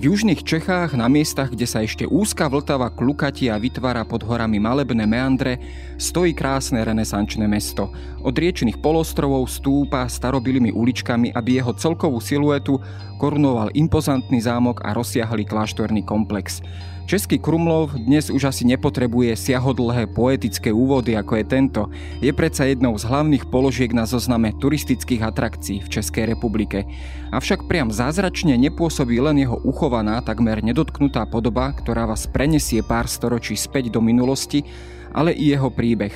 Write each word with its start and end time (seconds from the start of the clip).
V 0.00 0.08
južných 0.08 0.48
Čechách, 0.48 0.96
na 0.96 1.12
miestach, 1.12 1.52
kde 1.52 1.68
sa 1.68 1.84
ešte 1.84 2.08
úzka 2.08 2.48
vltava 2.48 2.88
klukati 2.88 3.52
a 3.52 3.60
vytvára 3.60 4.00
pod 4.08 4.24
horami 4.24 4.56
malebné 4.56 5.04
meandre, 5.04 5.60
stojí 6.00 6.32
krásne 6.32 6.80
renesančné 6.80 7.44
mesto. 7.44 7.92
Od 8.24 8.32
riečných 8.32 8.80
polostrovov 8.80 9.52
stúpa 9.52 10.08
starobilými 10.08 10.72
uličkami, 10.72 11.36
aby 11.36 11.60
jeho 11.60 11.76
celkovú 11.76 12.16
siluetu 12.16 12.80
korunoval 13.20 13.76
impozantný 13.76 14.40
zámok 14.40 14.80
a 14.88 14.96
rozsiahlý 14.96 15.44
kláštorný 15.44 16.00
komplex. 16.08 16.64
Český 17.10 17.42
Krumlov 17.42 17.98
dnes 17.98 18.30
už 18.30 18.54
asi 18.54 18.62
nepotrebuje 18.62 19.34
siahodlhé 19.34 20.06
poetické 20.14 20.70
úvody 20.70 21.18
ako 21.18 21.42
je 21.42 21.44
tento. 21.50 21.82
Je 22.22 22.30
predsa 22.30 22.70
jednou 22.70 22.94
z 22.94 23.02
hlavných 23.02 23.50
položiek 23.50 23.90
na 23.90 24.06
zozname 24.06 24.54
turistických 24.54 25.18
atrakcií 25.18 25.82
v 25.82 25.90
Českej 25.90 26.30
republike. 26.30 26.86
Avšak 27.34 27.66
priam 27.66 27.90
zázračne 27.90 28.54
nepôsobí 28.54 29.18
len 29.18 29.42
jeho 29.42 29.58
uchovaná, 29.58 30.22
takmer 30.22 30.62
nedotknutá 30.62 31.26
podoba, 31.26 31.74
ktorá 31.74 32.06
vás 32.06 32.30
prenesie 32.30 32.78
pár 32.86 33.10
storočí 33.10 33.58
späť 33.58 33.90
do 33.90 33.98
minulosti, 33.98 34.62
ale 35.10 35.34
i 35.34 35.50
jeho 35.50 35.66
príbeh. 35.66 36.14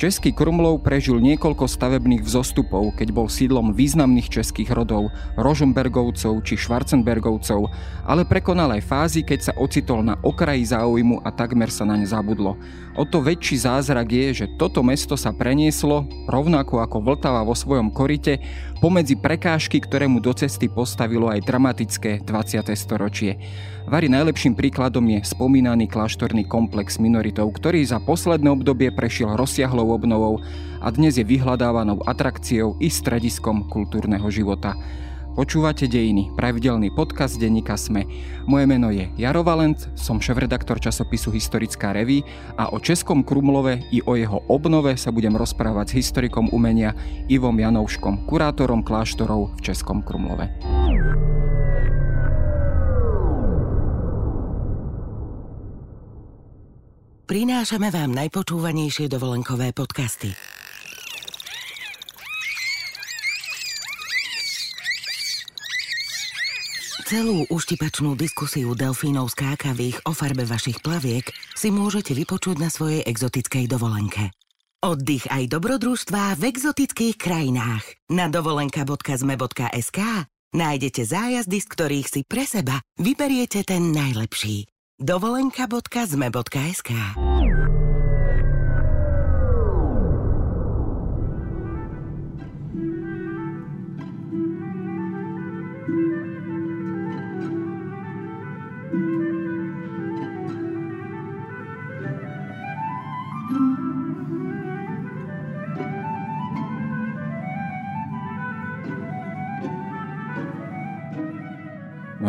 Český 0.00 0.32
Krumlov 0.32 0.80
prežil 0.80 1.20
niekoľko 1.20 1.68
stavebných 1.68 2.24
vzostupov, 2.24 2.96
keď 2.96 3.12
bol 3.12 3.28
sídlom 3.28 3.76
významných 3.76 4.32
českých 4.32 4.72
rodov, 4.72 5.12
Rožombergovcov 5.36 6.40
či 6.40 6.56
Schwarzenbergovcov, 6.56 7.68
ale 8.08 8.24
prekonal 8.24 8.80
aj 8.80 8.88
fázy, 8.88 9.20
keď 9.20 9.52
sa 9.52 9.56
ocitol 9.60 10.00
na 10.00 10.16
okraji 10.24 10.72
záujmu 10.72 11.20
a 11.20 11.28
takmer 11.28 11.68
sa 11.68 11.84
naň 11.84 12.08
zabudlo. 12.08 12.56
O 12.96 13.04
to 13.04 13.20
väčší 13.20 13.60
zázrak 13.60 14.08
je, 14.08 14.26
že 14.40 14.46
toto 14.56 14.80
mesto 14.80 15.20
sa 15.20 15.36
prenieslo, 15.36 16.08
rovnako 16.24 16.80
ako 16.80 17.04
Vltava 17.04 17.44
vo 17.44 17.52
svojom 17.52 17.92
korite, 17.92 18.40
pomedzi 18.80 19.12
prekážky, 19.20 19.76
ktoré 19.76 20.08
mu 20.08 20.24
do 20.24 20.32
cesty 20.32 20.72
postavilo 20.72 21.28
aj 21.28 21.44
dramatické 21.44 22.24
20. 22.24 22.64
storočie. 22.72 23.36
Vary 23.84 24.08
najlepším 24.08 24.56
príkladom 24.56 25.04
je 25.12 25.20
spomínaný 25.20 25.84
kláštorný 25.84 26.48
komplex 26.48 26.96
minoritov, 26.96 27.52
ktorý 27.52 27.84
za 27.84 28.00
posledné 28.00 28.48
obdobie 28.48 28.88
prešiel 28.88 29.36
rozsiahlou 29.36 29.92
obnovou 29.92 30.40
a 30.80 30.88
dnes 30.88 31.20
je 31.20 31.28
vyhľadávanou 31.28 32.00
atrakciou 32.08 32.80
i 32.80 32.88
strediskom 32.88 33.68
kultúrneho 33.68 34.26
života. 34.32 34.72
Počúvate 35.30 35.86
Dejiny, 35.86 36.34
pravidelný 36.34 36.90
podcast 36.90 37.38
denníka 37.38 37.78
Sme. 37.78 38.02
Moje 38.50 38.66
meno 38.66 38.90
je 38.90 39.06
Jaro 39.14 39.46
Valent, 39.46 39.78
som 39.94 40.18
šéf-redaktor 40.18 40.82
časopisu 40.82 41.30
Historická 41.30 41.94
reví 41.94 42.26
a 42.58 42.74
o 42.74 42.82
Českom 42.82 43.22
Krumlove 43.22 43.78
i 43.94 44.02
o 44.02 44.18
jeho 44.18 44.42
obnove 44.50 44.98
sa 44.98 45.14
budem 45.14 45.38
rozprávať 45.38 45.94
s 45.94 45.96
historikom 46.02 46.50
umenia 46.50 46.98
Ivom 47.30 47.54
Janouškom, 47.54 48.26
kurátorom 48.26 48.82
kláštorov 48.82 49.54
v 49.54 49.70
Českom 49.70 50.02
Krumlove. 50.02 50.50
prinášame 57.30 57.94
vám 57.94 58.10
najpočúvanejšie 58.10 59.06
dovolenkové 59.06 59.70
podcasty. 59.70 60.34
Celú 67.10 67.42
uštipačnú 67.50 68.14
diskusiu 68.14 68.70
delfínov 68.78 69.34
skákavých 69.34 70.06
o 70.06 70.14
farbe 70.14 70.46
vašich 70.46 70.78
plaviek 70.78 71.26
si 71.58 71.74
môžete 71.74 72.14
vypočuť 72.14 72.62
na 72.62 72.70
svojej 72.70 73.02
exotickej 73.02 73.66
dovolenke. 73.66 74.30
Oddych 74.78 75.26
aj 75.26 75.50
dobrodružstvá 75.50 76.38
v 76.38 76.42
exotických 76.54 77.18
krajinách. 77.18 77.82
Na 78.14 78.30
dovolenka.zme.sk 78.30 79.98
nájdete 80.54 81.02
zájazdy, 81.02 81.58
z 81.58 81.66
ktorých 81.66 82.06
si 82.06 82.22
pre 82.22 82.46
seba 82.46 82.78
vyberiete 82.94 83.66
ten 83.66 83.90
najlepší 83.90 84.70
dovolenka.zme.sk 85.02 86.90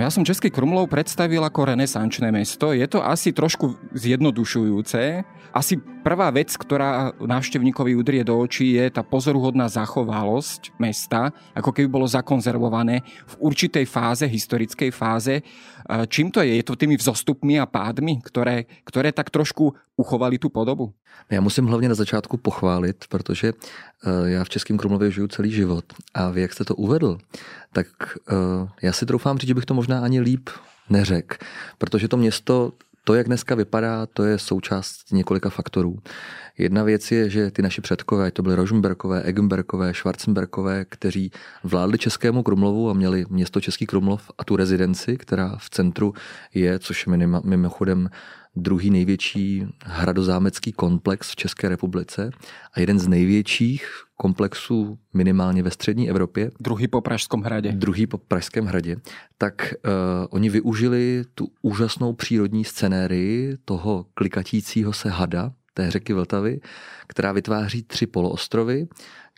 Ja 0.01 0.09
som 0.09 0.25
Český 0.25 0.49
Krumlov 0.49 0.89
predstavil 0.89 1.45
ako 1.45 1.77
renesančné 1.77 2.33
mesto. 2.33 2.73
Je 2.73 2.89
to 2.89 3.05
asi 3.05 3.37
trošku 3.37 3.77
zjednodušujúce. 3.93 5.21
Asi 5.51 5.75
prvá 5.75 6.31
vec, 6.31 6.55
ktorá 6.55 7.11
návštevníkovi 7.19 7.91
udrie 7.99 8.23
do 8.23 8.39
očí, 8.39 8.79
je 8.79 8.87
tá 8.87 9.03
pozoruhodná 9.03 9.67
zachovalosť 9.67 10.71
mesta, 10.79 11.35
ako 11.51 11.75
keby 11.75 11.91
bolo 11.91 12.07
zakonzervované 12.07 13.03
v 13.03 13.35
určitej 13.51 13.83
fáze, 13.83 14.23
historickej 14.23 14.95
fáze. 14.95 15.43
Čím 16.07 16.31
to 16.31 16.39
je? 16.39 16.55
Je 16.55 16.63
to 16.63 16.79
tými 16.79 16.95
vzostupmi 16.95 17.59
a 17.59 17.67
pádmi, 17.67 18.23
ktoré, 18.23 18.63
ktoré 18.87 19.11
tak 19.11 19.27
trošku 19.27 19.75
uchovali 19.99 20.39
tu 20.39 20.47
podobu? 20.47 20.95
Já 21.29 21.41
musím 21.41 21.65
hlavně 21.65 21.89
na 21.89 21.95
začátku 21.95 22.37
pochválit, 22.37 23.05
protože 23.09 23.53
eh, 23.53 24.29
já 24.29 24.43
v 24.43 24.49
Českém 24.49 24.77
Krumlově 24.77 25.11
žiju 25.11 25.27
celý 25.27 25.51
život 25.51 25.85
a 26.13 26.29
vy, 26.29 26.41
jak 26.41 26.53
jste 26.53 26.63
to 26.63 26.75
uvedl, 26.75 27.17
tak 27.73 27.87
eh, 28.31 28.67
já 28.81 28.93
si 28.93 29.05
troufám 29.05 29.37
říct, 29.37 29.47
že 29.47 29.53
bych 29.53 29.65
to 29.65 29.73
možná 29.73 29.99
ani 29.99 30.21
líp 30.21 30.49
neřekl, 30.89 31.37
protože 31.77 32.07
to 32.07 32.17
město 32.17 32.71
to, 33.03 33.13
jak 33.13 33.27
dneska 33.27 33.55
vypadá, 33.55 34.05
to 34.05 34.23
je 34.23 34.39
součást 34.39 35.11
několika 35.11 35.49
faktorů. 35.49 35.99
Jedna 36.57 36.83
věc 36.83 37.11
je, 37.11 37.29
že 37.29 37.51
ty 37.51 37.61
naši 37.61 37.81
předkové, 37.81 38.31
to 38.31 38.43
byly 38.43 38.55
Rožmberkové, 38.55 39.21
Egenberkové, 39.21 39.93
Schwarzenberkové, 39.93 40.85
kteří 40.85 41.31
vládli 41.63 41.97
Českému 41.97 42.43
Krumlovu 42.43 42.89
a 42.89 42.93
měli 42.93 43.25
město 43.29 43.61
Český 43.61 43.85
Krumlov 43.85 44.31
a 44.37 44.43
tu 44.43 44.55
rezidenci, 44.55 45.17
která 45.17 45.55
v 45.59 45.69
centru 45.69 46.13
je, 46.53 46.79
což 46.79 47.07
je 47.07 47.27
mimochodem 47.43 48.09
druhý 48.55 48.89
největší 48.89 49.65
hradozámecký 49.85 50.71
komplex 50.71 51.31
v 51.31 51.35
České 51.35 51.69
republice 51.69 52.29
a 52.73 52.79
jeden 52.79 52.99
z 52.99 53.07
největších 53.07 53.87
komplexů 54.17 54.99
minimálně 55.13 55.63
ve 55.63 55.71
střední 55.71 56.09
Evropě. 56.09 56.51
Druhý 56.59 56.87
po 56.87 57.01
Pražském 57.01 57.41
hradě. 57.41 57.71
Druhý 57.71 58.07
po 58.07 58.17
Pražském 58.17 58.65
hradě. 58.65 58.95
Tak 59.37 59.73
uh, 59.85 59.91
oni 60.29 60.49
využili 60.49 61.23
tu 61.35 61.47
úžasnou 61.61 62.13
přírodní 62.13 62.65
scenérii 62.65 63.57
toho 63.65 64.05
klikatícího 64.13 64.93
se 64.93 65.09
hada, 65.09 65.51
té 65.73 65.91
řeky 65.91 66.13
Vltavy, 66.13 66.59
která 67.07 67.31
vytváří 67.31 67.83
tři 67.83 68.07
poloostrovy, 68.07 68.87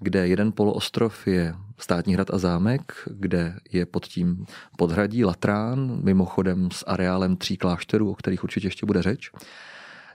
kde 0.03 0.27
jeden 0.27 0.51
poloostrov 0.51 1.27
je 1.27 1.55
státní 1.77 2.13
hrad 2.13 2.33
a 2.33 2.37
zámek, 2.37 2.93
kde 3.11 3.55
je 3.71 3.85
pod 3.85 4.05
tím 4.05 4.45
podhradí 4.77 5.25
Latrán, 5.25 5.99
mimochodem 6.03 6.71
s 6.71 6.83
areálem 6.87 7.37
tří 7.37 7.57
klášterů, 7.57 8.11
o 8.11 8.15
kterých 8.15 8.43
určitě 8.43 8.67
ještě 8.67 8.85
bude 8.85 9.01
řeč. 9.01 9.31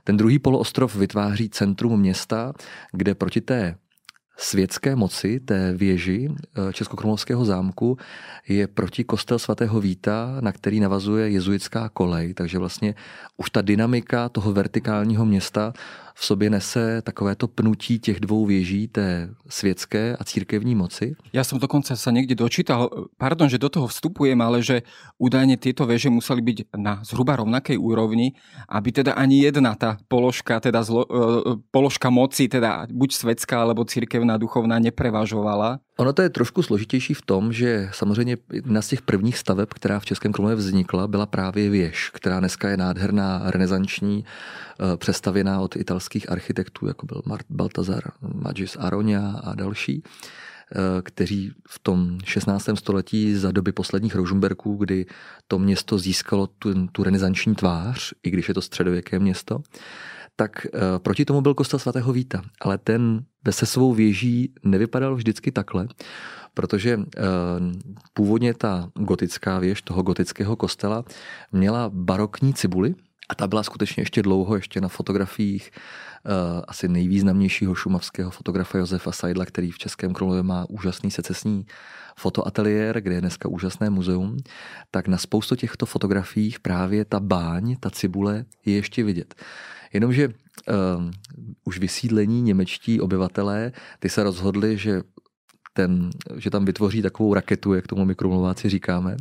Ten 0.04 0.16
druhý 0.16 0.38
poloostrov 0.38 0.96
vytváří 0.96 1.48
centrum 1.48 2.00
města, 2.00 2.52
kde 2.92 3.14
proti 3.14 3.40
té 3.40 3.76
světské 4.38 4.96
moci 4.96 5.40
té 5.40 5.72
věži 5.72 6.28
eh, 6.30 6.72
Českokrumlovského 6.72 7.44
zámku 7.44 7.98
je 8.48 8.66
proti 8.66 9.04
kostel 9.04 9.38
svatého 9.38 9.80
Víta, 9.80 10.36
na 10.40 10.52
který 10.52 10.80
navazuje 10.80 11.30
jezuitská 11.30 11.88
kolej, 11.88 12.34
takže 12.34 12.58
vlastně 12.58 12.94
už 13.36 13.50
ta 13.50 13.62
dynamika 13.62 14.28
toho 14.28 14.52
vertikálního 14.52 15.24
města 15.24 15.72
v 16.20 16.24
sobě 16.26 16.50
nese 16.50 17.02
takovéto 17.02 17.48
pnutí 17.48 17.98
těch 17.98 18.20
dvou 18.20 18.46
věží, 18.46 18.88
té 18.88 19.30
světské 19.48 20.16
a 20.16 20.24
církevní 20.24 20.74
moci. 20.74 21.16
Já 21.32 21.44
jsem 21.44 21.58
dokonce 21.58 21.96
se 21.96 22.12
někdy 22.12 22.34
dočítal, 22.34 22.90
pardon, 23.18 23.48
že 23.48 23.58
do 23.58 23.68
toho 23.68 23.86
vstupujem, 23.86 24.42
ale 24.42 24.62
že 24.62 24.82
údajně 25.18 25.56
tyto 25.56 25.86
věže 25.86 26.10
museli 26.10 26.42
být 26.42 26.62
na 26.76 27.00
zhruba 27.04 27.36
rovnaké 27.36 27.78
úrovni, 27.78 28.32
aby 28.68 28.92
teda 28.92 29.12
ani 29.12 29.42
jedna 29.42 29.74
ta 29.74 29.96
položka, 30.08 30.60
teda 30.60 30.82
zlo, 30.82 31.06
uh, 31.06 31.54
položka 31.70 32.10
moci, 32.10 32.48
teda 32.48 32.86
buď 32.92 33.14
svetská 33.14 33.62
alebo 33.62 33.84
církevná 34.28 34.36
duchovná 34.36 34.78
neprevažovala. 34.78 35.80
Ono 35.98 36.12
to 36.12 36.22
je 36.22 36.30
trošku 36.30 36.62
složitější 36.62 37.14
v 37.14 37.22
tom, 37.22 37.52
že 37.52 37.90
samozřejmě 37.92 38.36
jedna 38.52 38.82
z 38.82 38.88
těch 38.88 39.02
prvních 39.02 39.38
staveb, 39.38 39.68
která 39.68 40.00
v 40.00 40.04
Českém 40.04 40.32
Krumlově 40.32 40.56
vznikla, 40.56 41.08
byla 41.08 41.26
právě 41.26 41.70
věž, 41.70 42.10
která 42.14 42.40
dneska 42.40 42.68
je 42.68 42.76
nádherná, 42.76 43.42
renesanční, 43.50 44.24
eh, 44.24 44.96
přestavěná 44.96 45.60
od 45.60 45.76
italských 45.76 46.30
architektů, 46.30 46.86
jako 46.86 47.06
byl 47.06 47.22
Mart 47.26 47.46
Baltazar, 47.50 48.02
Magis 48.20 48.76
Aronia 48.76 49.40
a 49.44 49.54
další 49.54 50.02
eh, 50.02 51.02
kteří 51.02 51.52
v 51.68 51.78
tom 51.78 52.18
16. 52.24 52.76
století 52.76 53.34
za 53.34 53.52
doby 53.52 53.72
posledních 53.72 54.14
Rožumberků, 54.14 54.76
kdy 54.76 55.06
to 55.48 55.58
město 55.58 55.98
získalo 55.98 56.46
tu, 56.46 56.86
tu 56.92 57.02
renesanční 57.02 57.54
tvář, 57.54 58.12
i 58.22 58.30
když 58.30 58.48
je 58.48 58.54
to 58.54 58.60
středověké 58.60 59.18
město, 59.18 59.60
tak 60.38 60.66
uh, 60.66 60.80
proti 60.98 61.24
tomu 61.24 61.40
byl 61.40 61.54
kostel 61.54 61.78
svatého 61.78 62.12
Víta. 62.12 62.42
Ale 62.60 62.78
ten 62.78 63.24
se 63.50 63.66
svou 63.66 63.94
věží 63.94 64.52
nevypadal 64.62 65.14
vždycky 65.14 65.52
takhle, 65.52 65.88
protože 66.54 67.00
původně 68.12 68.54
ta 68.54 68.90
gotická 68.94 69.58
věž 69.58 69.82
toho 69.82 70.02
gotického 70.02 70.56
kostela 70.56 71.04
měla 71.52 71.90
barokní 71.94 72.54
cibuly, 72.54 72.94
a 73.28 73.34
ta 73.34 73.46
byla 73.46 73.62
skutečně 73.62 74.00
ještě 74.00 74.22
dlouho, 74.22 74.56
ještě 74.56 74.80
na 74.80 74.88
fotografiích 74.88 75.70
uh, 75.70 76.32
asi 76.68 76.88
nejvýznamnějšího 76.88 77.74
šumavského 77.74 78.30
fotografa 78.30 78.78
Josefa 78.78 79.12
Seidla, 79.12 79.44
který 79.44 79.70
v 79.70 79.78
Českém 79.78 80.12
Krumlově 80.12 80.42
má 80.42 80.66
úžasný 80.68 81.10
secesní 81.10 81.66
fotoateliér, 82.16 83.00
kde 83.00 83.14
je 83.14 83.20
dneska 83.20 83.48
úžasné 83.48 83.90
muzeum, 83.90 84.36
tak 84.90 85.08
na 85.08 85.18
spoustu 85.18 85.56
těchto 85.56 85.86
fotografiích 85.86 86.60
právě 86.60 87.04
ta 87.04 87.20
báň, 87.20 87.76
ta 87.80 87.90
cibule 87.90 88.44
je 88.66 88.74
ještě 88.74 89.04
vidět. 89.04 89.34
Jenomže 89.92 90.28
uh, 90.28 90.34
už 91.64 91.78
vysídlení 91.78 92.42
němečtí 92.42 93.00
obyvatelé, 93.00 93.72
ty 93.98 94.08
se 94.08 94.22
rozhodli, 94.22 94.78
že 94.78 95.02
ten, 95.78 96.10
že 96.36 96.50
tam 96.50 96.64
vytvoří 96.64 97.02
takovou 97.02 97.34
raketu, 97.34 97.74
jak 97.74 97.86
tomu 97.86 98.04
mikromluváci 98.04 98.68
říkáme, 98.68 99.16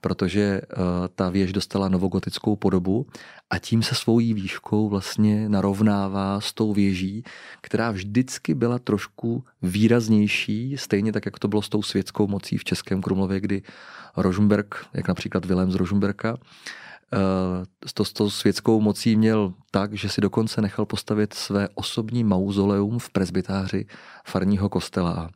protože 0.00 0.60
uh, 0.60 0.82
ta 1.14 1.30
věž 1.30 1.52
dostala 1.52 1.88
novogotickou 1.88 2.56
podobu 2.56 3.06
a 3.50 3.58
tím 3.58 3.82
se 3.82 3.94
svojí 3.94 4.34
výškou 4.34 4.88
vlastně 4.88 5.48
narovnává 5.48 6.40
s 6.40 6.52
tou 6.52 6.72
věží, 6.72 7.24
která 7.60 7.90
vždycky 7.90 8.54
byla 8.54 8.78
trošku 8.78 9.44
výraznější, 9.62 10.76
stejně 10.76 11.12
tak, 11.12 11.26
jak 11.26 11.38
to 11.38 11.48
bylo 11.48 11.62
s 11.62 11.68
tou 11.68 11.82
světskou 11.82 12.26
mocí 12.26 12.58
v 12.58 12.64
Českém 12.64 13.02
Krumlově, 13.02 13.40
kdy 13.40 13.62
Rožmberg, 14.16 14.74
jak 14.94 15.08
například 15.08 15.44
Vilém 15.44 15.70
z 15.70 15.74
Rožmberka, 15.74 16.36
eh, 16.36 16.87
s, 17.86 17.92
to, 17.92 18.04
s 18.04 18.12
tou 18.12 18.30
světskou 18.30 18.80
mocí 18.80 19.16
měl 19.16 19.54
tak, 19.70 19.92
že 19.92 20.08
si 20.08 20.20
dokonce 20.20 20.60
nechal 20.60 20.86
postavit 20.86 21.34
své 21.34 21.68
osobní 21.74 22.24
mauzoleum 22.24 22.98
v 22.98 23.10
presbytáři 23.10 23.86
farního 24.24 24.68
kostela 24.68 25.30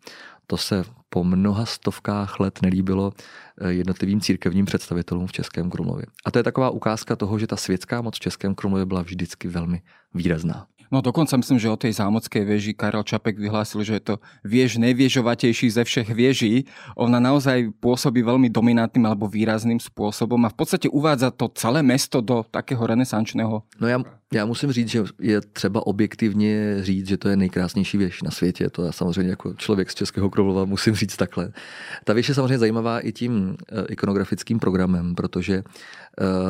to 0.52 0.56
se 0.56 0.84
po 1.08 1.24
mnoha 1.24 1.66
stovkách 1.66 2.40
let 2.40 2.58
nelíbilo 2.62 3.12
eh, 3.60 3.72
jednotlivým 3.72 4.20
církevním 4.20 4.64
představitelům 4.64 5.26
v 5.26 5.32
Českém 5.32 5.70
Krumlově. 5.70 6.06
A 6.24 6.30
to 6.30 6.38
je 6.38 6.42
taková 6.42 6.70
ukázka 6.70 7.16
toho, 7.16 7.38
že 7.38 7.46
ta 7.46 7.56
světská 7.56 8.02
moc 8.02 8.16
v 8.16 8.20
Českém 8.20 8.54
Krumlově 8.54 8.86
byla 8.86 9.02
vždycky 9.02 9.48
velmi 9.48 9.82
výrazná. 10.14 10.66
No 10.92 11.00
dokonca 11.00 11.40
myslím, 11.40 11.56
že 11.56 11.72
o 11.72 11.80
tej 11.80 11.96
zámockej 11.96 12.44
veži 12.44 12.72
Karel 12.76 13.00
Čapek 13.00 13.40
vyhlásil, 13.40 13.80
že 13.80 13.96
je 13.96 14.04
to 14.12 14.14
viež 14.44 14.76
najviežovatejší 14.76 15.72
ze 15.72 15.82
všech 15.88 16.12
vieží. 16.12 16.68
Ona 17.00 17.16
naozaj 17.16 17.72
pôsobí 17.80 18.20
veľmi 18.20 18.52
dominantným 18.52 19.08
alebo 19.08 19.24
výrazným 19.24 19.80
spôsobom 19.80 20.36
a 20.44 20.52
v 20.52 20.56
podstate 20.60 20.92
uvádza 20.92 21.32
to 21.32 21.48
celé 21.56 21.80
mesto 21.80 22.20
do 22.20 22.44
takého 22.44 22.84
renesančného. 22.84 23.64
No 23.80 23.86
já, 23.88 24.04
já 24.32 24.44
musím 24.44 24.72
říct, 24.72 24.88
že 24.88 25.00
je 25.20 25.40
třeba 25.40 25.86
objektivně 25.86 26.84
říct, 26.84 27.08
že 27.08 27.16
to 27.16 27.28
je 27.28 27.36
nejkrásnější 27.36 27.98
věž 27.98 28.22
na 28.22 28.30
světě. 28.30 28.70
To 28.70 28.84
já 28.84 28.92
samozřejmě 28.92 29.30
jako 29.30 29.54
člověk 29.54 29.90
z 29.90 29.94
Českého 29.94 30.30
Krumlova 30.30 30.64
musím 30.64 30.94
říct 30.94 31.16
takhle. 31.16 31.52
Ta 32.04 32.12
věž 32.12 32.28
je 32.28 32.34
samozřejmě 32.34 32.58
zajímavá 32.58 33.00
i 33.00 33.12
tím 33.12 33.56
eh, 33.72 33.84
ikonografickým 33.88 34.58
programem, 34.58 35.14
protože 35.14 35.62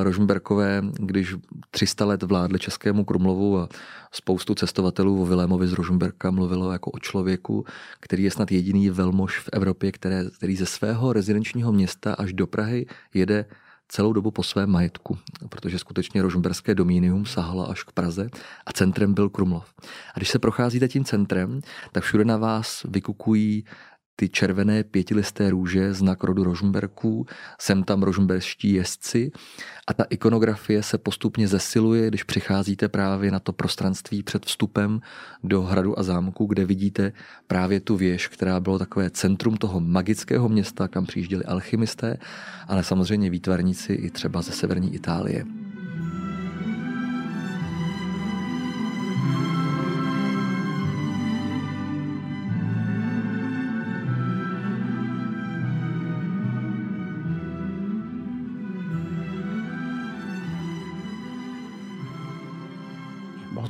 Rožmberkové, 0.02 0.82
když 0.98 1.34
300 1.70 2.04
let 2.04 2.22
vládli 2.22 2.58
Českému 2.58 3.04
Krumlovu 3.04 3.58
a 3.58 3.68
spoustu 4.12 4.54
cestovatelů 4.54 5.22
o 5.22 5.26
Vilémovi 5.26 5.68
z 5.68 5.72
Rožmberka 5.72 6.30
mluvilo 6.30 6.72
jako 6.72 6.90
o 6.90 6.98
člověku, 6.98 7.64
který 8.00 8.22
je 8.22 8.30
snad 8.30 8.52
jediný 8.52 8.90
velmož 8.90 9.38
v 9.38 9.48
Evropě, 9.52 9.92
které, 9.92 10.24
který 10.36 10.56
ze 10.56 10.66
svého 10.66 11.12
rezidenčního 11.12 11.72
města 11.72 12.14
až 12.14 12.32
do 12.32 12.46
Prahy 12.46 12.86
jede 13.14 13.44
celou 13.88 14.12
dobu 14.12 14.30
po 14.30 14.42
svém 14.42 14.70
majetku, 14.70 15.18
protože 15.48 15.78
skutečně 15.78 16.22
rožmberské 16.22 16.74
domínium 16.74 17.26
sahalo 17.26 17.70
až 17.70 17.82
k 17.82 17.92
Praze 17.92 18.28
a 18.66 18.72
centrem 18.72 19.14
byl 19.14 19.30
Krumlov. 19.30 19.74
A 20.14 20.18
když 20.18 20.28
se 20.28 20.38
procházíte 20.38 20.88
tím 20.88 21.04
centrem, 21.04 21.60
tak 21.92 22.04
všude 22.04 22.24
na 22.24 22.36
vás 22.36 22.86
vykukují 22.88 23.64
ty 24.22 24.28
červené 24.28 24.84
pětilisté 24.84 25.50
růže, 25.50 25.94
znak 25.94 26.24
rodu 26.24 26.44
Rožmberků, 26.44 27.26
sem 27.60 27.84
tam 27.84 28.02
rožmberští 28.02 28.72
jezdci 28.72 29.32
a 29.86 29.94
ta 29.94 30.04
ikonografie 30.10 30.82
se 30.82 30.98
postupně 30.98 31.48
zesiluje, 31.48 32.08
když 32.08 32.22
přicházíte 32.22 32.88
právě 32.88 33.30
na 33.30 33.38
to 33.38 33.52
prostranství 33.52 34.22
před 34.22 34.46
vstupem 34.46 35.00
do 35.44 35.62
hradu 35.62 35.98
a 35.98 36.02
zámku, 36.02 36.46
kde 36.46 36.64
vidíte 36.64 37.12
právě 37.46 37.80
tu 37.80 37.96
věž, 37.96 38.28
která 38.28 38.60
bylo 38.60 38.78
takové 38.78 39.10
centrum 39.10 39.56
toho 39.56 39.80
magického 39.80 40.48
města, 40.48 40.88
kam 40.88 41.06
přijížděli 41.06 41.44
alchymisté, 41.44 42.16
ale 42.68 42.84
samozřejmě 42.84 43.30
výtvarníci 43.30 43.92
i 43.92 44.10
třeba 44.10 44.42
ze 44.42 44.52
severní 44.52 44.94
Itálie. 44.94 45.44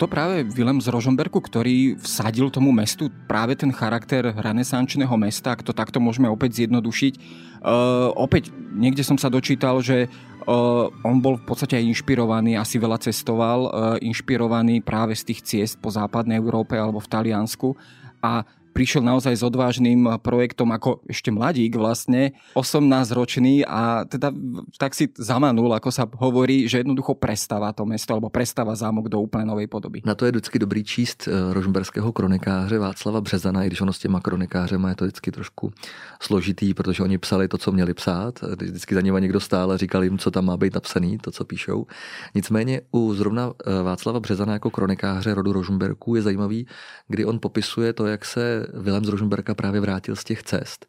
To 0.02 0.10
práve 0.10 0.42
Willem 0.50 0.82
z 0.82 0.90
Rožomberku, 0.90 1.38
ktorý 1.38 1.94
vsadil 2.02 2.50
tomu 2.50 2.74
mestu 2.74 3.06
práve 3.30 3.54
ten 3.54 3.70
charakter 3.70 4.34
renesančného 4.34 5.14
mesta, 5.14 5.54
ak 5.54 5.62
to 5.62 5.70
takto 5.70 6.02
môžeme 6.02 6.26
opäť 6.26 6.66
zjednodušiť. 6.66 7.14
Uh, 7.62 8.10
opäť 8.18 8.50
niekde 8.74 9.06
som 9.06 9.14
sa 9.14 9.30
dočítal, 9.30 9.78
že 9.78 10.10
Uh, 10.42 10.90
on 11.06 11.22
bol 11.22 11.38
v 11.38 11.46
podstate 11.46 11.78
inšpirovaný, 11.78 12.58
asi 12.58 12.74
veľa 12.74 12.98
cestoval, 12.98 13.60
uh, 13.62 13.70
inšpirovaný 14.02 14.82
práve 14.82 15.14
z 15.14 15.30
tých 15.30 15.40
ciest 15.46 15.78
po 15.78 15.86
západnej 15.86 16.34
Európe 16.34 16.74
alebo 16.74 16.98
v 16.98 17.06
Taliansku 17.06 17.78
a 18.18 18.42
prišiel 18.72 19.04
naozaj 19.04 19.36
s 19.36 19.44
odvážnym 19.44 20.18
projektom 20.24 20.72
ako 20.72 21.04
ešte 21.06 21.28
mladík 21.28 21.76
vlastne, 21.76 22.32
18-ročný 22.56 23.68
a 23.68 24.08
teda 24.08 24.32
tak 24.80 24.96
si 24.96 25.12
zamanul, 25.14 25.70
ako 25.76 25.92
sa 25.92 26.08
hovorí, 26.08 26.64
že 26.66 26.80
jednoducho 26.80 27.14
prestáva 27.14 27.70
to 27.76 27.84
mesto 27.84 28.16
alebo 28.16 28.32
prestáva 28.32 28.72
zámok 28.72 29.12
do 29.12 29.20
úplne 29.20 29.44
novej 29.44 29.68
podoby. 29.68 30.00
Na 30.04 30.16
to 30.16 30.24
je 30.24 30.32
vždycky 30.32 30.58
dobrý 30.58 30.84
číst 30.84 31.28
eh, 31.28 31.54
rožmberského 31.54 32.12
kronikáře 32.12 32.78
Václava 32.78 33.20
Březana, 33.20 33.64
i 33.64 33.66
když 33.66 33.80
ono 33.80 33.92
s 33.92 33.98
těma 33.98 34.20
kronikářema 34.20 34.88
je 34.88 34.96
to 34.96 35.04
vždycky 35.04 35.30
trošku 35.30 35.72
složitý, 36.20 36.74
protože 36.74 37.02
oni 37.02 37.18
psali 37.18 37.48
to, 37.48 37.58
co 37.58 37.72
měli 37.72 37.94
psát. 37.94 38.40
Vždycky 38.42 38.94
za 38.94 39.00
nimi 39.00 39.20
někdo 39.20 39.40
stál 39.40 39.72
a 39.72 39.76
říkal 39.76 40.04
jim, 40.04 40.18
co 40.18 40.30
tam 40.30 40.44
má 40.44 40.56
být 40.56 40.74
napsaný, 40.74 41.18
to, 41.18 41.30
co 41.30 41.44
píšou. 41.44 41.86
Nicméně 42.34 42.80
u 42.92 43.14
zrovna 43.14 43.52
eh, 43.52 43.82
Václava 43.82 44.20
Březana 44.20 44.52
jako 44.52 44.70
kronikáře 44.70 45.34
rodu 45.34 45.52
Rožmberků 45.52 46.14
je 46.14 46.22
zajímavý, 46.22 46.66
kdy 47.08 47.24
on 47.24 47.38
popisuje 47.40 47.92
to, 47.92 48.06
jak 48.06 48.24
se 48.24 48.61
Vilém 48.74 49.04
z 49.04 49.08
Rožmberka 49.08 49.54
právě 49.54 49.80
vrátil 49.80 50.16
z 50.16 50.24
těch 50.24 50.42
cest. 50.42 50.86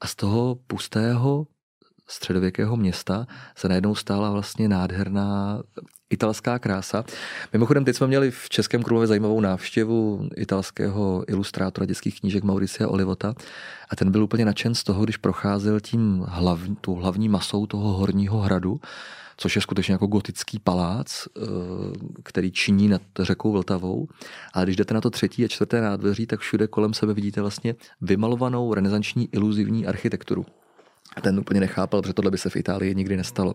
A 0.00 0.06
z 0.06 0.14
toho 0.14 0.54
pustého 0.66 1.46
středověkého 2.08 2.76
města 2.76 3.26
se 3.56 3.68
najednou 3.68 3.94
stála 3.94 4.30
vlastně 4.30 4.68
nádherná 4.68 5.62
italská 6.10 6.58
krása. 6.58 7.04
Mimochodem, 7.52 7.84
teď 7.84 7.96
jsme 7.96 8.06
měli 8.06 8.30
v 8.30 8.48
Českém 8.48 8.82
Krumlově 8.82 9.06
zajímavou 9.06 9.40
návštěvu 9.40 10.28
italského 10.36 11.24
ilustrátora 11.28 11.86
dětských 11.86 12.20
knížek 12.20 12.44
Mauricia 12.44 12.88
Olivota 12.88 13.34
a 13.90 13.96
ten 13.96 14.10
byl 14.10 14.22
úplně 14.22 14.44
nadšen 14.44 14.74
z 14.74 14.84
toho, 14.84 15.04
když 15.04 15.16
procházel 15.16 15.80
tím 15.80 16.24
hlav, 16.28 16.60
tu 16.80 16.94
hlavní 16.94 17.28
masou 17.28 17.66
toho 17.66 17.92
horního 17.92 18.38
hradu 18.38 18.80
což 19.36 19.56
je 19.56 19.62
skutečně 19.62 19.92
jako 19.92 20.06
gotický 20.06 20.58
palác, 20.58 21.26
eh, 21.26 21.40
který 22.22 22.52
činí 22.52 22.88
nad 22.88 23.02
řekou 23.20 23.52
Vltavou. 23.52 24.08
A 24.54 24.64
když 24.64 24.76
jdete 24.76 24.94
na 24.94 25.00
to 25.00 25.10
třetí 25.10 25.44
a 25.44 25.48
čtvrté 25.48 25.80
nádvoří, 25.80 26.26
tak 26.26 26.40
všude 26.40 26.66
kolem 26.66 26.94
sebe 26.94 27.14
vidíte 27.14 27.40
vlastně 27.40 27.74
vymalovanou 28.00 28.74
renesanční 28.74 29.28
iluzivní 29.32 29.86
architekturu. 29.86 30.46
Ten 31.22 31.38
úplně 31.38 31.60
nechápal, 31.60 32.02
protože 32.02 32.12
tohle 32.12 32.30
by 32.30 32.38
se 32.38 32.50
v 32.50 32.56
Itálii 32.56 32.94
nikdy 32.94 33.16
nestalo. 33.16 33.54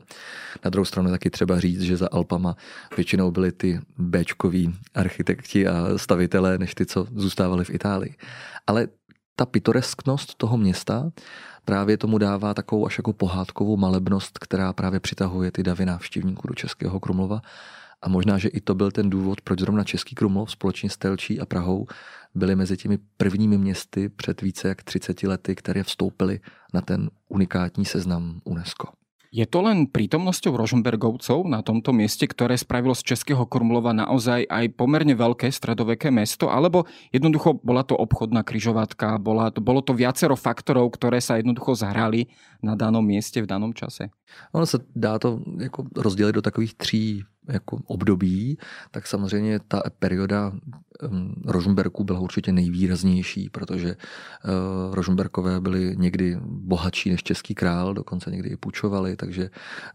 Na 0.65 0.69
druhou 0.69 0.85
stranu 0.85 1.09
taky 1.09 1.29
třeba 1.29 1.59
říct, 1.59 1.81
že 1.81 1.97
za 1.97 2.07
Alpama 2.11 2.55
většinou 2.97 3.31
byli 3.31 3.51
ty 3.51 3.79
Bčkoví 3.97 4.75
architekti 4.93 5.67
a 5.67 5.97
stavitelé, 5.97 6.57
než 6.57 6.75
ty, 6.75 6.85
co 6.85 7.07
zůstávali 7.15 7.65
v 7.65 7.69
Itálii. 7.69 8.15
Ale 8.67 8.87
ta 9.35 9.45
pitoresknost 9.45 10.35
toho 10.35 10.57
města 10.57 11.11
právě 11.65 11.97
tomu 11.97 12.17
dává 12.17 12.53
takovou 12.53 12.85
až 12.85 12.97
jako 12.97 13.13
pohádkovou 13.13 13.77
malebnost, 13.77 14.39
která 14.39 14.73
právě 14.73 14.99
přitahuje 14.99 15.51
ty 15.51 15.63
davy 15.63 15.85
návštěvníků 15.85 16.47
do 16.47 16.53
Českého 16.53 16.99
Krumlova. 16.99 17.41
A 18.01 18.09
možná, 18.09 18.37
že 18.37 18.49
i 18.49 18.61
to 18.61 18.75
byl 18.75 18.91
ten 18.91 19.09
důvod, 19.09 19.41
proč 19.41 19.59
zrovna 19.59 19.83
Český 19.83 20.15
Krumlov 20.15 20.51
společně 20.51 20.89
s 20.89 20.97
Telčí 20.97 21.39
a 21.39 21.45
Prahou 21.45 21.85
byly 22.35 22.55
mezi 22.55 22.77
těmi 22.77 22.97
prvními 23.17 23.57
městy 23.57 24.09
před 24.09 24.41
více 24.41 24.67
jak 24.67 24.83
30 24.83 25.23
lety, 25.23 25.55
které 25.55 25.83
vstoupily 25.83 26.39
na 26.73 26.81
ten 26.81 27.09
unikátní 27.29 27.85
seznam 27.85 28.41
UNESCO. 28.43 28.87
Je 29.31 29.47
to 29.47 29.63
len 29.63 29.87
prítomnosťou 29.87 30.59
Rožmbergovcov 30.59 31.47
na 31.47 31.63
tomto 31.63 31.95
mieste, 31.95 32.27
ktoré 32.27 32.59
spravilo 32.59 32.91
z 32.91 33.15
Českého 33.15 33.47
Krumlova 33.47 33.95
naozaj 33.95 34.43
aj 34.43 34.75
pomerne 34.75 35.15
veľké 35.15 35.47
stredoveké 35.47 36.11
mesto, 36.11 36.51
alebo 36.51 36.83
jednoducho 37.15 37.63
bola 37.63 37.87
to 37.87 37.95
obchodná 37.95 38.43
kryžovatka, 38.43 39.15
bola 39.23 39.47
to, 39.47 39.63
bolo 39.63 39.79
to 39.79 39.95
viacero 39.95 40.35
faktorov, 40.35 40.91
ktoré 40.99 41.23
sa 41.23 41.39
jednoducho 41.39 41.79
zahrali 41.79 42.27
na 42.59 42.75
danom 42.75 43.07
mieste 43.07 43.39
v 43.39 43.47
danom 43.47 43.71
čase? 43.71 44.11
Ono 44.51 44.67
se 44.67 44.83
dá 44.95 45.19
to 45.19 45.39
jako 45.59 45.87
rozdělit 45.95 46.35
do 46.35 46.41
takových 46.41 46.75
tří 46.75 47.23
jako 47.47 47.79
období, 47.85 48.57
tak 48.91 49.07
samozřejmě 49.07 49.59
ta 49.67 49.81
perioda 49.99 50.51
Rožmberků 51.45 52.03
byla 52.03 52.19
určitě 52.19 52.51
nejvýraznější, 52.51 53.49
protože 53.49 53.95
uh, 53.95 54.95
Rožmberkové 54.95 55.59
byli 55.61 55.95
někdy 55.97 56.37
bohatší 56.43 57.09
než 57.09 57.23
český 57.23 57.55
král, 57.55 57.93
dokonce 57.93 58.31
někdy 58.31 58.49
i 58.49 58.57
půjčovali, 58.57 59.15
takže 59.15 59.49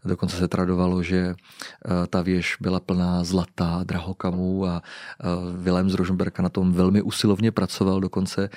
dokonce 0.05 0.37
se 0.37 0.47
tradovalo, 0.47 1.03
že 1.03 1.35
uh, 1.35 1.91
ta 2.09 2.21
věž 2.21 2.57
byla 2.61 2.79
plná 2.79 3.23
zlata, 3.23 3.83
drahokamů 3.83 4.65
a 4.65 4.81
uh, 4.81 5.63
Vilém 5.63 5.89
z 5.89 5.93
Rožmberka 5.93 6.43
na 6.43 6.49
tom 6.49 6.73
velmi 6.73 7.01
usilovně 7.01 7.51
pracoval, 7.51 8.01
dokonce 8.01 8.49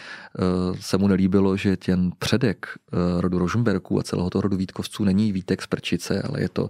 se 0.81 0.99
mu 0.99 1.09
nelíbilo, 1.09 1.57
že 1.57 1.77
ten 1.77 2.11
předek 2.19 2.67
rodu 3.19 3.39
Rožmberků 3.39 3.99
a 3.99 4.03
celého 4.03 4.31
toho 4.31 4.43
rodu 4.43 4.57
Vítkovců 4.57 5.05
není 5.05 5.33
Vítek 5.33 5.63
z 5.63 5.67
Prčice, 5.67 6.23
ale 6.23 6.41
je 6.41 6.49
to 6.49 6.69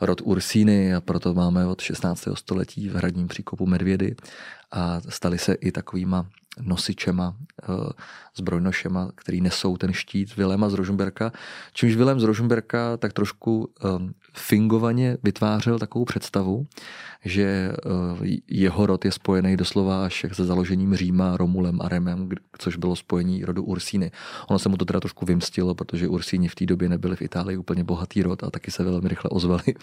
rod 0.00 0.20
Ursíny 0.24 0.94
a 0.94 1.00
proto 1.00 1.34
máme 1.34 1.57
od 1.66 1.80
16. 1.80 2.28
století 2.34 2.88
v 2.88 2.94
hradním 2.94 3.28
příkopu 3.28 3.66
medvědy 3.66 4.16
a 4.70 5.00
stali 5.08 5.38
se 5.38 5.54
i 5.54 5.72
takovýma 5.72 6.26
nosičema, 6.60 7.36
eh, 7.62 7.66
zbrojnošema, 8.36 9.10
který 9.14 9.40
nesou 9.40 9.76
ten 9.76 9.92
štít 9.92 10.36
Viléma 10.36 10.68
z 10.68 10.74
Rožmberka. 10.74 11.32
Čímž 11.72 11.96
Vilém 11.96 12.20
z 12.20 12.22
Rožmberka 12.22 12.96
tak 12.96 13.12
trošku 13.12 13.70
um, 13.84 14.14
fingovaně 14.34 15.18
vytvářel 15.22 15.78
takovou 15.78 16.04
představu, 16.04 16.66
že 17.24 17.72
uh, 18.20 18.26
jeho 18.48 18.86
rod 18.86 19.04
je 19.04 19.12
spojený 19.12 19.56
doslova 19.56 20.04
až 20.04 20.26
se 20.32 20.44
založením 20.44 20.94
Říma, 20.94 21.36
Romulem 21.36 21.78
a 21.82 21.88
Remem, 21.88 22.28
což 22.58 22.76
bylo 22.76 22.96
spojení 22.96 23.44
rodu 23.44 23.62
Ursíny. 23.62 24.10
Ono 24.48 24.58
se 24.58 24.68
mu 24.68 24.76
to 24.76 24.84
teda 24.84 25.00
trošku 25.00 25.26
vymstilo, 25.26 25.74
protože 25.74 26.08
Ursíni 26.08 26.48
v 26.48 26.54
té 26.54 26.66
době 26.66 26.88
nebyli 26.88 27.16
v 27.16 27.22
Itálii 27.22 27.56
úplně 27.56 27.84
bohatý 27.84 28.22
rod 28.22 28.44
a 28.44 28.50
taky 28.50 28.70
se 28.70 28.84
velmi 28.84 29.08
rychle 29.08 29.30
ozvali. 29.30 29.74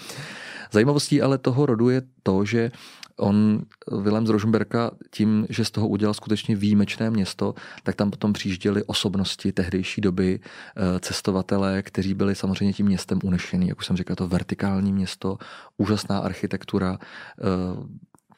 Zajímavostí 0.71 1.21
ale 1.21 1.37
toho 1.37 1.65
rodu 1.65 1.89
je 1.89 2.01
to, 2.23 2.45
že 2.45 2.71
on, 3.17 3.61
Vilém 4.01 4.27
z 4.27 4.29
Rožmberka, 4.29 4.91
tím, 5.11 5.47
že 5.49 5.65
z 5.65 5.71
toho 5.71 5.87
udělal 5.87 6.13
skutečně 6.13 6.55
výjimečné 6.55 7.09
město, 7.09 7.53
tak 7.83 7.95
tam 7.95 8.11
potom 8.11 8.33
přijížděli 8.33 8.83
osobnosti 8.83 9.51
tehdejší 9.51 10.01
doby, 10.01 10.39
eh, 10.39 10.99
cestovatelé, 10.99 11.81
kteří 11.81 12.13
byli 12.13 12.35
samozřejmě 12.35 12.73
tím 12.73 12.85
městem 12.85 13.19
unešený. 13.23 13.67
Jak 13.67 13.79
už 13.79 13.85
jsem 13.85 13.97
říkal, 13.97 14.15
to 14.15 14.27
vertikální 14.27 14.93
město, 14.93 15.37
úžasná 15.77 16.19
architektura, 16.19 16.97
eh, 16.99 17.43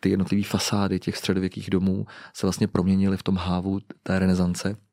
ty 0.02 0.10
jednotlivé 0.10 0.44
fasády 0.44 1.00
těch 1.00 1.18
středověkých 1.18 1.70
domů 1.70 2.06
se 2.34 2.46
vlastně 2.46 2.68
proměnily 2.68 3.18
v 3.18 3.24
tom 3.24 3.36
hávu 3.36 3.80
té 4.04 4.20
renesance. 4.20 4.87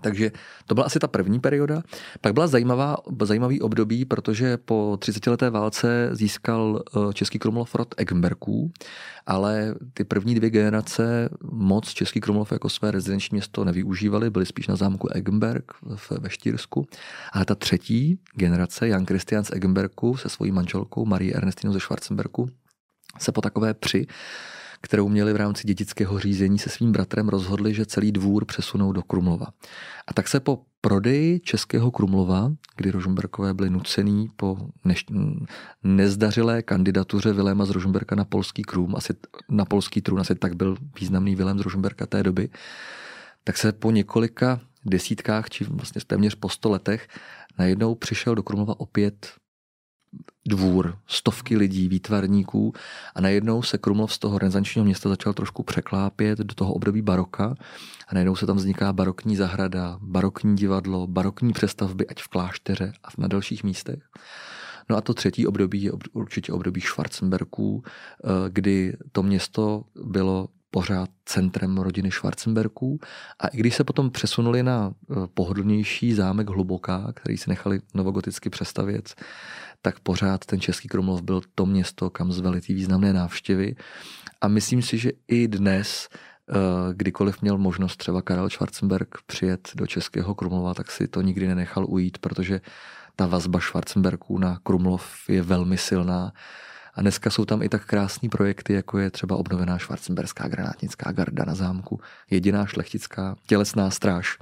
Takže 0.00 0.32
to 0.66 0.74
byla 0.74 0.86
asi 0.86 0.98
ta 0.98 1.08
první 1.08 1.40
perioda. 1.40 1.82
Pak 2.20 2.32
byla 2.34 2.46
zajímavá, 2.46 2.96
zajímavý 3.22 3.60
období, 3.60 4.04
protože 4.04 4.56
po 4.56 4.96
30 5.00 5.26
leté 5.26 5.50
válce 5.50 6.08
získal 6.12 6.82
eh, 6.86 7.12
Český 7.12 7.38
Krumlov 7.38 7.74
rod 7.74 7.94
Eggenberků, 7.96 8.72
ale 9.26 9.74
ty 9.94 10.04
první 10.04 10.34
dvě 10.34 10.50
generace 10.50 11.28
moc 11.52 11.88
Český 11.88 12.20
Krumlov 12.20 12.52
jako 12.52 12.68
své 12.68 12.90
rezidenční 12.90 13.34
město 13.34 13.64
nevyužívali, 13.64 14.30
byli 14.30 14.46
spíš 14.46 14.68
na 14.68 14.76
zámku 14.76 15.08
Eggenberg 15.08 15.64
ve 16.10 16.30
Štírsku. 16.30 16.86
Ale 17.32 17.44
ta 17.44 17.54
třetí 17.54 18.18
generace, 18.34 18.88
Jan 18.88 19.06
Christian 19.06 19.44
z 19.44 19.50
Eggenberku 19.52 20.16
se 20.16 20.28
svojí 20.28 20.52
manželkou 20.52 21.06
Marie 21.06 21.34
Ernestinou 21.34 21.72
ze 21.72 21.80
Schwarzenberku, 21.80 22.48
se 23.18 23.32
po 23.32 23.40
takové 23.40 23.74
při 23.74 24.06
kterou 24.80 25.08
měli 25.08 25.32
v 25.32 25.36
rámci 25.36 25.66
dědického 25.66 26.18
řízení 26.18 26.58
se 26.58 26.70
svým 26.70 26.92
bratrem, 26.92 27.28
rozhodli, 27.28 27.74
že 27.74 27.86
celý 27.86 28.12
dvůr 28.12 28.44
přesunou 28.44 28.92
do 28.92 29.02
Krumlova. 29.02 29.46
A 30.06 30.12
tak 30.14 30.28
se 30.28 30.40
po 30.40 30.62
prodeji 30.80 31.40
Českého 31.40 31.90
Krumlova, 31.90 32.52
kdy 32.76 32.90
Rožmberkové 32.90 33.54
byli 33.54 33.70
nucený 33.70 34.28
po 34.36 34.58
neš- 34.84 35.46
nezdařilé 35.84 36.62
kandidatuře 36.62 37.32
Viléma 37.32 37.64
z 37.64 37.70
Rožmberka 37.70 38.14
na 38.14 38.24
polský 38.24 38.62
krům, 38.62 38.96
asi 38.96 39.12
na 39.48 39.64
polský 39.64 40.00
trůn, 40.00 40.20
asi 40.20 40.34
tak 40.34 40.56
byl 40.56 40.76
významný 41.00 41.36
Vilém 41.36 41.58
z 41.58 41.62
Rožmberka 41.62 42.06
té 42.06 42.22
doby, 42.22 42.48
tak 43.44 43.56
se 43.56 43.72
po 43.72 43.90
několika 43.90 44.60
desítkách, 44.84 45.50
či 45.50 45.64
vlastně 45.64 46.00
téměř 46.06 46.34
po 46.34 46.48
sto 46.48 46.70
letech, 46.70 47.08
najednou 47.58 47.94
přišel 47.94 48.34
do 48.34 48.42
Krumlova 48.42 48.80
opět 48.80 49.32
dvůr, 50.48 50.98
stovky 51.06 51.56
lidí, 51.56 51.88
výtvarníků 51.88 52.72
a 53.14 53.20
najednou 53.20 53.62
se 53.62 53.78
Krumlov 53.78 54.12
z 54.12 54.18
toho 54.18 54.38
renesančního 54.38 54.84
města 54.84 55.08
začal 55.08 55.32
trošku 55.32 55.62
překlápět 55.62 56.38
do 56.38 56.54
toho 56.54 56.72
období 56.72 57.02
baroka 57.02 57.54
a 58.08 58.14
najednou 58.14 58.36
se 58.36 58.46
tam 58.46 58.56
vzniká 58.56 58.92
barokní 58.92 59.36
zahrada, 59.36 59.98
barokní 60.00 60.56
divadlo, 60.56 61.06
barokní 61.06 61.52
přestavby, 61.52 62.06
ať 62.06 62.22
v 62.22 62.28
klášteře 62.28 62.92
a 63.04 63.08
na 63.18 63.28
dalších 63.28 63.64
místech. 63.64 63.98
No 64.90 64.96
a 64.96 65.00
to 65.00 65.14
třetí 65.14 65.46
období 65.46 65.82
je 65.82 65.92
určitě 66.12 66.52
období 66.52 66.80
Schwarzenberků, 66.80 67.82
eh, 67.84 68.28
kdy 68.48 68.96
to 69.12 69.22
město 69.22 69.84
bylo 70.04 70.48
pořád 70.70 71.10
centrem 71.24 71.78
rodiny 71.78 72.10
Schwarzenberků. 72.10 72.98
A 73.40 73.48
i 73.48 73.56
když 73.56 73.74
se 73.74 73.84
potom 73.84 74.10
přesunuli 74.10 74.62
na 74.62 74.92
eh, 74.92 75.14
pohodlnější 75.34 76.14
zámek 76.14 76.50
Hluboká, 76.50 77.12
který 77.14 77.36
si 77.36 77.50
nechali 77.50 77.80
novogoticky 77.94 78.50
přestavět, 78.50 79.14
tak 79.86 80.00
pořád 80.00 80.46
ten 80.46 80.60
Český 80.60 80.88
Krumlov 80.88 81.22
byl 81.22 81.42
to 81.54 81.66
město, 81.66 82.10
kam 82.10 82.32
zvali 82.32 82.60
ty 82.60 82.74
významné 82.74 83.12
návštěvy. 83.12 83.76
A 84.40 84.48
myslím 84.48 84.82
si, 84.82 84.98
že 84.98 85.10
i 85.28 85.48
dnes 85.48 86.08
eh, 86.10 86.54
kdykoliv 86.94 87.42
měl 87.42 87.58
možnost 87.58 87.96
třeba 87.96 88.22
Karel 88.22 88.50
Schwarzenberg 88.50 89.14
přijet 89.26 89.70
do 89.74 89.86
Českého 89.86 90.34
Krumlova, 90.34 90.74
tak 90.74 90.90
si 90.90 91.08
to 91.08 91.22
nikdy 91.22 91.46
nenechal 91.46 91.86
ujít, 91.88 92.18
protože 92.18 92.60
ta 93.16 93.26
vazba 93.26 93.60
Schwarzenbergů 93.60 94.38
na 94.38 94.58
Krumlov 94.62 95.28
je 95.28 95.42
velmi 95.42 95.78
silná 95.78 96.32
a 96.96 97.02
dneska 97.02 97.30
jsou 97.30 97.44
tam 97.44 97.62
i 97.62 97.68
tak 97.68 97.86
krásní 97.86 98.28
projekty, 98.28 98.72
jako 98.72 98.98
je 98.98 99.10
třeba 99.10 99.36
obnovená 99.36 99.78
švarcemberská 99.78 100.48
granátnická 100.48 101.12
garda 101.12 101.44
na 101.44 101.54
zámku, 101.54 102.00
jediná 102.30 102.66
šlechtická 102.66 103.36
tělesná 103.46 103.90
stráž 103.90 104.38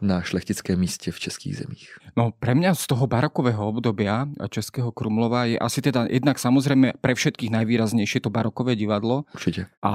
na 0.00 0.22
šlechtickém 0.22 0.80
místě 0.80 1.12
v 1.12 1.20
českých 1.20 1.56
zemích. 1.56 1.88
No 2.16 2.34
pre 2.34 2.52
mňa 2.52 2.74
z 2.74 2.84
toho 2.90 3.06
barokového 3.06 3.62
obdobia 3.62 4.28
Českého 4.50 4.92
Krumlova 4.92 5.48
je 5.48 5.56
asi 5.56 5.80
teda 5.80 6.10
jednak 6.10 6.36
samozrejme 6.36 6.98
pre 7.00 7.14
všetkých 7.14 7.54
najvýraznejšie 7.54 8.20
to 8.20 8.28
barokové 8.28 8.76
divadlo. 8.76 9.24
Určite. 9.32 9.70
A 9.80 9.94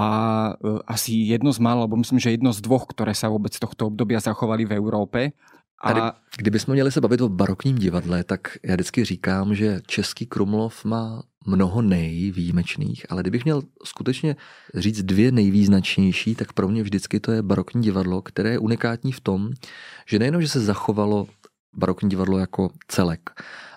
e, 0.58 0.82
asi 0.88 1.14
jedno 1.30 1.54
z 1.54 1.60
mála, 1.60 1.86
lebo 1.86 2.00
myslím, 2.00 2.18
že 2.18 2.34
jedno 2.34 2.56
z 2.56 2.64
dvoch, 2.64 2.90
ktoré 2.90 3.14
sa 3.14 3.30
vôbec 3.30 3.54
tohto 3.54 3.94
obdobia 3.94 4.18
zachovali 4.18 4.66
v 4.66 4.76
Európe. 4.80 5.20
A... 5.84 5.94
Tady, 5.94 6.02
kdybychom 6.38 6.74
měli 6.74 6.92
se 6.92 7.02
bavit 7.02 7.22
o 7.22 7.30
barokním 7.30 7.78
divadle, 7.78 8.24
tak 8.24 8.58
já 8.64 8.74
vždycky 8.74 9.06
říkám, 9.06 9.56
že 9.56 9.82
Český 9.88 10.26
Krumlov 10.26 10.86
má 10.86 11.24
mnoho 11.46 11.82
nejvýjimečných, 11.82 13.06
ale 13.10 13.22
kdybych 13.22 13.44
měl 13.44 13.62
skutečně 13.84 14.36
říct 14.76 15.04
dvě 15.04 15.32
nejvýznačnější, 15.32 16.36
tak 16.36 16.54
pro 16.54 16.68
mě 16.68 16.84
vždycky 16.84 17.20
to 17.20 17.32
je 17.32 17.42
barokní 17.42 17.82
divadlo, 17.82 18.22
které 18.22 18.50
je 18.50 18.60
unikátní 18.60 19.12
v 19.12 19.20
tom, 19.20 19.50
že 20.08 20.20
nejenom, 20.20 20.42
že 20.42 20.48
se 20.48 20.60
zachovalo 20.60 21.28
barokní 21.74 22.10
divadlo 22.10 22.38
jako 22.38 22.70
celek, 22.88 23.30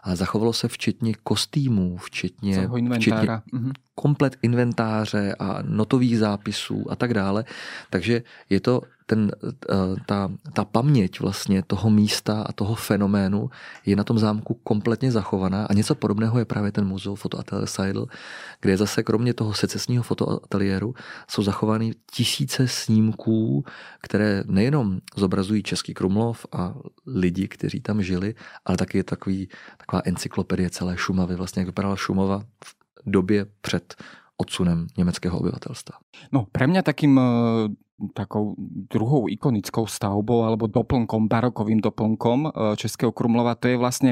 ale 0.03 0.17
zachovalo 0.17 0.53
se 0.53 0.69
včetně 0.69 1.15
kostýmů, 1.23 1.97
včetně, 1.97 2.69
včetně 2.99 3.29
mhm. 3.53 3.73
komplet 3.95 4.37
inventáře 4.43 5.35
a 5.39 5.63
notových 5.63 6.19
zápisů 6.19 6.85
a 6.91 6.97
tak 6.97 7.15
dále. 7.15 7.45
Takže 7.91 8.23
je 8.51 8.61
to 8.61 8.81
ten, 9.11 9.33
eh, 9.35 9.75
ta, 10.07 10.31
ta 10.53 10.65
paměť 10.65 11.21
vlastně 11.21 11.63
toho 11.67 11.91
místa 11.91 12.43
a 12.47 12.53
toho 12.53 12.75
fenoménu 12.75 13.51
je 13.87 13.97
na 13.97 14.05
tom 14.05 14.19
zámku 14.19 14.55
kompletně 14.63 15.11
zachovaná 15.11 15.67
a 15.67 15.75
něco 15.75 15.95
podobného 15.95 16.39
je 16.39 16.45
právě 16.45 16.73
ten 16.73 16.87
muzeu 16.87 17.15
fotoateliér 17.15 17.67
Seidel, 17.67 18.07
kde 18.61 18.77
zase 18.77 19.03
kromě 19.03 19.35
toho 19.35 19.55
secesního 19.55 20.03
fotoateliéru 20.03 20.95
jsou 21.27 21.43
zachovány 21.43 21.91
tisíce 22.07 22.69
snímků, 22.69 23.65
které 24.03 24.47
nejenom 24.47 25.03
zobrazují 25.17 25.63
Český 25.63 25.95
Krumlov 25.95 26.47
a 26.53 26.75
lidi, 27.07 27.49
kteří 27.49 27.81
tam 27.81 28.03
žili, 28.03 28.35
ale 28.65 28.77
taky 28.77 28.99
je 28.99 29.05
takový, 29.05 29.49
taková 29.79 30.03
encyklopedie 30.05 30.71
celé 30.71 30.97
Šumavy, 30.97 31.35
vlastně 31.35 31.61
jak 31.61 31.69
vypadala 31.75 31.97
Šumava 31.97 32.47
v 32.65 32.75
době 33.07 33.47
před 33.61 33.95
odsunem 34.37 34.87
německého 34.97 35.39
obyvatelstva. 35.39 35.99
No, 36.33 36.47
pre 36.53 36.67
mňa 36.71 36.81
takým 36.87 37.19
eh, 37.19 37.23
takou 38.17 38.57
druhou 38.89 39.29
ikonickou 39.29 39.85
stavbou 39.85 40.49
alebo 40.49 40.67
doplnkom, 40.67 41.29
barokovým 41.29 41.85
doplnkom 41.85 42.39
e, 42.47 42.51
Českého 42.81 43.13
Krumlova, 43.13 43.55
to 43.55 43.69
je 43.69 43.77
vlastne 43.77 44.11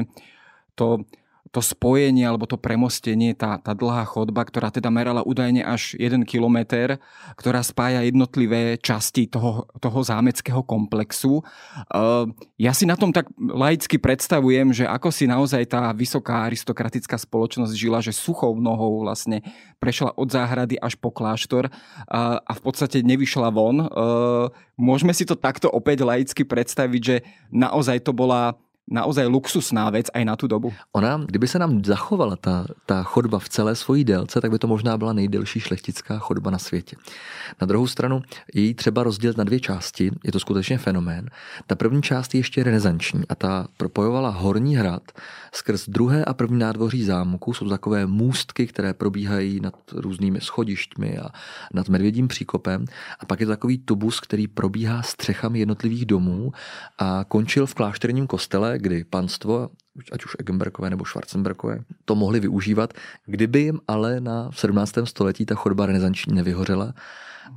to 0.77 1.03
to 1.49 1.61
spojenie 1.65 2.25
alebo 2.29 2.45
to 2.45 2.61
premostenie, 2.61 3.33
tá, 3.33 3.57
tá 3.57 3.73
dlhá 3.73 4.05
chodba, 4.05 4.45
ktorá 4.45 4.69
teda 4.69 4.93
merala 4.93 5.25
údajne 5.25 5.65
až 5.65 5.97
1 5.97 6.21
kilometr, 6.29 7.01
ktorá 7.33 7.65
spája 7.65 8.05
jednotlivé 8.05 8.77
časti 8.77 9.25
toho, 9.25 9.65
toho 9.81 9.99
zámeckého 10.05 10.61
komplexu. 10.61 11.41
Uh, 11.89 12.29
ja 12.61 12.69
si 12.77 12.85
na 12.85 12.93
tom 12.93 13.09
tak 13.09 13.29
laicky 13.37 13.97
predstavujem, 13.97 14.71
že 14.71 14.85
ako 14.85 15.09
si 15.09 15.25
naozaj 15.25 15.65
tá 15.73 15.89
vysoká 15.89 16.45
aristokratická 16.45 17.17
spoločnosť 17.17 17.73
žila, 17.73 17.99
že 18.05 18.13
suchou 18.13 18.53
nohou 18.61 19.01
vlastne 19.01 19.41
prešla 19.81 20.13
od 20.13 20.29
záhrady 20.29 20.77
až 20.77 20.99
po 20.99 21.09
kláštor 21.09 21.71
a 22.11 22.51
v 22.53 22.61
podstate 22.61 23.01
nevyšla 23.01 23.49
von. 23.49 23.89
Uh, 23.89 24.53
môžeme 24.77 25.15
si 25.17 25.25
to 25.25 25.33
takto 25.33 25.65
opäť 25.71 26.05
laicky 26.05 26.45
predstaviť, 26.45 27.01
že 27.01 27.15
naozaj 27.49 28.05
to 28.05 28.13
bola 28.13 28.59
naozaj 28.91 29.25
luxusná 29.27 29.89
věc 29.89 30.05
aj 30.13 30.25
na 30.25 30.35
tu 30.35 30.47
dobu. 30.47 30.73
Ona, 30.91 31.17
kdyby 31.25 31.47
se 31.47 31.59
nám 31.59 31.85
zachovala 31.85 32.35
ta, 32.35 32.65
ta 32.85 33.03
chodba 33.03 33.39
v 33.39 33.49
celé 33.49 33.75
svojí 33.75 34.03
délce, 34.03 34.41
tak 34.41 34.51
by 34.51 34.59
to 34.59 34.67
možná 34.67 34.97
byla 34.97 35.13
nejdelší 35.13 35.59
šlechtická 35.59 36.19
chodba 36.19 36.51
na 36.51 36.57
světě. 36.57 36.95
Na 37.61 37.67
druhou 37.67 37.87
stranu 37.87 38.21
její 38.53 38.73
třeba 38.73 39.03
rozdělit 39.03 39.37
na 39.37 39.43
dvě 39.43 39.59
části, 39.59 40.11
je 40.23 40.31
to 40.31 40.39
skutečně 40.39 40.77
fenomén. 40.77 41.29
Ta 41.67 41.75
první 41.75 42.01
část 42.01 42.33
je 42.33 42.39
ještě 42.39 42.63
renesanční 42.63 43.23
a 43.29 43.35
ta 43.35 43.67
propojovala 43.77 44.29
Horní 44.29 44.75
hrad 44.75 45.03
skrz 45.51 45.89
druhé 45.89 46.25
a 46.25 46.33
první 46.33 46.59
nádvoří 46.59 47.03
zámku. 47.03 47.53
Jsou 47.53 47.69
takové 47.69 48.05
můstky, 48.05 48.67
které 48.67 48.93
probíhají 48.93 49.59
nad 49.59 49.73
různými 49.93 50.41
schodišťmi 50.41 51.17
a 51.17 51.29
nad 51.73 51.89
medvědím 51.89 52.27
příkopem. 52.27 52.85
A 53.19 53.25
pak 53.25 53.39
je 53.39 53.45
to 53.45 53.51
takový 53.51 53.77
tubus, 53.77 54.19
který 54.19 54.47
probíhá 54.47 55.01
střechami 55.01 55.59
jednotlivých 55.59 56.05
domů 56.05 56.51
a 56.99 57.25
končil 57.27 57.65
v 57.65 57.73
klášterním 57.73 58.27
kostele, 58.27 58.78
kdy 58.81 59.03
panstvo 59.03 59.69
ať 60.11 60.25
už 60.25 60.35
Egenberkové 60.39 60.89
nebo 60.89 61.05
Schwarzenberkové, 61.05 61.79
to 62.05 62.15
mohli 62.15 62.39
využívat, 62.39 62.93
kdyby 63.25 63.59
jim 63.59 63.79
ale 63.87 64.21
na 64.21 64.49
17. 64.51 64.93
století 65.03 65.45
ta 65.45 65.55
chodba 65.55 65.85
renesanční 65.85 66.35
nevyhořela 66.35 66.93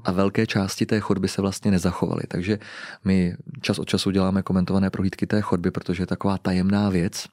a 0.05 0.13
velké 0.13 0.47
části 0.47 0.87
té 0.87 1.01
chodby 1.01 1.29
se 1.29 1.43
vlastně 1.43 1.71
nezachovaly. 1.71 2.23
Takže 2.29 2.59
my 3.05 3.37
čas 3.61 3.79
od 3.79 3.89
času 3.89 4.11
děláme 4.11 4.43
komentované 4.43 4.91
prohlídky 4.91 5.27
té 5.27 5.41
chodby, 5.41 5.71
protože 5.71 6.03
je 6.03 6.07
taková 6.07 6.39
tajemná 6.39 6.91
věc, 6.91 7.27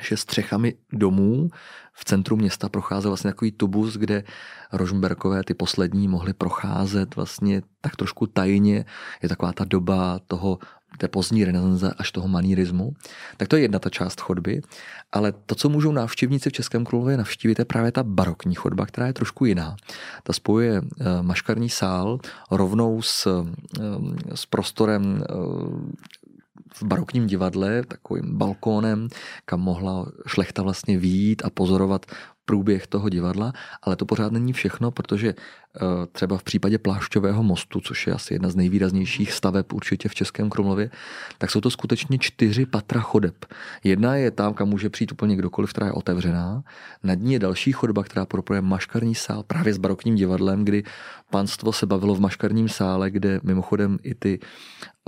že 0.00 0.16
střechami 0.16 0.74
domů 0.92 1.50
v 1.92 2.04
centru 2.04 2.36
města 2.36 2.68
procházel 2.68 3.10
vlastně 3.10 3.30
takový 3.30 3.52
tubus, 3.52 3.96
kde 3.96 4.24
Rožmberkové, 4.72 5.44
ty 5.44 5.54
poslední, 5.54 6.08
mohli 6.08 6.32
procházet 6.32 7.16
vlastně 7.16 7.62
tak 7.80 7.96
trošku 7.96 8.26
tajně. 8.26 8.84
Je 9.22 9.28
taková 9.28 9.52
ta 9.52 9.64
doba 9.64 10.20
toho 10.26 10.58
té 10.98 11.08
pozdní 11.08 11.44
renesance 11.44 11.94
až 11.98 12.12
toho 12.12 12.28
manírismu. 12.28 12.92
Tak 13.36 13.48
to 13.48 13.56
je 13.56 13.62
jedna 13.62 13.78
ta 13.78 13.90
část 13.90 14.20
chodby. 14.20 14.62
Ale 15.12 15.32
to, 15.46 15.54
co 15.54 15.68
můžou 15.68 15.92
návštěvníci 15.92 16.50
v 16.50 16.52
Českém 16.52 16.84
Krumlově 16.84 17.16
navštívit, 17.16 17.58
je 17.58 17.64
právě 17.64 17.92
ta 17.92 18.02
barokní 18.02 18.54
chodba, 18.54 18.86
která 18.86 19.06
je 19.06 19.12
trošku 19.12 19.44
jiná. 19.44 19.76
Ta 20.22 20.32
spojuje 20.32 20.82
eh, 20.82 21.04
maškarní 21.22 21.68
sál 21.68 22.18
rovnou 22.50 23.02
s, 23.02 23.26
eh, 23.26 23.86
s 24.34 24.46
prostorem 24.46 25.22
eh, 25.22 25.34
v 26.74 26.82
barokním 26.82 27.26
divadle, 27.26 27.82
takovým 27.82 28.38
balkónem, 28.38 29.08
kam 29.44 29.60
mohla 29.60 30.06
šlechta 30.26 30.62
vlastně 30.62 30.98
výjít 30.98 31.44
a 31.44 31.50
pozorovat 31.50 32.06
průběh 32.44 32.86
toho 32.86 33.08
divadla, 33.08 33.52
ale 33.82 33.96
to 33.96 34.06
pořád 34.06 34.32
není 34.32 34.52
všechno, 34.52 34.90
protože 34.90 35.34
třeba 36.12 36.38
v 36.38 36.42
případě 36.42 36.78
Plášťového 36.78 37.42
mostu, 37.42 37.80
což 37.80 38.06
je 38.06 38.12
asi 38.12 38.34
jedna 38.34 38.48
z 38.48 38.56
nejvýraznějších 38.56 39.32
staveb 39.32 39.72
určitě 39.72 40.08
v 40.08 40.14
Českém 40.14 40.50
Krumlově, 40.50 40.90
tak 41.38 41.50
jsou 41.50 41.60
to 41.60 41.70
skutečně 41.70 42.18
čtyři 42.18 42.66
patra 42.66 43.00
chodeb. 43.00 43.46
Jedna 43.84 44.16
je 44.16 44.30
tam, 44.30 44.54
kam 44.54 44.68
může 44.68 44.90
přijít 44.90 45.12
úplně 45.12 45.36
kdokoliv, 45.36 45.70
která 45.70 45.86
je 45.86 45.92
otevřená. 45.92 46.62
Nad 47.02 47.14
ní 47.14 47.32
je 47.32 47.38
další 47.38 47.72
chodba, 47.72 48.02
která 48.04 48.26
propojuje 48.26 48.60
maškarní 48.62 49.14
sál 49.14 49.42
právě 49.42 49.74
s 49.74 49.78
barokním 49.78 50.14
divadlem, 50.14 50.64
kdy 50.64 50.82
panstvo 51.30 51.72
se 51.72 51.86
bavilo 51.86 52.14
v 52.14 52.20
maškarním 52.20 52.68
sále, 52.68 53.10
kde 53.10 53.40
mimochodem 53.42 53.98
i 54.02 54.14
ty 54.14 54.38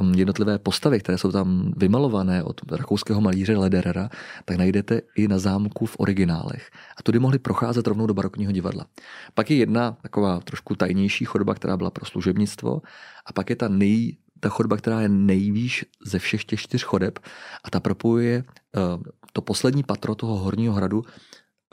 mm, 0.01 0.15
jednotlivé 0.15 0.59
postavy, 0.59 1.01
které 1.01 1.19
jsou 1.19 1.33
tam 1.33 1.73
vymalované 1.77 2.43
od 2.43 2.61
rakouského 2.73 3.21
malíře 3.21 3.57
Lederera, 3.57 4.09
tak 4.45 4.57
najdete 4.57 5.01
i 5.17 5.29
na 5.29 5.39
zámku 5.39 5.87
v 5.87 5.97
originálech. 5.99 6.71
A 6.97 7.03
tudy 7.03 7.19
mohli 7.19 7.39
procházet 7.39 7.87
rovnou 7.87 8.07
do 8.07 8.15
barokního 8.15 8.53
divadla. 8.53 8.87
Pak 9.35 9.51
je 9.51 9.57
jedna 9.57 9.97
taková 10.03 10.41
trošku 10.41 10.58
tajnější 10.75 11.25
chodba, 11.25 11.55
která 11.55 11.77
byla 11.77 11.91
pro 11.91 12.07
služebnictvo. 12.07 12.83
A 13.27 13.33
pak 13.33 13.51
je 13.51 13.57
ta 13.57 13.69
nej, 13.69 14.17
ta 14.41 14.49
chodba, 14.49 14.77
která 14.77 15.01
je 15.01 15.09
nejvýš 15.09 15.85
ze 16.05 16.19
všech 16.19 16.45
těch 16.45 16.61
čtyř 16.61 16.83
chodeb. 16.83 17.19
A 17.65 17.71
ta 17.71 17.81
propojuje 17.81 18.45
uh, 18.45 19.03
to 19.33 19.43
poslední 19.43 19.83
patro 19.83 20.15
toho 20.15 20.37
horního 20.37 20.75
hradu 20.75 21.05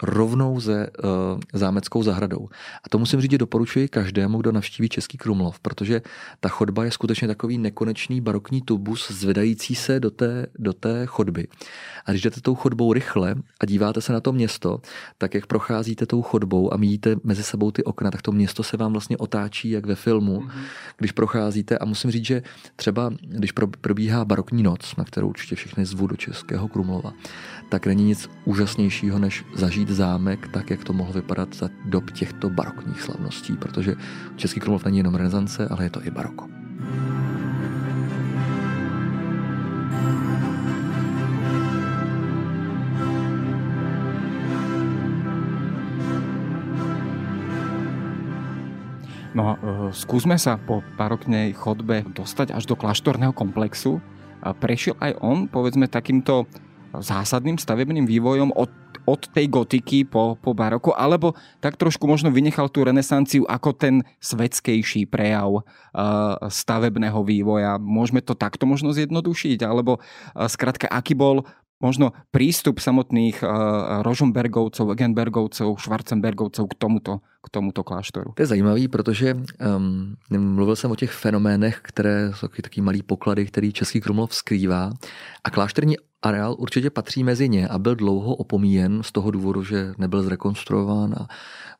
rovnou 0.03 0.59
ze 0.59 0.87
uh, 0.87 1.09
zámeckou 1.53 2.03
zahradou. 2.03 2.49
A 2.83 2.89
to 2.89 2.99
musím 2.99 3.21
říct, 3.21 3.31
že 3.31 3.37
doporučuji 3.37 3.87
každému, 3.87 4.37
kdo 4.37 4.51
navštíví 4.51 4.89
Český 4.89 5.17
Krumlov, 5.17 5.59
protože 5.59 6.01
ta 6.39 6.49
chodba 6.49 6.85
je 6.85 6.91
skutečně 6.91 7.27
takový 7.27 7.57
nekonečný 7.57 8.21
barokní 8.21 8.61
tubus 8.61 9.11
zvedající 9.11 9.75
se 9.75 9.99
do 9.99 10.11
té, 10.11 10.47
do 10.59 10.73
té 10.73 11.05
chodby. 11.05 11.47
A 12.05 12.11
když 12.11 12.21
jdete 12.21 12.41
tou 12.41 12.55
chodbou 12.55 12.93
rychle 12.93 13.35
a 13.59 13.65
díváte 13.65 14.01
se 14.01 14.13
na 14.13 14.19
to 14.19 14.33
město, 14.33 14.81
tak 15.17 15.33
jak 15.33 15.45
procházíte 15.45 16.05
tou 16.05 16.21
chodbou 16.21 16.73
a 16.73 16.77
míjíte 16.77 17.15
mezi 17.23 17.43
sebou 17.43 17.71
ty 17.71 17.83
okna, 17.83 18.11
tak 18.11 18.21
to 18.21 18.31
město 18.31 18.63
se 18.63 18.77
vám 18.77 18.91
vlastně 18.91 19.17
otáčí 19.17 19.69
jak 19.69 19.85
ve 19.85 19.95
filmu, 19.95 20.39
mm-hmm. 20.39 20.61
když 20.97 21.11
procházíte. 21.11 21.77
A 21.77 21.85
musím 21.85 22.11
říct, 22.11 22.25
že 22.25 22.43
třeba 22.75 23.11
když 23.21 23.51
probíhá 23.81 24.25
barokní 24.25 24.63
noc, 24.63 24.95
na 24.95 25.03
kterou 25.03 25.29
určitě 25.29 25.55
všichni 25.55 25.85
zvu 25.85 26.07
do 26.07 26.15
Českého 26.15 26.67
Krumlova, 26.67 27.13
tak 27.69 27.85
není 27.87 28.03
nic 28.03 28.29
úžasnějšího, 28.45 29.19
než 29.19 29.45
zažít 29.55 29.84
zámek 29.89 30.47
tak, 30.47 30.69
jak 30.69 30.83
to 30.83 30.93
mohlo 30.93 31.13
vypadat 31.13 31.55
za 31.55 31.69
dob 31.85 32.11
těchto 32.11 32.49
barokních 32.49 33.01
slavností, 33.01 33.57
protože 33.57 33.95
Český 34.35 34.59
Krumlov 34.59 34.85
není 34.85 34.97
jenom 34.97 35.15
renesance, 35.15 35.67
ale 35.67 35.83
je 35.83 35.89
to 35.89 36.05
i 36.05 36.11
baroko. 36.11 36.47
No, 49.35 49.59
e, 49.59 49.91
skúsme 49.91 50.39
sa 50.39 50.55
po 50.55 50.79
baroknej 50.95 51.51
chodbe 51.51 52.07
dostať 52.07 52.55
až 52.55 52.63
do 52.71 52.79
kláštorného 52.79 53.35
komplexu. 53.35 53.99
Prešiel 54.39 54.95
aj 55.03 55.11
on, 55.19 55.51
povedzme, 55.51 55.91
takýmto 55.91 56.47
zásadným 56.95 57.59
stavebným 57.59 58.07
vývojom 58.07 58.55
od, 58.55 58.71
od 59.05 59.21
tej 59.29 59.47
gotiky 59.47 60.03
po, 60.09 60.35
po 60.41 60.57
baroko, 60.57 60.91
alebo 60.97 61.37
tak 61.61 61.77
trošku 61.77 62.09
možno 62.09 62.33
vynechal 62.33 62.69
tú 62.69 62.83
renesanciu 62.83 63.45
ako 63.45 63.73
ten 63.77 64.01
svetskejší 64.19 65.05
prejav 65.05 65.61
uh, 65.61 65.63
stavebného 66.49 67.21
vývoja. 67.21 67.77
Môžeme 67.77 68.19
to 68.25 68.33
takto 68.33 68.65
možno 68.65 68.91
zjednodušiť, 68.91 69.61
alebo 69.61 70.01
zkrátka, 70.35 70.89
aký 70.89 71.13
bol 71.13 71.45
možno 71.83 72.15
prístup 72.31 72.79
samotných 72.79 73.43
uh, 73.43 74.01
Rožumbergovcov, 74.01 74.95
Egenbergovcov, 74.95 75.75
Schwarzenbergovcov 75.75 76.65
k 76.71 76.75
tomuto, 76.79 77.13
k 77.43 77.47
tomuto 77.51 77.83
kláštoru. 77.83 78.31
To 78.35 78.41
je 78.41 78.47
zajímavý, 78.47 78.87
protože 78.87 79.35
um, 79.35 80.15
mluvil 80.31 80.75
jsem 80.75 80.91
o 80.91 80.95
těch 80.95 81.11
fenoménech, 81.11 81.79
které 81.83 82.31
jsou 82.33 82.47
taky 82.47 82.61
taký 82.61 82.81
malý 82.81 83.03
poklady, 83.03 83.45
který 83.45 83.73
Český 83.73 84.01
Krumlov 84.01 84.35
skrývá. 84.35 84.91
A 85.43 85.49
klášterní 85.51 85.95
areál 86.25 86.55
určitě 86.57 86.89
patří 86.89 87.23
mezi 87.23 87.49
ně 87.49 87.67
a 87.67 87.79
byl 87.79 87.95
dlouho 87.95 88.35
opomíjen 88.35 89.03
z 89.03 89.11
toho 89.11 89.31
důvodu, 89.31 89.63
že 89.63 89.93
nebyl 89.97 90.23
zrekonstruován 90.23 91.15
a 91.19 91.27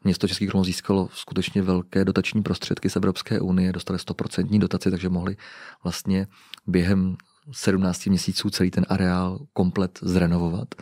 město 0.03 0.27
Český 0.27 0.47
Krumlov 0.47 0.65
získalo 0.65 1.09
skutečně 1.13 1.61
velké 1.61 2.05
dotační 2.05 2.43
prostředky 2.43 2.89
z 2.89 2.95
Evropské 2.95 3.39
unie, 3.39 3.73
dostali 3.73 3.99
100% 3.99 4.59
dotaci, 4.59 4.91
takže 4.91 5.09
mohli 5.09 5.37
vlastně 5.83 6.27
během 6.67 7.17
17 7.51 8.05
měsíců 8.05 8.49
celý 8.49 8.71
ten 8.71 8.85
areál 8.89 9.39
komplet 9.53 9.99
zrenovovat. 10.01 10.75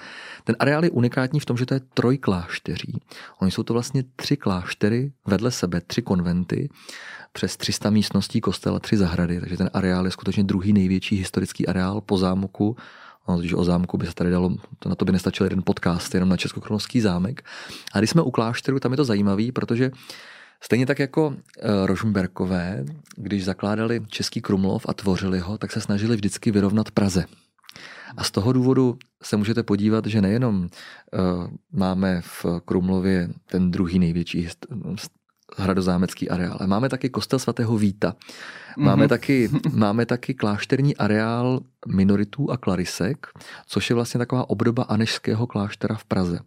Ten 0.43 0.55
areál 0.59 0.83
je 0.83 0.91
unikátní 0.91 1.39
v 1.39 1.45
tom, 1.45 1.57
že 1.57 1.65
to 1.65 1.73
je 1.73 1.79
trojklášteří. 1.93 3.01
Oni 3.41 3.51
jsou 3.51 3.63
to 3.63 3.73
vlastně 3.73 4.03
tři 4.15 4.37
kláštery 4.37 5.11
vedle 5.27 5.51
sebe, 5.51 5.81
tři 5.81 6.01
konventy, 6.01 6.69
přes 7.33 7.57
300 7.57 7.89
místností 7.89 8.41
kostela, 8.41 8.79
tři 8.79 8.97
zahrady, 8.97 9.39
takže 9.39 9.57
ten 9.57 9.69
areál 9.73 10.05
je 10.05 10.11
skutečně 10.11 10.43
druhý 10.43 10.73
největší 10.73 11.15
historický 11.15 11.67
areál 11.67 12.01
po 12.01 12.17
zámku 12.17 12.77
No, 13.29 13.37
když 13.37 13.53
o 13.53 13.63
zámku 13.63 13.97
by 13.97 14.05
se 14.05 14.13
tady 14.13 14.29
dalo, 14.29 14.55
to 14.79 14.89
na 14.89 14.95
to 14.95 15.05
by 15.05 15.11
nestačil 15.11 15.45
jeden 15.45 15.61
podcast 15.65 16.13
jenom 16.13 16.29
na 16.29 16.37
Českokronovský 16.37 17.01
zámek. 17.01 17.43
A 17.93 17.97
když 17.99 18.09
jsme 18.09 18.21
u 18.21 18.31
klášteru, 18.31 18.79
tam 18.79 18.91
je 18.91 18.97
to 18.97 19.05
zajímavý, 19.05 19.51
protože 19.51 19.91
Stejně 20.63 20.85
tak 20.85 20.99
jako 20.99 21.27
uh, 21.27 21.35
Rožmberkové, 21.85 22.85
když 23.15 23.45
zakládali 23.45 24.01
Český 24.07 24.41
Krumlov 24.41 24.85
a 24.89 24.93
tvořili 24.93 25.39
ho, 25.39 25.57
tak 25.57 25.71
se 25.71 25.81
snažili 25.81 26.15
vždycky 26.15 26.51
vyrovnat 26.51 26.91
Praze. 26.91 27.25
A 28.17 28.23
z 28.23 28.31
toho 28.31 28.53
důvodu 28.53 28.97
se 29.23 29.37
můžete 29.37 29.63
podívat, 29.63 30.05
že 30.05 30.21
nejenom 30.21 30.61
uh, 30.63 30.69
máme 31.71 32.21
v 32.21 32.45
Krumlově 32.65 33.29
ten 33.45 33.71
druhý 33.71 33.99
největší 33.99 34.49
hradozámecký 35.57 36.29
areál. 36.29 36.57
A 36.61 36.67
máme 36.67 36.89
taky 36.89 37.09
kostel 37.09 37.39
svatého 37.39 37.77
Víta. 37.77 38.15
Máme, 38.77 39.05
mm-hmm. 39.05 39.09
taky, 39.09 39.49
máme 39.73 40.05
taky 40.05 40.33
klášterní 40.33 40.97
areál 40.97 41.59
minoritů 41.87 42.51
a 42.51 42.57
klarisek, 42.57 43.27
což 43.67 43.89
je 43.89 43.93
vlastně 43.93 44.17
taková 44.17 44.49
obdoba 44.49 44.83
anešského 44.83 45.47
kláštera 45.47 45.95
v 45.95 46.05
Praze. 46.05 46.39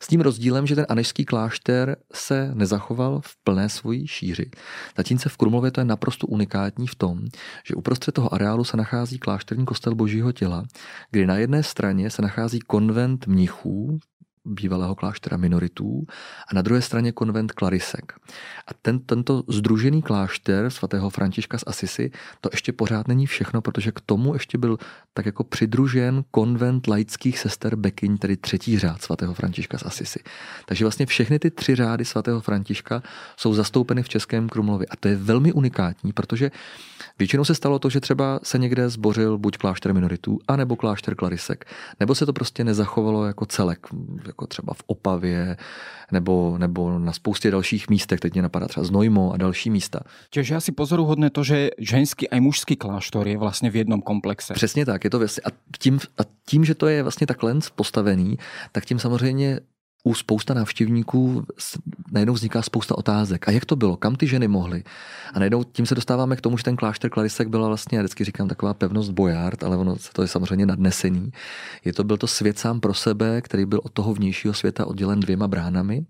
S 0.00 0.06
tím 0.06 0.20
rozdílem, 0.20 0.66
že 0.66 0.74
ten 0.74 0.86
anešský 0.88 1.24
klášter 1.24 1.96
se 2.12 2.50
nezachoval 2.54 3.20
v 3.24 3.36
plné 3.44 3.68
svojí 3.68 4.06
šíři. 4.06 4.50
Zatímco 4.96 5.28
v 5.28 5.36
Krumlově 5.36 5.70
to 5.70 5.80
je 5.80 5.84
naprosto 5.84 6.26
unikátní 6.26 6.86
v 6.86 6.94
tom, 6.94 7.20
že 7.66 7.74
uprostřed 7.74 8.12
toho 8.12 8.34
areálu 8.34 8.64
se 8.64 8.76
nachází 8.76 9.18
klášterní 9.18 9.64
kostel 9.64 9.94
Božího 9.94 10.32
těla, 10.32 10.64
kdy 11.10 11.26
na 11.26 11.36
jedné 11.36 11.62
straně 11.62 12.10
se 12.10 12.22
nachází 12.22 12.58
konvent 12.58 13.26
mnichů, 13.26 13.98
bývalého 14.44 14.94
kláštera 14.94 15.36
minoritů 15.36 16.06
a 16.50 16.54
na 16.54 16.62
druhé 16.62 16.82
straně 16.82 17.12
konvent 17.12 17.52
Klarisek. 17.52 18.12
A 18.66 18.74
ten, 18.82 18.98
tento 18.98 19.42
združený 19.48 20.02
klášter 20.02 20.70
svatého 20.70 21.10
Františka 21.10 21.58
z 21.58 21.64
Asisi, 21.66 22.10
to 22.40 22.48
ještě 22.52 22.72
pořád 22.72 23.08
není 23.08 23.26
všechno, 23.26 23.60
protože 23.62 23.92
k 23.92 24.00
tomu 24.00 24.34
ještě 24.34 24.58
byl 24.58 24.78
tak 25.14 25.26
jako 25.26 25.44
přidružen 25.44 26.24
konvent 26.30 26.86
laických 26.86 27.38
sester 27.38 27.76
Bekyň, 27.76 28.18
tedy 28.18 28.36
třetí 28.36 28.78
řád 28.78 29.02
svatého 29.02 29.34
Františka 29.34 29.78
z 29.78 29.82
Asisi. 29.82 30.18
Takže 30.66 30.84
vlastně 30.84 31.06
všechny 31.06 31.38
ty 31.38 31.50
tři 31.50 31.74
řády 31.74 32.04
svatého 32.04 32.40
Františka 32.40 33.02
jsou 33.36 33.54
zastoupeny 33.54 34.02
v 34.02 34.08
Českém 34.08 34.48
Krumlově. 34.48 34.86
A 34.90 34.96
to 34.96 35.08
je 35.08 35.16
velmi 35.16 35.52
unikátní, 35.52 36.12
protože 36.12 36.50
většinou 37.18 37.44
se 37.44 37.54
stalo 37.54 37.78
to, 37.78 37.90
že 37.90 38.00
třeba 38.00 38.40
se 38.42 38.58
někde 38.58 38.88
zbořil 38.88 39.38
buď 39.38 39.58
klášter 39.58 39.94
minoritů, 39.94 40.38
anebo 40.48 40.76
klášter 40.76 41.14
Klarisek, 41.14 41.64
nebo 42.00 42.14
se 42.14 42.26
to 42.26 42.32
prostě 42.32 42.64
nezachovalo 42.64 43.26
jako 43.26 43.46
celek, 43.46 43.86
jako 44.28 44.46
třeba 44.46 44.74
v 44.74 44.82
Opavě, 44.86 45.56
nebo, 46.12 46.58
nebo 46.58 46.98
na 46.98 47.12
spoustě 47.12 47.50
dalších 47.50 47.88
místech, 47.88 48.20
teď 48.20 48.32
mě 48.32 48.42
napadá 48.42 48.68
třeba 48.68 48.84
Znojmo 48.84 49.32
a 49.32 49.36
další 49.36 49.70
místa. 49.70 50.00
Čiže 50.30 50.56
asi 50.56 50.72
pozoruhodné 50.72 51.30
to, 51.30 51.44
že 51.44 51.70
ženský 51.78 52.30
a 52.30 52.40
mužský 52.40 52.76
kláštor 52.76 53.28
je 53.28 53.38
vlastně 53.38 53.70
v 53.70 53.76
jednom 53.76 54.02
komplexe. 54.02 54.54
Přesně 54.54 54.86
tak, 54.86 55.04
je 55.04 55.10
to 55.10 55.18
věc. 55.18 55.38
A 55.44 55.48
tím, 55.78 55.98
a 56.18 56.22
tím, 56.46 56.64
že 56.64 56.74
to 56.74 56.86
je 56.86 57.02
vlastně 57.02 57.26
takhle 57.26 57.54
postavený, 57.74 58.38
tak 58.72 58.84
tím 58.84 58.98
samozřejmě 58.98 59.60
u 60.04 60.14
spousta 60.14 60.54
návštěvníků 60.54 61.46
najednou 62.12 62.34
vzniká 62.34 62.62
spousta 62.62 62.98
otázek. 62.98 63.48
A 63.48 63.50
jak 63.50 63.64
to 63.64 63.76
bylo? 63.76 63.96
Kam 63.96 64.16
ty 64.16 64.26
ženy 64.26 64.48
mohly? 64.48 64.84
A 65.34 65.38
najednou 65.38 65.64
tím 65.64 65.86
se 65.86 65.94
dostáváme 65.94 66.36
k 66.36 66.40
tomu, 66.40 66.56
že 66.58 66.64
ten 66.64 66.76
klášter 66.76 67.10
Klarisek 67.10 67.48
byla 67.48 67.68
vlastně, 67.68 67.98
já 67.98 68.02
vždycky 68.02 68.24
říkám, 68.24 68.48
taková 68.48 68.74
pevnost 68.74 69.10
bojard, 69.10 69.64
ale 69.64 69.76
ono 69.76 69.96
to 70.12 70.22
je 70.22 70.28
samozřejmě 70.28 70.66
nadnesený. 70.66 71.32
Je 71.84 71.92
to, 71.92 72.04
byl 72.04 72.16
to 72.16 72.26
svět 72.26 72.58
sám 72.58 72.80
pro 72.80 72.94
sebe, 72.94 73.40
který 73.40 73.66
byl 73.66 73.80
od 73.82 73.92
toho 73.92 74.14
vnějšího 74.14 74.54
světa 74.54 74.86
oddělen 74.86 75.20
dvěma 75.20 75.48
bránami. 75.48 76.06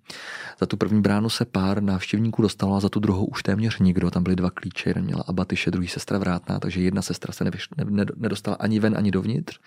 Za 0.60 0.66
tu 0.66 0.76
první 0.76 1.02
bránu 1.02 1.28
se 1.28 1.44
pár 1.44 1.82
návštěvníků 1.82 2.42
dostalo 2.42 2.76
a 2.76 2.80
za 2.80 2.88
tu 2.88 3.00
druhou 3.00 3.24
už 3.24 3.42
téměř 3.42 3.78
nikdo. 3.78 4.10
Tam 4.10 4.22
byly 4.22 4.36
dva 4.36 4.50
klíče, 4.50 4.90
jeden 4.90 5.04
měla 5.04 5.24
Abatyše, 5.26 5.70
druhý 5.70 5.88
sestra 5.88 6.18
Vrátná, 6.18 6.58
takže 6.58 6.80
jedna 6.80 7.02
sestra 7.02 7.32
se 7.32 7.44
nevyš, 7.44 7.68
ne, 7.76 8.04
nedostala 8.16 8.56
ani 8.60 8.80
ven, 8.80 8.94
ani 8.98 9.10
dovnitř. 9.10 9.60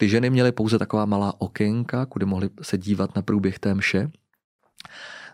Ty 0.00 0.08
ženy 0.08 0.30
měly 0.30 0.52
pouze 0.52 0.78
taková 0.78 1.06
malá 1.06 1.40
okénka, 1.40 2.06
kudy 2.06 2.26
mohly 2.26 2.50
se 2.62 2.78
dívat 2.78 3.16
na 3.16 3.22
průběh 3.22 3.58
té 3.58 3.74
mše. 3.74 4.10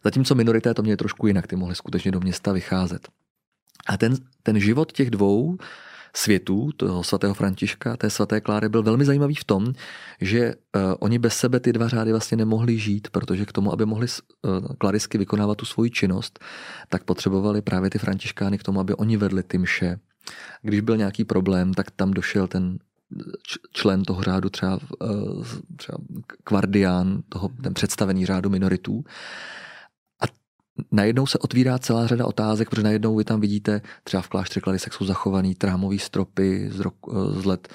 Zatímco 0.04 0.34
minorité 0.34 0.74
to 0.74 0.82
měly 0.82 0.96
trošku 0.96 1.26
jinak, 1.26 1.46
ty 1.46 1.56
mohly 1.56 1.74
skutečně 1.74 2.12
do 2.12 2.20
města 2.20 2.52
vycházet. 2.52 3.08
A 3.86 3.96
ten, 3.96 4.14
ten 4.42 4.60
život 4.60 4.92
těch 4.92 5.10
dvou 5.10 5.56
světů, 6.16 6.70
toho 6.76 7.04
svatého 7.04 7.34
Františka, 7.34 7.96
té 7.96 8.10
svaté 8.10 8.40
Kláry, 8.40 8.68
byl 8.68 8.82
velmi 8.82 9.04
zajímavý 9.04 9.34
v 9.34 9.44
tom, 9.44 9.72
že 10.20 10.54
uh, 10.54 10.82
oni 10.98 11.18
bez 11.18 11.36
sebe 11.36 11.60
ty 11.60 11.72
dva 11.72 11.88
řády 11.88 12.10
vlastně 12.10 12.36
nemohli 12.36 12.78
žít, 12.78 13.08
protože 13.10 13.44
k 13.44 13.52
tomu, 13.52 13.72
aby 13.72 13.86
mohli 13.86 14.06
uh, 14.06 14.66
klarisky 14.78 15.18
vykonávat 15.18 15.58
tu 15.58 15.64
svoji 15.64 15.90
činnost, 15.90 16.44
tak 16.88 17.04
potřebovali 17.04 17.62
právě 17.62 17.90
ty 17.90 17.98
františkány 17.98 18.58
k 18.58 18.62
tomu, 18.62 18.80
aby 18.80 18.94
oni 18.94 19.16
vedli 19.16 19.42
ty 19.42 19.58
mše. 19.58 19.98
Když 20.62 20.80
byl 20.80 20.96
nějaký 20.96 21.24
problém, 21.24 21.74
tak 21.74 21.90
tam 21.90 22.10
došel 22.10 22.46
ten 22.46 22.78
člen 23.72 24.02
toho 24.02 24.22
řádu, 24.22 24.50
třeba, 24.50 24.78
eh, 25.02 25.06
třeba 25.76 25.98
kvardián, 26.44 27.22
toho, 27.28 27.50
ten 27.62 27.74
představený 27.74 28.26
řádu 28.26 28.50
minoritů 28.50 29.04
najednou 30.92 31.26
se 31.26 31.38
otvírá 31.38 31.78
celá 31.78 32.06
řada 32.06 32.26
otázek, 32.26 32.70
protože 32.70 32.82
najednou 32.82 33.16
vy 33.16 33.24
tam 33.24 33.40
vidíte, 33.40 33.80
třeba 34.04 34.22
v 34.22 34.28
kláštře 34.28 34.60
Kladisek 34.60 34.92
jsou 34.92 35.04
zachovaný 35.04 35.54
trámový 35.54 35.98
stropy 35.98 36.68
z, 36.70 36.80
rok, 36.80 36.94
eh, 37.10 37.40
z 37.40 37.44
let 37.44 37.68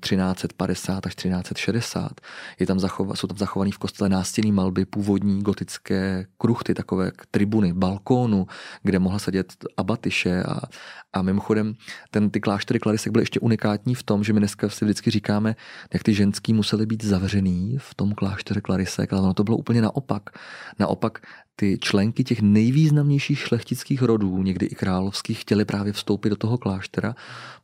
1350 0.00 0.92
ehm, 0.92 1.00
až 1.04 1.14
1360. 1.14 2.20
Je 2.58 2.66
tam 2.66 2.80
zachova, 2.80 3.16
jsou 3.16 3.26
tam 3.26 3.36
zachovaný 3.36 3.72
v 3.72 3.78
kostele 3.78 4.08
nástěnný 4.10 4.52
malby, 4.52 4.84
původní 4.84 5.42
gotické 5.42 6.26
kruchty, 6.38 6.74
takové 6.74 7.12
tribuny, 7.30 7.72
balkónu, 7.72 8.46
kde 8.82 8.98
mohla 8.98 9.18
sedět 9.18 9.52
abatyše 9.76 10.42
a, 10.42 10.60
a 11.12 11.22
mimochodem 11.22 11.74
ten, 12.10 12.30
ty 12.30 12.40
kláštery 12.40 12.78
Kladisek 12.78 13.12
byly 13.12 13.22
ještě 13.22 13.40
unikátní 13.40 13.94
v 13.94 14.02
tom, 14.02 14.24
že 14.24 14.32
my 14.32 14.40
dneska 14.40 14.68
si 14.68 14.84
vždycky 14.84 15.10
říkáme, 15.10 15.56
jak 15.92 16.02
ty 16.02 16.14
ženský 16.14 16.52
musely 16.52 16.86
být 16.86 17.04
zavřený 17.04 17.76
v 17.78 17.94
tom 17.94 18.12
klášteře 18.14 18.60
Klarisek, 18.60 19.12
ale 19.12 19.22
ono 19.22 19.34
to 19.34 19.44
bylo 19.44 19.56
úplně 19.56 19.82
naopak. 19.82 20.30
Naopak 20.78 21.18
ty 21.56 21.78
členky 21.80 22.24
těch 22.24 22.42
nejvýznamnějších 22.42 23.38
šlechtických 23.38 24.02
rodů, 24.02 24.42
někdy 24.42 24.66
i 24.66 24.74
královských, 24.74 25.40
chtěli 25.40 25.64
právě 25.64 25.92
vstoupit 25.92 26.28
do 26.28 26.36
toho 26.36 26.58
kláštera, 26.58 27.14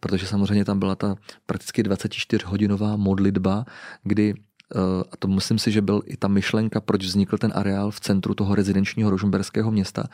protože 0.00 0.26
samozřejmě 0.26 0.64
tam 0.64 0.78
byla 0.78 0.94
ta 0.94 1.16
prakticky 1.46 1.82
24-hodinová 1.82 2.96
modlitba, 2.96 3.64
kdy 4.02 4.34
eh, 4.34 4.78
a 5.12 5.16
to 5.18 5.28
myslím 5.28 5.58
si, 5.58 5.72
že 5.72 5.82
byl 5.82 6.02
i 6.06 6.16
ta 6.16 6.28
myšlenka, 6.28 6.80
proč 6.80 7.04
vznikl 7.04 7.38
ten 7.38 7.52
areál 7.54 7.90
v 7.90 8.00
centru 8.00 8.34
toho 8.34 8.54
rezidenčního 8.54 9.10
rožumberského 9.10 9.70
města, 9.70 10.04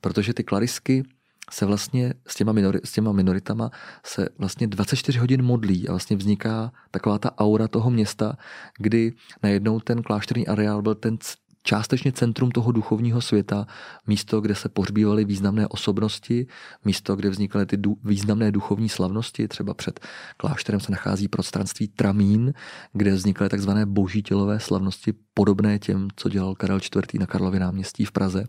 protože 0.00 0.34
ty 0.34 0.44
klarisky 0.44 1.02
se 1.50 1.66
vlastně 1.66 2.14
s 2.26 2.34
těma, 2.34 2.52
minori, 2.52 2.80
s 2.84 2.92
těma 2.92 3.12
minoritama 3.12 3.70
se 4.04 4.28
vlastně 4.38 4.66
24 4.66 5.18
hodin 5.18 5.42
modlí 5.42 5.88
a 5.88 5.92
vlastně 5.92 6.16
vzniká 6.16 6.72
taková 6.90 7.18
ta 7.18 7.38
aura 7.38 7.68
toho 7.68 7.90
města, 7.90 8.36
kdy 8.78 9.12
najednou 9.42 9.80
ten 9.80 10.02
klášterní 10.02 10.46
areál 10.46 10.82
byl 10.82 10.94
ten 10.94 11.18
částečně 11.66 12.12
centrum 12.12 12.50
toho 12.50 12.72
duchovního 12.72 13.20
světa, 13.20 13.66
místo, 14.06 14.40
kde 14.40 14.54
se 14.54 14.68
pohřbívaly 14.68 15.24
významné 15.24 15.68
osobnosti, 15.68 16.46
místo, 16.84 17.16
kde 17.16 17.30
vznikaly 17.30 17.66
ty 17.66 17.76
du- 17.76 17.96
významné 18.04 18.52
duchovní 18.52 18.88
slavnosti. 18.88 19.48
Třeba 19.48 19.74
před 19.74 20.00
klášterem 20.36 20.80
se 20.80 20.92
nachází 20.92 21.28
prostranství 21.28 21.88
Tramín, 21.88 22.52
kde 22.92 23.14
vznikaly 23.14 23.50
takzvané 23.50 23.86
boží 23.86 24.22
tělové 24.22 24.60
slavnosti, 24.60 25.14
podobné 25.34 25.78
těm, 25.78 26.08
co 26.16 26.28
dělal 26.28 26.54
Karel 26.54 26.78
IV. 26.78 27.20
na 27.20 27.26
Karlově 27.26 27.60
náměstí 27.60 28.04
v 28.04 28.12
Praze 28.12 28.44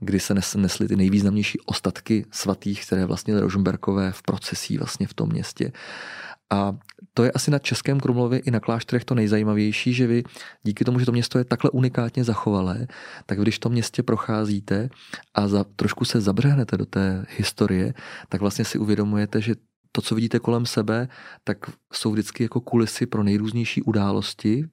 kdy 0.00 0.20
se 0.20 0.34
nesly 0.56 0.88
ty 0.88 0.96
nejvýznamnější 0.96 1.58
ostatky 1.66 2.26
svatých, 2.30 2.86
které 2.86 3.06
vlastně 3.06 3.40
Rožmberkové 3.40 4.12
v 4.12 4.22
procesí 4.22 4.78
vlastně 4.78 5.06
v 5.06 5.14
tom 5.14 5.28
městě. 5.28 5.72
A 6.50 6.76
to 7.14 7.24
je 7.24 7.32
asi 7.32 7.50
na 7.50 7.58
Českém 7.58 8.00
Krumlově 8.00 8.38
i 8.38 8.50
na 8.50 8.60
klášterech 8.60 9.04
to 9.04 9.14
nejzajímavější, 9.14 9.92
že 9.92 10.06
vy 10.06 10.24
díky 10.62 10.84
tomu, 10.84 10.98
že 10.98 11.06
to 11.06 11.12
město 11.12 11.38
je 11.38 11.44
takhle 11.44 11.70
unikátně 11.70 12.24
zachovalé, 12.24 12.86
tak 13.26 13.40
když 13.40 13.58
to 13.58 13.68
městě 13.68 14.02
procházíte 14.02 14.88
a 15.34 15.48
za, 15.48 15.64
trošku 15.76 16.04
se 16.04 16.20
zabřehnete 16.20 16.76
do 16.76 16.86
té 16.86 17.26
historie, 17.36 17.94
tak 18.28 18.40
vlastně 18.40 18.64
si 18.64 18.78
uvědomujete, 18.78 19.40
že 19.40 19.54
to, 19.92 20.02
co 20.02 20.14
vidíte 20.14 20.38
kolem 20.38 20.66
sebe, 20.66 21.08
tak 21.44 21.58
jsou 21.92 22.12
vždycky 22.12 22.42
jako 22.42 22.60
kulisy 22.60 23.06
pro 23.06 23.22
nejrůznější 23.22 23.82
události, 23.82 24.64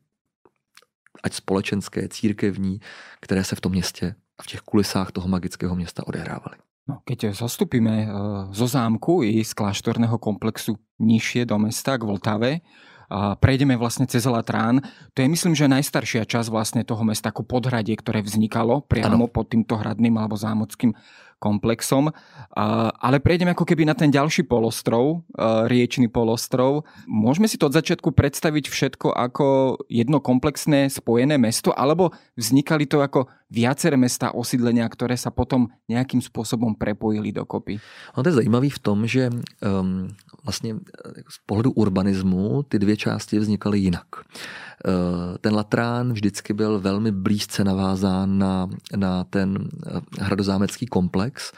ať 1.24 1.34
společenské, 1.34 2.08
církevní, 2.08 2.80
které 3.20 3.44
se 3.44 3.56
v 3.56 3.62
tom 3.62 3.72
městě 3.72 4.16
v 4.42 4.48
těch 4.48 4.62
kulisách 4.62 5.12
toho 5.12 5.28
magického 5.28 5.76
města 5.76 6.08
odehrávaly. 6.08 6.58
No, 6.90 6.98
keď 7.06 7.38
zastupíme 7.38 8.10
uh, 8.10 8.12
zo 8.50 8.66
zámku 8.68 9.22
i 9.22 9.46
z 9.46 9.54
kláštorného 9.54 10.18
komplexu 10.18 10.82
nižšie 10.98 11.46
do 11.46 11.62
mesta 11.62 11.94
k 11.94 12.04
Vltave, 12.04 12.66
a 13.12 13.36
prejdeme 13.36 13.76
vlastne 13.76 14.08
cez 14.08 14.24
Latrán. 14.24 14.80
To 15.12 15.20
je 15.20 15.28
myslím, 15.28 15.52
že 15.52 15.68
najstaršia 15.68 16.24
časť 16.24 16.48
vlastne 16.48 16.88
toho 16.88 17.04
mesta 17.04 17.28
ako 17.28 17.44
podhradie, 17.44 18.00
ktoré 18.00 18.24
vznikalo 18.24 18.88
priamo 18.88 19.28
ano. 19.28 19.34
pod 19.36 19.52
týmto 19.52 19.76
hradným 19.76 20.16
alebo 20.16 20.40
zámockým 20.40 20.96
komplexom. 21.42 22.14
Ale 23.02 23.18
prejdeme 23.18 23.58
ako 23.58 23.66
keby 23.66 23.90
na 23.90 23.98
ten 23.98 24.14
ďalší 24.14 24.46
polostrov, 24.46 25.26
riečný 25.66 26.06
polostrov. 26.14 26.86
Môžeme 27.10 27.50
si 27.50 27.58
to 27.58 27.66
od 27.66 27.74
začiatku 27.74 28.14
predstaviť 28.14 28.70
všetko 28.70 29.10
ako 29.10 29.46
jedno 29.90 30.22
komplexné 30.22 30.94
spojené 30.94 31.42
mesto, 31.42 31.74
alebo 31.74 32.14
vznikali 32.38 32.86
to 32.86 33.02
ako 33.02 33.26
viaceré 33.52 33.98
mesta 33.98 34.32
osídlenia, 34.32 34.88
ktoré 34.88 35.18
sa 35.18 35.34
potom 35.34 35.74
nejakým 35.92 36.22
spôsobom 36.24 36.78
prepojili 36.78 37.36
dokopy? 37.36 37.82
No 38.16 38.24
to 38.24 38.32
je 38.32 38.40
zajímavý 38.40 38.72
v 38.72 38.80
tom, 38.80 39.04
že 39.04 39.28
um, 39.60 40.08
vlastně 40.44 40.76
z 41.30 41.38
pohledu 41.46 41.72
urbanismu 41.72 42.64
ty 42.64 42.80
dvě 42.80 42.98
části 42.98 43.40
vznikaly 43.40 43.80
jinak. 43.80 44.06
Eh, 44.16 45.38
ten 45.42 45.56
Latrán 45.56 46.14
vždycky 46.14 46.54
byl 46.54 46.80
velmi 46.80 47.12
blízce 47.12 47.64
navázán 47.64 48.38
na, 48.38 48.70
na 48.96 49.24
ten 49.24 49.70
eh, 49.88 50.00
hradozámecký 50.20 50.86
komplex, 50.86 51.52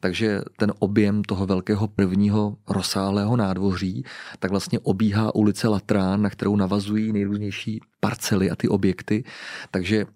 takže 0.00 0.40
ten 0.58 0.72
objem 0.78 1.22
toho 1.24 1.46
velkého 1.46 1.88
prvního 1.88 2.56
rozsáhlého 2.68 3.36
nádvoří 3.36 4.04
tak 4.38 4.50
vlastně 4.50 4.78
obíhá 4.78 5.34
ulice 5.34 5.68
Latrán, 5.68 6.22
na 6.22 6.30
kterou 6.30 6.56
navazují 6.56 7.12
nejrůznější 7.12 7.80
parcely 8.00 8.50
a 8.50 8.56
ty 8.56 8.68
objekty, 8.68 9.24
takže 9.70 10.06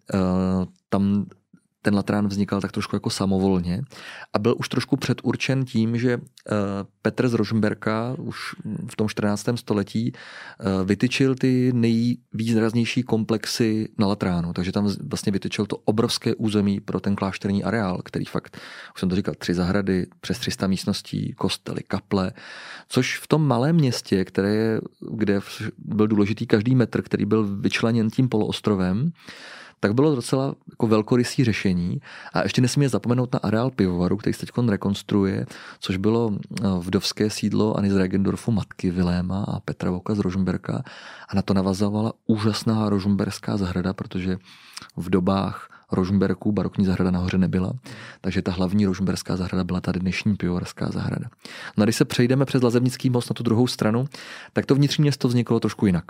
tam 0.88 1.26
ten 1.84 1.94
latrán 1.94 2.28
vznikal 2.28 2.60
tak 2.60 2.72
trošku 2.72 2.96
jako 2.96 3.10
samovolně 3.10 3.82
a 4.32 4.38
byl 4.38 4.54
už 4.58 4.68
trošku 4.68 4.96
předurčen 4.96 5.64
tím, 5.64 5.98
že 5.98 6.12
eh, 6.12 6.52
Petr 7.02 7.28
z 7.28 7.34
Rožmberka 7.34 8.14
už 8.18 8.38
v 8.90 8.96
tom 8.96 9.08
14. 9.08 9.48
století 9.54 10.12
eh, 10.12 10.84
vytyčil 10.84 11.34
ty 11.34 11.72
nejvýraznější 11.74 13.02
komplexy 13.02 13.88
na 13.98 14.06
latránu, 14.06 14.52
takže 14.52 14.72
tam 14.72 14.88
vlastně 15.08 15.32
vytyčil 15.32 15.66
to 15.66 15.76
obrovské 15.76 16.34
území 16.34 16.80
pro 16.80 17.00
ten 17.00 17.16
klášterní 17.16 17.64
areál, 17.64 18.00
který 18.04 18.24
fakt, 18.24 18.56
už 18.94 19.00
jsem 19.00 19.08
to 19.08 19.16
říkal, 19.16 19.34
tři 19.38 19.54
zahrady, 19.54 20.06
přes 20.20 20.38
300 20.38 20.66
místností, 20.66 21.32
kostely, 21.32 21.82
kaple, 21.88 22.32
což 22.88 23.18
v 23.18 23.26
tom 23.26 23.46
malém 23.46 23.76
městě, 23.76 24.24
které 24.24 24.54
je, 24.54 24.80
kde 25.10 25.40
byl 25.78 26.06
důležitý 26.06 26.46
každý 26.46 26.74
metr, 26.74 27.02
který 27.02 27.24
byl 27.24 27.56
vyčleněn 27.56 28.10
tím 28.10 28.28
poloostrovem, 28.28 29.12
tak 29.84 29.94
bylo 29.94 30.14
docela 30.14 30.54
jako 30.70 30.86
velkorysý 30.86 31.44
řešení. 31.44 32.00
A 32.32 32.42
ještě 32.42 32.62
nesmíme 32.62 32.88
zapomenout 32.88 33.32
na 33.32 33.40
areál 33.42 33.70
pivovaru, 33.70 34.16
který 34.16 34.34
se 34.34 34.46
teď 34.46 34.50
rekonstruuje, 34.68 35.46
což 35.80 35.96
bylo 35.96 36.32
eh, 36.32 36.64
vdovské 36.78 37.30
sídlo 37.30 37.76
Ani 37.76 37.90
z 37.90 37.96
Regendorfu 37.96 38.52
matky 38.52 38.90
Viléma 38.90 39.44
a 39.44 39.60
Petra 39.60 39.90
Voka 39.90 40.14
z 40.14 40.18
Rožmberka. 40.18 40.82
A 41.28 41.36
na 41.36 41.42
to 41.42 41.54
navazovala 41.54 42.12
úžasná 42.26 42.88
rožmberská 42.88 43.56
zahrada, 43.56 43.92
protože 43.92 44.38
v 44.96 45.10
dobách 45.10 45.68
Rožmberku 45.94 46.52
barokní 46.52 46.84
zahrada 46.84 47.10
nahoře 47.10 47.38
nebyla, 47.38 47.72
takže 48.20 48.42
ta 48.42 48.52
hlavní 48.52 48.86
rožmberská 48.86 49.36
zahrada 49.36 49.64
byla 49.64 49.80
tady 49.80 50.00
dnešní 50.00 50.36
pivovarská 50.36 50.88
zahrada. 50.90 51.26
No 51.76 51.82
a 51.82 51.84
když 51.84 51.96
se 51.96 52.04
přejdeme 52.04 52.44
přes 52.44 52.62
Lazevnický 52.62 53.10
most 53.10 53.30
na 53.30 53.34
tu 53.34 53.42
druhou 53.42 53.66
stranu, 53.66 54.08
tak 54.52 54.66
to 54.66 54.74
vnitřní 54.74 55.02
město 55.02 55.28
vzniklo 55.28 55.60
trošku 55.60 55.86
jinak. 55.86 56.04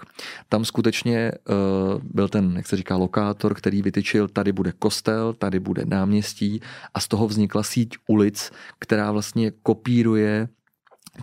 Tam 0.49 0.65
skutečně 0.65 1.33
uh, 1.33 2.03
byl 2.03 2.29
ten, 2.29 2.53
jak 2.57 2.67
se 2.67 2.77
říká, 2.77 2.97
lokátor, 2.97 3.55
který 3.55 3.83
vytyčil, 3.83 4.29
tady 4.29 4.53
bude 4.53 4.73
kostel, 4.73 5.33
tady 5.33 5.61
bude 5.61 5.85
náměstí 5.85 6.61
a 6.95 7.01
z 7.01 7.09
toho 7.09 7.29
vznikla 7.29 7.63
síť 7.63 7.97
ulic, 8.07 8.51
která 8.79 9.13
vlastně 9.13 9.51
kopíruje 9.63 10.49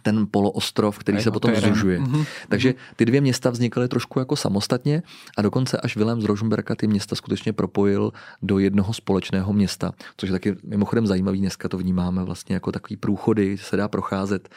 ten 0.02 0.28
poloostrov, 0.32 0.98
který 0.98 1.18
Aj, 1.18 1.24
se 1.24 1.32
potom 1.32 1.56
zužuje. 1.56 2.00
Mm-hmm. 2.00 2.26
Takže 2.50 2.74
ty 2.96 3.06
dvě 3.06 3.22
města 3.22 3.50
vznikaly 3.50 3.88
trošku 3.88 4.20
jako 4.20 4.36
samostatně 4.36 5.04
a 5.38 5.42
dokonce 5.42 5.78
až 5.78 5.98
Vilém 5.98 6.22
z 6.22 6.26
Rožmberka 6.26 6.76
ty 6.76 6.88
města 6.88 7.16
skutečně 7.16 7.54
propojil 7.54 8.12
do 8.42 8.60
jednoho 8.60 8.94
společného 8.94 9.54
města, 9.54 9.92
což 10.18 10.30
je 10.30 10.34
taky 10.34 10.56
mimochodem 10.64 11.08
zajímavý, 11.08 11.40
dneska 11.40 11.70
to 11.70 11.78
vnímáme 11.78 12.24
vlastně 12.24 12.54
jako 12.54 12.72
takový 12.72 12.98
průchody, 12.98 13.58
se 13.58 13.78
dá 13.78 13.88
procházet 13.88 14.50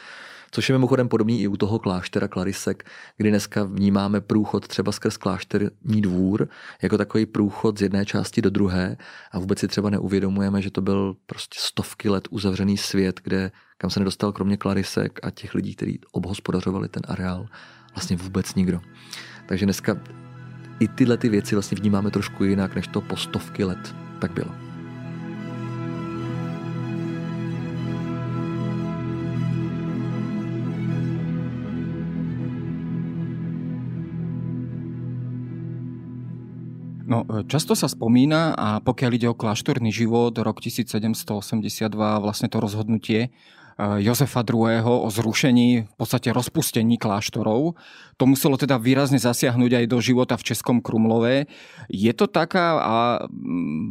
Což 0.51 0.69
je 0.69 0.75
mimochodem 0.75 1.09
podobný 1.09 1.41
i 1.41 1.47
u 1.47 1.57
toho 1.57 1.79
kláštera 1.79 2.27
Klarisek, 2.27 2.89
kdy 3.17 3.29
dneska 3.29 3.63
vnímáme 3.63 4.21
průchod 4.21 4.67
třeba 4.67 4.91
skrz 4.91 5.17
klášterní 5.17 6.01
dvůr 6.01 6.47
jako 6.81 6.97
takový 6.97 7.25
průchod 7.25 7.79
z 7.79 7.81
jedné 7.81 8.05
části 8.05 8.41
do 8.41 8.49
druhé 8.49 8.97
a 9.31 9.39
vůbec 9.39 9.59
si 9.59 9.67
třeba 9.67 9.89
neuvědomujeme, 9.89 10.61
že 10.61 10.71
to 10.71 10.81
byl 10.81 11.15
prostě 11.25 11.59
stovky 11.61 12.09
let 12.09 12.27
uzavřený 12.31 12.77
svět, 12.77 13.19
kde 13.23 13.51
kam 13.77 13.89
se 13.89 13.99
nedostal 13.99 14.31
kromě 14.31 14.57
Klarisek 14.57 15.19
a 15.23 15.31
těch 15.31 15.55
lidí, 15.55 15.75
kteří 15.75 15.99
obhospodařovali 16.11 16.89
ten 16.89 17.03
areál, 17.07 17.45
vlastně 17.95 18.17
vůbec 18.17 18.55
nikdo. 18.55 18.81
Takže 19.45 19.65
dneska 19.65 19.97
i 20.79 20.87
tyhle 20.87 21.17
ty 21.17 21.29
věci 21.29 21.55
vlastně 21.55 21.77
vnímáme 21.77 22.11
trošku 22.11 22.43
jinak, 22.43 22.75
než 22.75 22.87
to 22.87 23.01
po 23.01 23.17
stovky 23.17 23.63
let 23.63 23.95
tak 24.19 24.31
bylo. 24.31 24.64
No, 37.15 37.23
e, 37.23 37.47
často 37.47 37.79
sa 37.79 37.87
spomína 37.87 38.51
a 38.59 38.83
pokiaľ 38.83 39.11
ide 39.15 39.27
o 39.31 39.39
kláštorný 39.39 39.95
život, 39.95 40.35
rok 40.35 40.59
1782, 40.59 41.87
vlastne 42.19 42.51
to 42.51 42.59
rozhodnutie 42.59 43.31
Eh, 43.75 44.07
Jozefa 44.07 44.39
II. 44.47 44.87
o 44.87 45.09
zrušení, 45.11 45.83
v 45.83 45.95
podstate 45.99 46.31
rozpustení 46.31 46.95
kláštorov. 46.95 47.75
To 48.15 48.23
muselo 48.23 48.55
teda 48.55 48.79
výrazne 48.79 49.19
zasiahnuť 49.19 49.83
aj 49.83 49.85
do 49.91 49.99
života 49.99 50.39
v 50.39 50.47
Českom 50.47 50.79
Krumlove. 50.79 51.51
Je 51.91 52.13
to 52.15 52.31
taká 52.31 52.79
a, 52.79 52.95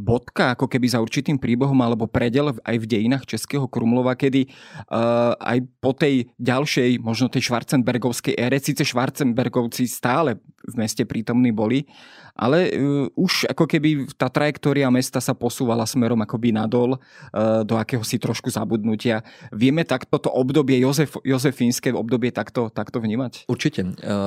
bodka 0.01 0.57
ako 0.57 0.65
keby 0.65 0.89
za 0.89 1.05
určitým 1.05 1.37
príbehom 1.37 1.77
alebo 1.85 2.09
predel 2.09 2.57
aj 2.65 2.77
v 2.81 2.89
dejinách 2.89 3.29
Českého 3.29 3.69
Krumlova, 3.69 4.17
kedy 4.17 4.49
uh, 4.49 5.37
aj 5.37 5.61
po 5.85 5.93
tej 5.93 6.33
ďalšej, 6.41 7.05
možno 7.05 7.29
tej 7.29 7.45
Schwarzenbergovskej 7.45 8.41
ére, 8.41 8.57
síce 8.57 8.89
Schwarzenbergovci 8.89 9.85
stále 9.85 10.41
v 10.65 10.75
meste 10.81 11.05
prítomní 11.05 11.53
boli, 11.53 11.85
ale 12.33 12.73
uh, 12.73 13.05
už 13.21 13.53
ako 13.53 13.69
keby 13.69 14.09
tá 14.17 14.33
trajektória 14.33 14.89
mesta 14.89 15.21
sa 15.21 15.37
posúvala 15.37 15.85
smerom 15.85 16.25
akoby 16.25 16.57
nadol 16.57 16.97
uh, 16.97 17.61
do 17.61 17.77
akéhosi 17.77 18.17
trošku 18.17 18.49
zabudnutia. 18.49 19.21
Viem 19.53 19.75
vieme 19.75 19.83
takto 19.83 20.23
to 20.23 20.31
obdobie 20.31 20.79
Josef, 20.79 21.19
josefínské 21.27 21.91
obdobie 21.91 22.31
takto, 22.31 22.71
takto 22.71 23.03
vnímat? 23.03 23.43
Určitě. 23.51 23.83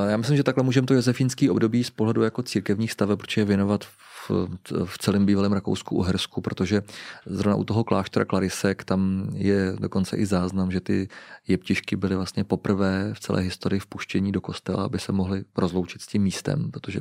Já 0.09 0.17
myslím, 0.17 0.37
že 0.37 0.43
takhle 0.43 0.63
můžeme 0.63 0.87
to 0.87 0.93
josefínský 0.93 1.49
období 1.49 1.83
z 1.83 1.89
pohledu 1.89 2.21
jako 2.21 2.43
církevních 2.43 2.91
staveb 2.91 3.19
určitě 3.19 3.45
věnovat 3.45 3.85
v, 3.85 4.31
v 4.85 4.97
celém 4.97 5.25
bývalém 5.25 5.53
Rakousku 5.53 5.95
Uhersku, 5.95 6.41
protože 6.41 6.81
zrovna 7.25 7.55
u 7.55 7.63
toho 7.63 7.83
kláštera 7.83 8.25
Klarisek 8.25 8.83
tam 8.83 9.29
je 9.33 9.75
dokonce 9.79 10.17
i 10.17 10.25
záznam, 10.25 10.71
že 10.71 10.79
ty 10.79 11.07
jeptišky 11.47 11.95
byly 11.95 12.15
vlastně 12.15 12.43
poprvé 12.43 13.13
v 13.13 13.19
celé 13.19 13.41
historii 13.41 13.79
vpuštění 13.79 14.31
do 14.31 14.41
kostela, 14.41 14.83
aby 14.83 14.99
se 14.99 15.11
mohli 15.11 15.43
rozloučit 15.57 16.01
s 16.01 16.07
tím 16.07 16.23
místem, 16.23 16.71
protože 16.71 16.99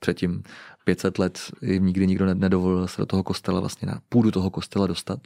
předtím 0.00 0.42
500 0.84 1.18
let 1.18 1.40
jim 1.62 1.86
nikdy 1.86 2.06
nikdo 2.06 2.34
nedovolil 2.34 2.88
se 2.88 3.02
do 3.02 3.06
toho 3.06 3.22
kostela, 3.22 3.60
vlastně 3.60 3.86
na 3.86 4.00
půdu 4.08 4.30
toho 4.30 4.50
kostela 4.50 4.86
dostat. 4.86 5.20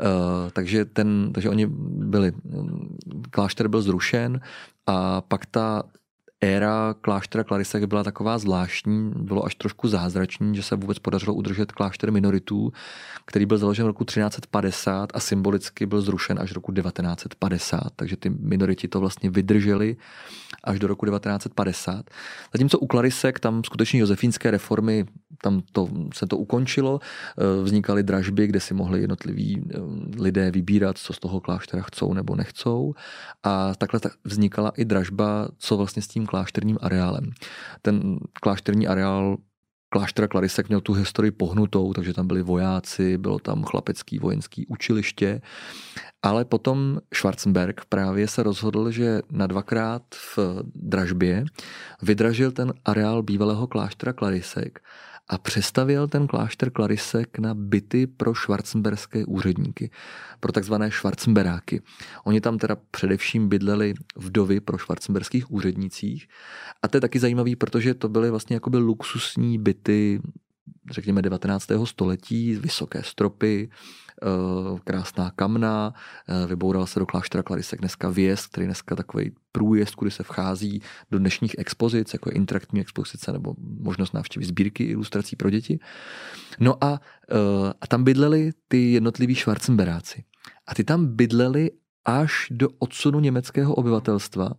Uh, 0.00 0.50
takže, 0.52 0.84
ten, 0.84 1.30
takže 1.32 1.48
oni 1.50 1.66
byli, 1.66 2.32
klášter 3.30 3.68
byl 3.68 3.82
zrušen 3.82 4.40
a 4.86 5.20
pak 5.20 5.46
ta 5.46 5.82
éra 6.44 6.94
kláštera 7.00 7.44
Klarisek 7.44 7.84
byla 7.84 8.04
taková 8.04 8.38
zvláštní, 8.38 9.12
bylo 9.16 9.44
až 9.44 9.54
trošku 9.54 9.88
zázračný, 9.88 10.56
že 10.56 10.62
se 10.62 10.76
vůbec 10.76 10.98
podařilo 10.98 11.34
udržet 11.34 11.72
klášter 11.72 12.12
minoritů, 12.12 12.72
který 13.24 13.46
byl 13.46 13.58
založen 13.58 13.84
v 13.84 13.88
roku 13.88 14.04
1350 14.04 15.10
a 15.14 15.20
symbolicky 15.20 15.86
byl 15.86 16.00
zrušen 16.00 16.38
až 16.40 16.52
roku 16.52 16.72
1950, 16.72 17.80
takže 17.96 18.16
ty 18.16 18.30
minority 18.30 18.88
to 18.88 19.00
vlastně 19.00 19.30
vydrželi 19.30 19.96
až 20.64 20.78
do 20.78 20.86
roku 20.86 21.06
1950. 21.06 22.10
Zatímco 22.52 22.78
u 22.78 22.86
Klarisek 22.86 23.40
tam 23.40 23.64
skutečně 23.64 24.00
josefínské 24.00 24.50
reformy, 24.50 25.04
tam 25.42 25.62
to, 25.72 25.88
se 26.14 26.26
to 26.26 26.36
ukončilo, 26.36 27.00
eh, 27.02 27.62
vznikaly 27.62 28.02
dražby, 28.02 28.46
kde 28.46 28.60
si 28.60 28.74
mohli 28.74 29.00
jednotliví 29.00 29.62
eh, 29.62 29.78
lidé 30.18 30.50
vybírat, 30.50 30.98
co 30.98 31.12
z 31.12 31.18
toho 31.18 31.40
kláštera 31.40 31.82
chcou 31.82 32.14
nebo 32.14 32.36
nechcou 32.36 32.94
a 33.42 33.74
takhle 33.74 34.00
vznikala 34.24 34.72
i 34.76 34.84
dražba, 34.84 35.48
co 35.58 35.76
vlastně 35.76 36.02
s 36.02 36.08
tím 36.08 36.26
klášterním 36.34 36.78
areálem. 36.80 37.30
Ten 37.82 38.18
klášterní 38.42 38.86
areál 38.86 39.36
kláštera 39.88 40.28
Klarisek 40.28 40.68
měl 40.68 40.80
tu 40.80 40.92
historii 40.92 41.30
pohnutou, 41.30 41.92
takže 41.92 42.14
tam 42.14 42.26
byli 42.26 42.42
vojáci, 42.42 43.18
bylo 43.18 43.38
tam 43.38 43.62
chlapecký 43.62 44.18
vojenský 44.18 44.66
učiliště, 44.66 45.40
ale 46.22 46.44
potom 46.44 46.98
Schwarzenberg 47.14 47.84
právě 47.88 48.28
se 48.28 48.42
rozhodl, 48.42 48.90
že 48.90 49.22
na 49.30 49.46
dvakrát 49.46 50.02
v 50.36 50.38
dražbě 50.74 51.44
vydražil 52.02 52.52
ten 52.52 52.74
areál 52.84 53.22
bývalého 53.22 53.66
kláštera 53.66 54.12
Klarisek 54.12 54.82
a 55.28 55.38
přestavěl 55.38 56.08
ten 56.08 56.26
klášter 56.26 56.70
Klarisek 56.70 57.38
na 57.38 57.54
byty 57.54 58.06
pro 58.06 58.34
švarcemberské 58.34 59.24
úředníky, 59.24 59.90
pro 60.40 60.52
takzvané 60.52 60.90
švarcemberáky. 60.90 61.82
Oni 62.24 62.40
tam 62.40 62.58
teda 62.58 62.76
především 62.90 63.48
bydleli 63.48 63.94
vdovy 64.16 64.60
pro 64.60 64.78
švarcemberských 64.78 65.50
úřednících 65.50 66.28
a 66.82 66.88
to 66.88 66.96
je 66.96 67.00
taky 67.00 67.18
zajímavý, 67.18 67.56
protože 67.56 67.94
to 67.94 68.08
byly 68.08 68.30
vlastně 68.30 68.56
jakoby 68.56 68.78
luxusní 68.78 69.58
byty 69.58 70.20
řekněme 70.90 71.22
19. 71.22 71.66
století, 71.84 72.54
vysoké 72.54 73.02
stropy, 73.02 73.70
krásná 74.84 75.30
kamna, 75.36 75.94
eh, 76.28 76.46
vyboural 76.46 76.86
se 76.86 76.98
do 76.98 77.06
kláštera 77.06 77.42
Klarisek 77.42 77.80
dneska 77.80 78.08
vjezd, 78.08 78.46
který 78.46 78.66
dneska 78.66 78.96
takový 78.96 79.32
průjezd, 79.52 79.94
kudy 79.94 80.10
se 80.10 80.22
vchází 80.22 80.82
do 81.10 81.18
dnešních 81.18 81.54
expozic, 81.58 82.12
jako 82.12 82.30
je 82.30 82.34
interaktivní 82.34 82.80
expozice 82.80 83.32
nebo 83.32 83.54
možnost 83.58 84.14
návštěvy 84.14 84.46
sbírky 84.46 84.84
ilustrací 84.84 85.36
pro 85.36 85.50
děti. 85.50 85.78
No 86.60 86.84
a, 86.84 87.00
eh, 87.30 87.72
a 87.80 87.86
tam 87.86 88.04
bydleli 88.04 88.50
ty 88.68 88.92
jednotliví 88.92 89.34
Schwarzenberáci. 89.34 90.24
A 90.66 90.74
ty 90.74 90.84
tam 90.84 91.06
bydleli 91.06 91.70
až 92.04 92.46
do 92.50 92.68
odsunu 92.78 93.20
německého 93.20 93.74
obyvatelstva, 93.74 94.50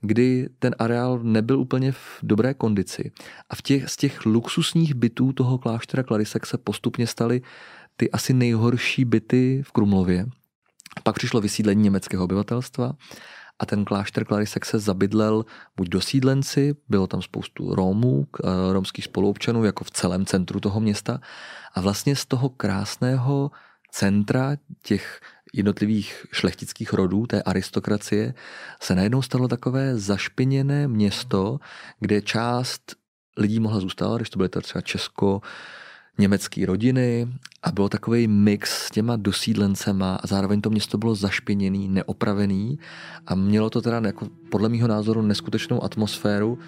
kdy 0.00 0.48
ten 0.58 0.74
areál 0.78 1.20
nebyl 1.22 1.60
úplně 1.60 1.92
v 1.92 2.18
dobré 2.22 2.54
kondici. 2.54 3.12
A 3.50 3.54
v 3.54 3.62
těch, 3.62 3.88
z 3.88 3.96
těch 3.96 4.26
luxusních 4.26 4.94
bytů 4.94 5.32
toho 5.32 5.58
kláštera 5.58 6.02
Klarisek 6.02 6.46
se 6.46 6.58
postupně 6.58 7.06
staly 7.06 7.42
ty 8.00 8.10
asi 8.10 8.32
nejhorší 8.32 9.04
byty 9.04 9.62
v 9.66 9.72
Krumlově. 9.72 10.26
Pak 11.02 11.16
přišlo 11.16 11.40
vysídlení 11.40 11.82
německého 11.82 12.24
obyvatelstva 12.24 12.92
a 13.58 13.66
ten 13.66 13.84
klášter 13.84 14.24
Klarisek 14.24 14.64
se 14.64 14.78
zabydlel 14.78 15.44
buď 15.76 15.88
do 15.88 16.00
sídlenci, 16.00 16.76
bylo 16.88 17.06
tam 17.06 17.22
spoustu 17.22 17.74
Rómů, 17.74 18.26
eh, 18.26 18.72
romských 18.72 19.04
spoluobčanů, 19.04 19.64
jako 19.64 19.84
v 19.84 19.90
celém 19.90 20.26
centru 20.26 20.60
toho 20.60 20.80
města. 20.80 21.20
A 21.74 21.80
vlastně 21.80 22.16
z 22.16 22.26
toho 22.26 22.48
krásného 22.48 23.50
centra 23.92 24.56
těch 24.82 25.20
jednotlivých 25.52 26.26
šlechtických 26.32 26.92
rodů, 26.92 27.26
té 27.26 27.42
aristokracie, 27.42 28.34
se 28.82 28.94
najednou 28.94 29.22
stalo 29.22 29.48
takové 29.48 29.98
zašpiněné 29.98 30.88
město, 30.88 31.58
kde 32.00 32.22
část 32.22 32.96
lidí 33.36 33.60
mohla 33.60 33.80
zůstat, 33.80 34.16
když 34.16 34.30
to 34.30 34.36
byly 34.36 34.48
třeba 34.48 34.82
Česko, 34.82 35.40
německé 36.18 36.66
rodiny 36.66 37.28
a 37.62 37.72
bylo 37.72 37.88
takový 37.88 38.28
mix 38.28 38.86
s 38.86 38.90
těma 38.90 39.16
dosídlencema 39.16 40.14
a 40.14 40.26
zároveň 40.26 40.60
to 40.60 40.70
město 40.70 40.98
bylo 40.98 41.14
zašpiněný, 41.14 41.88
neopravený 41.88 42.78
a 43.26 43.34
mělo 43.34 43.70
to 43.70 43.82
teda 43.82 44.00
jako, 44.06 44.26
podle 44.50 44.68
mého 44.68 44.88
názoru 44.88 45.22
neskutečnou 45.22 45.84
atmosféru. 45.84 46.58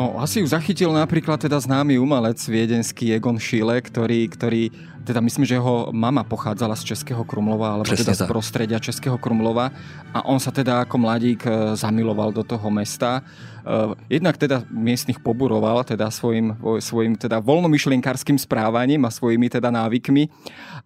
No, 0.00 0.16
asi 0.16 0.40
ju 0.40 0.48
zachytil 0.48 0.96
napríklad 0.96 1.36
teda 1.36 1.60
známy 1.60 2.00
umelec 2.00 2.40
viedenský 2.48 3.12
Egon 3.12 3.36
Schiele, 3.36 3.84
ktorý, 3.84 4.32
ktorý 4.32 4.72
teda 5.10 5.18
myslím, 5.18 5.42
že 5.42 5.58
jeho 5.58 5.90
mama 5.90 6.22
pochádzala 6.22 6.78
z 6.78 6.94
Českého 6.94 7.26
Krumlova, 7.26 7.74
alebo 7.74 7.90
Přesne 7.90 8.14
teda 8.14 8.14
tak. 8.14 8.26
z 8.26 8.30
prostredia 8.30 8.78
Českého 8.78 9.18
Krumlova 9.18 9.74
a 10.14 10.22
on 10.30 10.38
sa 10.38 10.54
teda 10.54 10.86
ako 10.86 10.96
mladík 11.02 11.42
e, 11.42 11.74
zamiloval 11.74 12.30
do 12.30 12.46
toho 12.46 12.70
mesta. 12.70 13.26
E, 13.66 14.22
jednak 14.22 14.38
teda 14.38 14.62
miestnych 14.70 15.18
poburoval 15.18 15.82
teda 15.82 16.14
svojim, 16.14 16.54
svojim 16.78 17.18
teda 17.18 17.42
voľnomyšlienkárským 17.42 18.38
správaním 18.38 19.02
a 19.02 19.10
svojimi 19.10 19.50
teda 19.50 19.74
návykmi, 19.74 20.30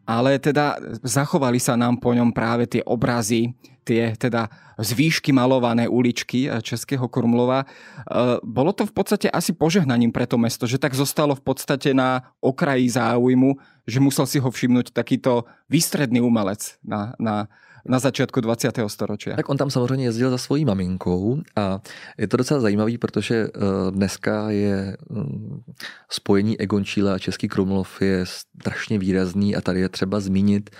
ale 0.08 0.40
teda 0.40 0.80
zachovali 1.04 1.60
sa 1.60 1.76
nám 1.76 2.00
po 2.00 2.16
ňom 2.16 2.32
práve 2.32 2.64
tie 2.64 2.80
obrazy, 2.88 3.52
tie 3.84 4.16
teda 4.16 4.48
zvýšky 4.80 5.30
malované 5.30 5.86
uličky 5.86 6.48
eh, 6.48 6.58
Českého 6.64 7.06
Krumlova. 7.06 7.62
Eh, 7.62 8.40
bolo 8.42 8.72
to 8.72 8.88
v 8.88 8.92
podstate 8.96 9.28
asi 9.30 9.52
požehnaním 9.52 10.10
pre 10.10 10.26
to 10.26 10.40
mesto, 10.40 10.64
že 10.66 10.80
tak 10.80 10.96
zostalo 10.96 11.36
v 11.36 11.44
podstate 11.44 11.92
na 11.94 12.34
okraji 12.40 12.88
záujmu, 12.90 13.54
že 13.84 14.00
musel 14.00 14.24
si 14.24 14.40
ho 14.40 14.48
všimnúť 14.48 14.92
takýto 14.96 15.44
výstredný 15.68 16.24
umelec 16.24 16.80
na, 16.80 17.12
na, 17.20 17.52
na 17.88 17.98
začátku 17.98 18.40
20. 18.40 18.78
storočia. 18.86 19.36
Tak 19.36 19.48
on 19.48 19.56
tam 19.56 19.70
samozřejmě 19.70 20.04
jezdil 20.04 20.30
za 20.30 20.38
svojí 20.38 20.64
maminkou 20.64 21.42
a 21.56 21.80
je 22.18 22.28
to 22.28 22.36
docela 22.36 22.60
zajímavý, 22.60 22.98
protože 22.98 23.34
eh, 23.34 23.50
dneska 23.90 24.50
je 24.50 24.96
mm, 25.10 25.62
spojení 26.10 26.60
Egon 26.60 26.84
Schiele 26.84 27.14
a 27.14 27.18
Český 27.18 27.48
Krumlov 27.48 28.02
je 28.02 28.26
strašně 28.26 28.98
výrazný 28.98 29.56
a 29.56 29.60
tady 29.60 29.80
je 29.80 29.88
třeba 29.88 30.20
zmínit 30.20 30.70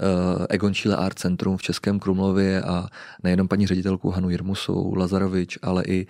Eh, 0.00 0.46
Egon 0.48 0.74
Schiele 0.74 0.96
Art 0.96 1.18
Centrum 1.18 1.56
v 1.56 1.62
Českém 1.62 1.98
Krumlově 1.98 2.62
a 2.62 2.86
nejenom 3.22 3.48
paní 3.48 3.66
ředitelku 3.66 4.10
Hanu 4.10 4.30
Jirmusou, 4.30 4.94
Lazarovič, 4.94 5.58
ale 5.62 5.84
i, 5.86 6.06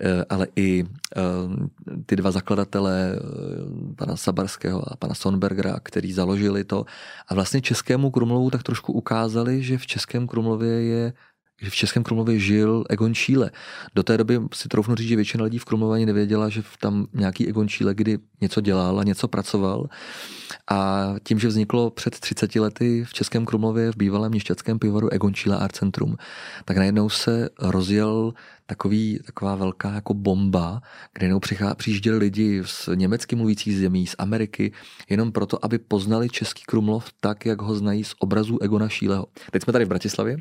eh, 0.00 0.24
ale 0.28 0.46
i 0.56 0.84
ty 2.06 2.16
dva 2.16 2.30
zakladatele, 2.30 3.18
pana 3.96 4.16
Sabarského 4.16 4.92
a 4.92 4.96
pana 4.96 5.14
Sonbergera, 5.14 5.76
který 5.82 6.12
založili 6.12 6.64
to 6.64 6.84
a 7.28 7.34
vlastně 7.34 7.60
Českému 7.60 8.10
Krumlovu 8.10 8.50
tak 8.50 8.62
trošku 8.62 8.92
ukázali, 8.92 9.62
že 9.62 9.78
v 9.78 9.86
Českém 9.92 10.26
Krumlově 10.26 10.82
je 10.82 11.12
že 11.62 11.70
v 11.70 11.74
Českém 11.74 12.02
Krumlově 12.02 12.38
žil 12.38 12.84
Egon 12.88 13.14
Schiele. 13.14 13.50
Do 13.94 14.02
té 14.02 14.18
doby 14.18 14.40
si 14.54 14.68
troufnu 14.68 14.94
říct, 14.94 15.08
že 15.08 15.16
většina 15.16 15.44
lidí 15.44 15.58
v 15.58 15.64
Krumlově 15.64 15.94
ani 15.94 16.06
nevěděla, 16.06 16.48
že 16.48 16.62
tam 16.80 17.06
nějaký 17.12 17.48
Egon 17.48 17.68
Schiele 17.68 17.94
kdy 17.94 18.18
něco 18.40 18.60
dělal 18.60 19.00
a 19.00 19.04
něco 19.04 19.28
pracoval. 19.28 19.88
A 20.70 21.06
tím, 21.24 21.38
že 21.38 21.48
vzniklo 21.48 21.90
před 21.90 22.20
30 22.20 22.54
lety 22.54 23.04
v 23.04 23.12
Českém 23.12 23.46
Krumlově 23.46 23.92
v 23.92 23.96
bývalém 23.96 24.30
měšťanském 24.30 24.78
pivovaru 24.78 25.08
Egon 25.08 25.34
Schiele 25.34 25.58
Art 25.58 25.76
Centrum, 25.76 26.16
tak 26.64 26.76
najednou 26.76 27.08
se 27.08 27.48
rozjel 27.58 28.32
takový, 28.72 29.20
taková 29.26 29.54
velká 29.54 29.92
jako 29.92 30.14
bomba, 30.14 30.80
kde 31.12 31.26
jenom 31.26 31.40
přijížděli 31.76 32.18
lidi 32.18 32.62
z 32.64 32.88
německy 32.94 33.36
mluvících 33.36 33.76
zemí, 33.76 34.06
z 34.06 34.14
Ameriky, 34.18 34.72
jenom 35.10 35.32
proto, 35.32 35.64
aby 35.64 35.78
poznali 35.78 36.28
Český 36.28 36.62
Krumlov 36.64 37.12
tak, 37.20 37.46
jak 37.46 37.62
ho 37.62 37.74
znají 37.74 38.04
z 38.04 38.14
obrazů 38.18 38.58
Egona 38.62 38.88
Šíleho. 38.88 39.26
Teď 39.50 39.62
jsme 39.62 39.72
tady 39.72 39.84
v 39.84 39.88
Bratislavě, 39.88 40.36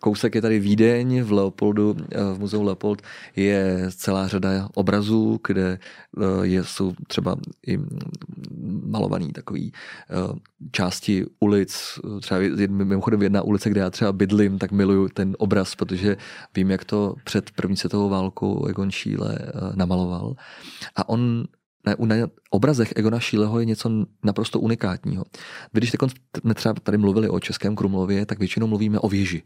kousek 0.00 0.34
je 0.34 0.42
tady 0.42 0.58
Vídeň, 0.58 1.22
v 1.22 1.32
Leopoldu, 1.32 1.96
eh, 2.12 2.34
v 2.34 2.38
muzeu 2.38 2.62
Leopold 2.62 3.02
je 3.36 3.86
celá 3.94 4.28
řada 4.28 4.68
obrazů, 4.74 5.40
kde 5.46 5.78
eh, 5.78 6.46
je, 6.46 6.64
jsou 6.64 6.92
třeba 7.06 7.36
i 7.66 7.78
malovaný 8.84 9.32
takový 9.32 9.72
eh, 9.72 10.38
části 10.72 11.26
ulic, 11.40 11.98
třeba 12.20 12.40
mimochodem 12.68 13.22
jedna 13.22 13.42
ulice, 13.42 13.70
kde 13.70 13.80
já 13.80 13.90
třeba 13.90 14.12
bydlím, 14.12 14.58
tak 14.58 14.72
miluju 14.72 15.08
ten 15.08 15.36
obraz, 15.38 15.74
protože 15.74 16.16
vím, 16.54 16.70
jak 16.70 16.84
to 16.84 17.14
před 17.24 17.50
první 17.60 17.76
světovou 17.76 18.08
válkou 18.08 18.66
Egon 18.66 18.90
Schiele 18.90 19.38
eh, 19.40 19.50
namaloval. 19.74 20.34
A 20.96 21.08
on 21.08 21.44
na, 21.86 21.94
na 21.98 22.26
obrazech 22.50 22.92
Egona 22.96 23.20
Šíleho 23.20 23.60
je 23.60 23.66
něco 23.66 23.90
naprosto 24.24 24.60
unikátního. 24.60 25.24
Když 25.72 25.92
jsme 26.40 26.54
třeba 26.54 26.74
tady 26.82 26.98
mluvili 26.98 27.28
o 27.28 27.40
Českém 27.40 27.76
Krumlově, 27.76 28.26
tak 28.26 28.38
většinou 28.38 28.66
mluvíme 28.66 28.98
o 28.98 29.08
věži. 29.08 29.42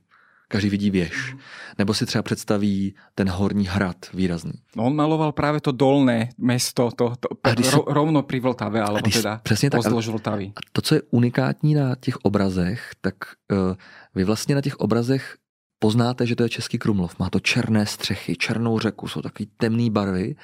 Každý 0.49 0.71
vidí 0.71 0.91
věž. 0.91 1.37
Nebo 1.79 1.95
si 1.95 2.07
třeba 2.07 2.23
představí 2.23 2.95
ten 3.15 3.29
horní 3.29 3.67
hrad 3.67 3.97
výrazný. 4.15 4.53
No, 4.77 4.85
on 4.85 4.97
maloval 4.97 5.33
právě 5.33 5.61
to 5.61 5.73
dolné 5.73 6.29
město, 6.39 6.91
to, 6.97 7.13
to 7.21 7.29
ro, 7.45 7.63
se, 7.63 7.77
rovno 7.87 8.23
při 8.23 8.41
Vltavě, 8.41 8.83
alebo 8.83 8.99
když, 8.99 9.15
teda 9.15 9.41
přesně 9.43 9.71
tak, 9.71 9.81
Vltavy. 9.87 10.53
A 10.57 10.61
to, 10.73 10.83
co 10.83 10.95
je 10.95 11.03
unikátní 11.11 11.75
na 11.75 11.95
těch 12.01 12.17
obrazech, 12.17 12.91
tak 13.01 13.15
uh, 13.53 13.75
vy 14.15 14.25
vlastně 14.25 14.55
na 14.55 14.61
těch 14.61 14.77
obrazech 14.77 15.37
poznáte, 15.85 16.27
že 16.27 16.37
to 16.37 16.43
je 16.43 16.49
Český 16.49 16.79
Krumlov. 16.79 17.19
Má 17.19 17.31
to 17.31 17.41
černé 17.41 17.87
střechy, 17.87 18.37
černou 18.37 18.79
řeku, 18.79 19.09
jsou 19.09 19.21
takové 19.23 19.47
temné 19.57 19.91
barvy. 19.91 20.37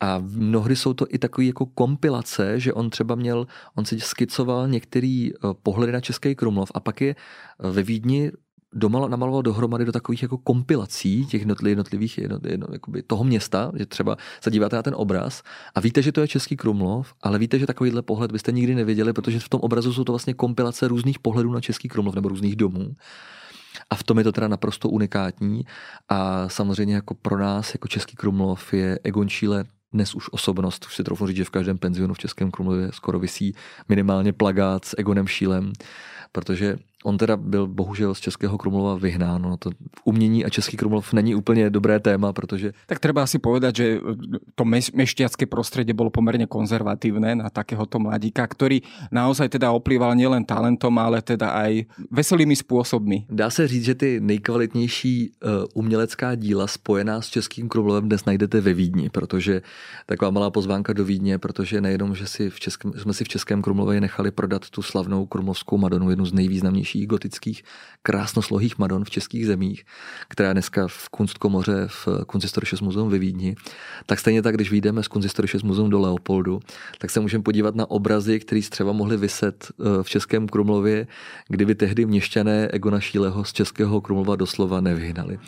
A 0.00 0.20
mnohdy 0.20 0.76
jsou 0.76 0.92
to 0.92 1.06
i 1.08 1.18
takové 1.18 1.44
jako 1.44 1.66
kompilace, 1.66 2.60
že 2.60 2.72
on 2.72 2.90
třeba 2.90 3.14
měl, 3.14 3.46
on 3.74 3.84
si 3.84 4.00
skicoval 4.00 4.68
některé 4.68 5.28
eh, 5.32 5.32
pohledy 5.62 5.92
na 5.92 6.00
Český 6.00 6.34
Krumlov 6.34 6.70
a 6.74 6.80
pak 6.80 7.00
je 7.00 7.16
eh, 7.16 7.70
ve 7.70 7.82
Vídni 7.82 8.32
domal, 8.72 9.08
namaloval 9.08 9.42
dohromady 9.42 9.84
do 9.84 9.92
takových 9.92 10.22
jako 10.22 10.38
kompilací 10.38 11.26
těch 11.26 11.46
jednotlivých 11.64 12.18
jednot, 12.18 12.46
jedno, 12.46 12.66
jakoby 12.72 13.02
toho 13.02 13.24
města, 13.24 13.72
že 13.74 13.86
třeba 13.86 14.16
se 14.40 14.50
díváte 14.50 14.76
na 14.76 14.82
ten 14.82 14.94
obraz 14.96 15.42
a 15.74 15.80
víte, 15.80 16.02
že 16.02 16.12
to 16.12 16.20
je 16.20 16.28
Český 16.28 16.56
Krumlov, 16.56 17.14
ale 17.22 17.38
víte, 17.38 17.58
že 17.58 17.66
takovýhle 17.66 18.02
pohled 18.02 18.32
byste 18.32 18.52
nikdy 18.52 18.74
nevěděli, 18.74 19.12
protože 19.12 19.40
v 19.40 19.48
tom 19.48 19.60
obrazu 19.60 19.92
jsou 19.92 20.04
to 20.04 20.12
vlastně 20.12 20.34
kompilace 20.34 20.88
různých 20.88 21.18
pohledů 21.18 21.52
na 21.52 21.60
Český 21.60 21.88
Krumlov 21.88 22.14
nebo 22.14 22.28
různých 22.28 22.56
domů. 22.56 22.92
A 23.90 23.94
v 23.94 24.02
tom 24.02 24.18
je 24.18 24.24
to 24.24 24.32
teda 24.32 24.48
naprosto 24.48 24.88
unikátní. 24.88 25.64
A 26.08 26.48
samozřejmě 26.48 26.94
jako 26.94 27.14
pro 27.14 27.38
nás, 27.38 27.74
jako 27.74 27.88
Český 27.88 28.16
Krumlov, 28.16 28.74
je 28.74 28.98
Egon 29.04 29.28
Schiele 29.28 29.64
dnes 29.92 30.14
už 30.14 30.28
osobnost, 30.32 30.86
už 30.86 30.94
si 30.94 31.04
trochu 31.04 31.26
říct, 31.26 31.36
že 31.36 31.44
v 31.44 31.50
každém 31.50 31.78
penzionu 31.78 32.14
v 32.14 32.18
Českém 32.18 32.50
Krumlově 32.50 32.92
skoro 32.92 33.18
visí 33.18 33.54
minimálně 33.88 34.32
plagát 34.32 34.84
s 34.84 34.94
Egonem 34.98 35.26
Šílem, 35.26 35.72
protože 36.32 36.76
On 37.04 37.18
teda 37.18 37.36
byl 37.36 37.66
bohužel 37.68 38.14
z 38.14 38.20
Českého 38.20 38.58
Krumlova 38.58 38.96
vyhnán. 38.96 39.42
No 39.42 39.56
to 39.56 39.70
umění 40.04 40.44
a 40.44 40.48
Český 40.48 40.76
Krumlov 40.76 41.12
není 41.12 41.34
úplně 41.34 41.70
dobré 41.70 42.00
téma, 42.00 42.32
protože... 42.32 42.72
Tak 42.86 42.98
treba 42.98 43.22
asi 43.22 43.36
povedať, 43.38 43.76
že 43.76 44.00
to 44.56 44.64
meštiacké 44.96 45.44
prostredie 45.44 45.92
bolo 45.92 46.08
pomerne 46.08 46.48
konzervatívne 46.48 47.36
na 47.36 47.52
takéhoto 47.52 48.00
mladíka, 48.00 48.40
ktorý 48.48 48.80
naozaj 49.12 49.52
teda 49.52 49.68
oplýval 49.68 50.16
nielen 50.16 50.48
talentom, 50.48 50.96
ale 50.96 51.20
teda 51.20 51.52
aj 51.52 51.84
veselými 52.08 52.56
způsobmi. 52.56 53.28
Dá 53.28 53.50
se 53.50 53.68
říct, 53.68 53.84
že 53.84 53.94
ty 53.94 54.20
nejkvalitnější 54.20 55.30
uh, 55.44 55.68
umělecká 55.74 56.34
díla 56.34 56.66
spojená 56.66 57.20
s 57.20 57.28
Českým 57.28 57.68
Krumlovem 57.68 58.08
dnes 58.08 58.24
najdete 58.24 58.60
ve 58.60 58.72
Vídni, 58.72 59.10
protože 59.10 59.62
taková 60.06 60.30
malá 60.30 60.50
pozvánka 60.50 60.92
do 60.92 61.04
Vídně, 61.04 61.38
protože 61.38 61.80
nejenom, 61.80 62.14
že 62.14 62.26
si 62.26 62.50
v 62.50 62.60
Českém, 62.60 62.92
jsme 62.92 63.12
si 63.12 63.24
v 63.24 63.28
Českém 63.28 63.62
Krumlově 63.62 64.00
nechali 64.00 64.30
prodat 64.30 64.70
tu 64.70 64.82
slavnou 64.82 65.26
krumlovskou 65.26 65.78
Madonu, 65.78 66.10
jednu 66.10 66.26
z 66.26 66.32
nejvýznamnějších 66.32 66.93
nejstarších 66.94 67.06
gotických 67.06 67.64
krásnoslohých 68.02 68.78
Madon 68.78 69.04
v 69.04 69.10
českých 69.10 69.46
zemích, 69.46 69.84
která 70.28 70.52
dneska 70.52 70.88
v 70.88 71.08
Kunstkomoře 71.08 71.88
v 71.88 72.08
Kunsthistorisches 72.26 72.80
Muzeum 72.80 73.10
ve 73.10 73.18
Vídni, 73.18 73.56
tak 74.06 74.18
stejně 74.18 74.42
tak, 74.42 74.54
když 74.54 74.70
vyjdeme 74.70 75.02
z 75.02 75.08
Kunsthistorisches 75.08 75.62
Muzeum 75.62 75.90
do 75.90 76.00
Leopoldu, 76.00 76.60
tak 76.98 77.10
se 77.10 77.20
můžeme 77.20 77.42
podívat 77.42 77.74
na 77.74 77.90
obrazy, 77.90 78.40
které 78.40 78.60
třeba 78.60 78.92
mohly 78.92 79.16
vyset 79.16 79.68
eh, 79.70 80.02
v 80.02 80.08
Českém 80.08 80.48
Krumlově, 80.48 81.06
kdyby 81.48 81.74
tehdy 81.74 82.06
měšťané 82.06 82.68
Egona 82.68 83.00
Šíleho 83.00 83.44
z 83.44 83.52
Českého 83.52 84.00
Krumlova 84.00 84.36
doslova 84.36 84.80
nevyhnali. 84.80 85.38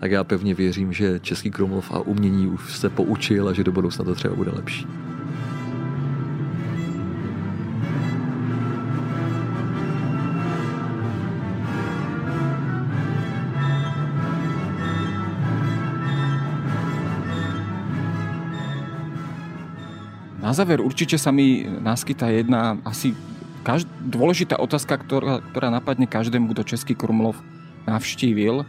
Tak 0.00 0.10
já 0.10 0.24
pevně 0.24 0.54
věřím, 0.54 0.92
že 0.92 1.20
Český 1.20 1.50
Krumlov 1.50 1.90
a 1.92 2.00
umění 2.00 2.46
už 2.46 2.76
se 2.76 2.88
poučil 2.90 3.48
a 3.48 3.52
že 3.52 3.64
do 3.64 3.72
budoucna 3.72 4.04
to 4.04 4.14
třeba 4.14 4.34
bude 4.34 4.50
lepší. 4.50 4.86
Záver 20.56 20.80
určite 20.80 21.20
sa 21.20 21.28
mi 21.28 21.68
naskytá 21.68 22.32
jedna 22.32 22.80
asi 22.88 23.12
každ- 23.60 23.92
dôležitá 24.00 24.56
otázka, 24.56 24.96
ktorá, 24.96 25.44
ktorá 25.52 25.68
napadne 25.68 26.08
každému, 26.08 26.56
kto 26.56 26.64
Český 26.64 26.96
Krumlov 26.96 27.36
navštívil. 27.84 28.64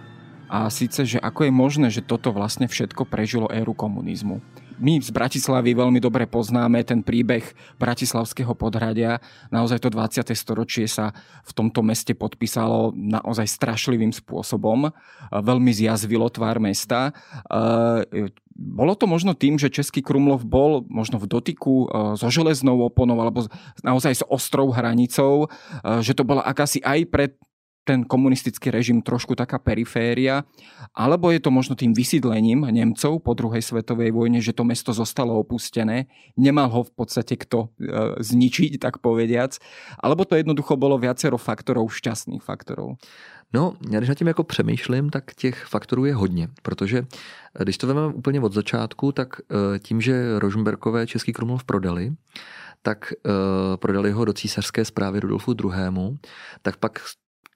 A 0.52 0.68
síce, 0.68 1.04
že 1.04 1.20
ako 1.20 1.48
je 1.48 1.52
možné, 1.52 1.88
že 1.92 2.04
toto 2.04 2.32
vlastne 2.36 2.68
všetko 2.68 3.08
prežilo 3.08 3.52
éru 3.52 3.76
komunizmu 3.76 4.44
my 4.78 5.02
z 5.02 5.10
Bratislavy 5.10 5.74
veľmi 5.74 5.98
dobre 5.98 6.30
poznáme 6.30 6.86
ten 6.86 7.02
príbeh 7.02 7.44
Bratislavského 7.82 8.54
podhradia. 8.54 9.18
Naozaj 9.50 9.82
to 9.82 9.90
20. 9.90 10.24
storočie 10.38 10.86
sa 10.86 11.12
v 11.44 11.52
tomto 11.54 11.82
meste 11.82 12.14
podpísalo 12.14 12.94
naozaj 12.94 13.50
strašlivým 13.50 14.14
spôsobom. 14.14 14.94
Veľmi 15.34 15.72
zjazvilo 15.74 16.30
tvár 16.30 16.62
mesta. 16.62 17.12
Bolo 18.58 18.94
to 18.98 19.06
možno 19.06 19.38
tým, 19.38 19.62
že 19.62 19.70
Český 19.74 20.02
Krumlov 20.02 20.42
bol 20.46 20.82
možno 20.90 21.22
v 21.22 21.30
dotyku 21.30 21.90
so 22.18 22.30
železnou 22.30 22.82
oponou 22.82 23.18
alebo 23.22 23.46
naozaj 23.86 24.22
s 24.22 24.24
ostrou 24.26 24.74
hranicou, 24.74 25.50
že 26.02 26.18
to 26.18 26.26
bola 26.26 26.42
akási 26.42 26.82
aj 26.82 27.00
pre 27.10 27.26
ten 27.88 28.04
komunistický 28.04 28.68
režim 28.68 29.00
trošku 29.00 29.32
taká 29.32 29.56
periféria, 29.56 30.44
alebo 30.92 31.32
je 31.32 31.40
to 31.40 31.48
možno 31.48 31.80
tým 31.80 31.96
vysídlením 31.96 32.68
Nemcov 32.68 33.24
po 33.24 33.32
druhej 33.32 33.64
svetovej 33.64 34.12
vojne, 34.12 34.44
že 34.44 34.52
to 34.52 34.68
mesto 34.68 34.92
zostalo 34.92 35.40
opustené, 35.40 36.12
nemal 36.36 36.68
ho 36.68 36.84
v 36.84 36.92
podstate 36.92 37.40
kto 37.40 37.72
e, 37.80 38.20
zničiť, 38.20 38.84
tak 38.84 39.00
povediac, 39.00 39.56
alebo 40.04 40.28
to 40.28 40.36
jednoducho 40.36 40.76
bolo 40.76 41.00
viacero 41.00 41.40
faktorov, 41.40 41.96
šťastných 41.96 42.44
faktorov. 42.44 43.00
No, 43.54 43.80
já 43.92 44.00
když 44.00 44.10
nad 44.10 44.18
tím 44.18 44.28
jako 44.28 44.44
přemýšlím, 44.44 45.10
tak 45.10 45.34
těch 45.36 45.66
faktorů 45.66 46.06
je 46.06 46.16
hodně, 46.16 46.48
protože 46.62 46.98
e, 46.98 47.64
když 47.64 47.78
to 47.78 47.88
vezmeme 47.88 48.14
úplně 48.14 48.42
od 48.42 48.54
začátku, 48.54 49.12
tak 49.12 49.40
e, 49.40 49.80
tím, 49.80 50.02
že 50.02 50.40
Rožmberkové 50.40 51.08
Český 51.08 51.34
Krumlov 51.34 51.64
prodali, 51.64 52.12
tak 52.82 53.14
uh, 53.26 53.76
prodali 53.78 54.12
ho 54.12 54.26
do 54.26 54.34
císařské 54.34 54.86
zprávy 54.86 55.20
Rudolfu 55.20 55.52
II., 55.52 56.18
tak 56.62 56.78
pak 56.78 57.00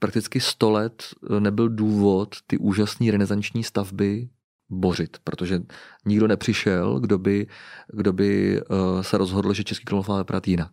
prakticky 0.01 0.39
100 0.39 0.71
let 0.71 1.03
eh, 1.03 1.39
nebyl 1.39 1.69
důvod 1.69 2.35
ty 2.47 2.57
úžasné 2.57 3.11
renesanční 3.11 3.63
stavby 3.63 4.29
bořit, 4.69 5.17
protože 5.23 5.61
nikdo 6.05 6.27
nepřišel, 6.27 6.99
kdo 6.99 7.17
by, 7.17 7.47
kdo 7.93 8.13
by 8.13 8.61
uh, 8.61 9.01
se 9.01 9.17
rozhodl, 9.17 9.53
že 9.53 9.63
Český 9.63 9.85
Krumlov 9.85 10.07
má 10.07 10.17
vypadat 10.17 10.47
jinak. 10.47 10.71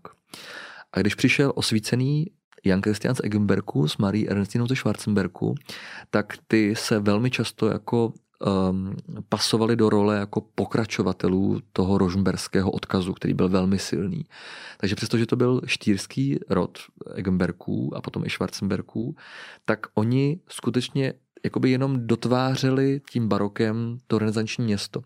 A 0.92 1.00
když 1.00 1.14
přišel 1.14 1.52
osvícený 1.54 2.26
Jan 2.64 2.82
Christian 2.82 3.14
z 3.14 3.20
Eggenberku 3.24 3.88
s 3.88 3.96
Marí 3.96 4.28
Ernstinou 4.28 4.66
ze 4.66 4.76
Schwarzenberku, 4.76 5.54
tak 6.10 6.34
ty 6.48 6.74
se 6.76 6.98
velmi 6.98 7.30
často 7.30 7.66
jako 7.66 8.12
um, 8.38 8.96
pasovali 9.28 9.76
do 9.76 9.88
role 9.88 10.16
jako 10.16 10.40
pokračovatelů 10.54 11.60
toho 11.72 11.98
rožmberského 11.98 12.70
odkazu, 12.70 13.12
který 13.12 13.34
byl 13.34 13.48
velmi 13.48 13.78
silný. 13.78 14.24
Takže 14.78 14.96
přestože 14.96 15.26
to 15.26 15.36
byl 15.36 15.60
štýrský 15.64 16.38
rod 16.50 16.78
Eggenberků 17.14 17.96
a 17.96 18.00
potom 18.00 18.24
i 18.24 18.30
Schwarzenberků, 18.30 19.16
tak 19.64 19.86
oni 19.94 20.40
skutečně 20.48 21.14
jakoby 21.44 21.70
jenom 21.70 22.06
dotvářeli 22.06 23.00
tím 23.10 23.28
barokem 23.28 23.98
to 24.06 24.18
renesanční 24.18 24.64
město. 24.64 25.02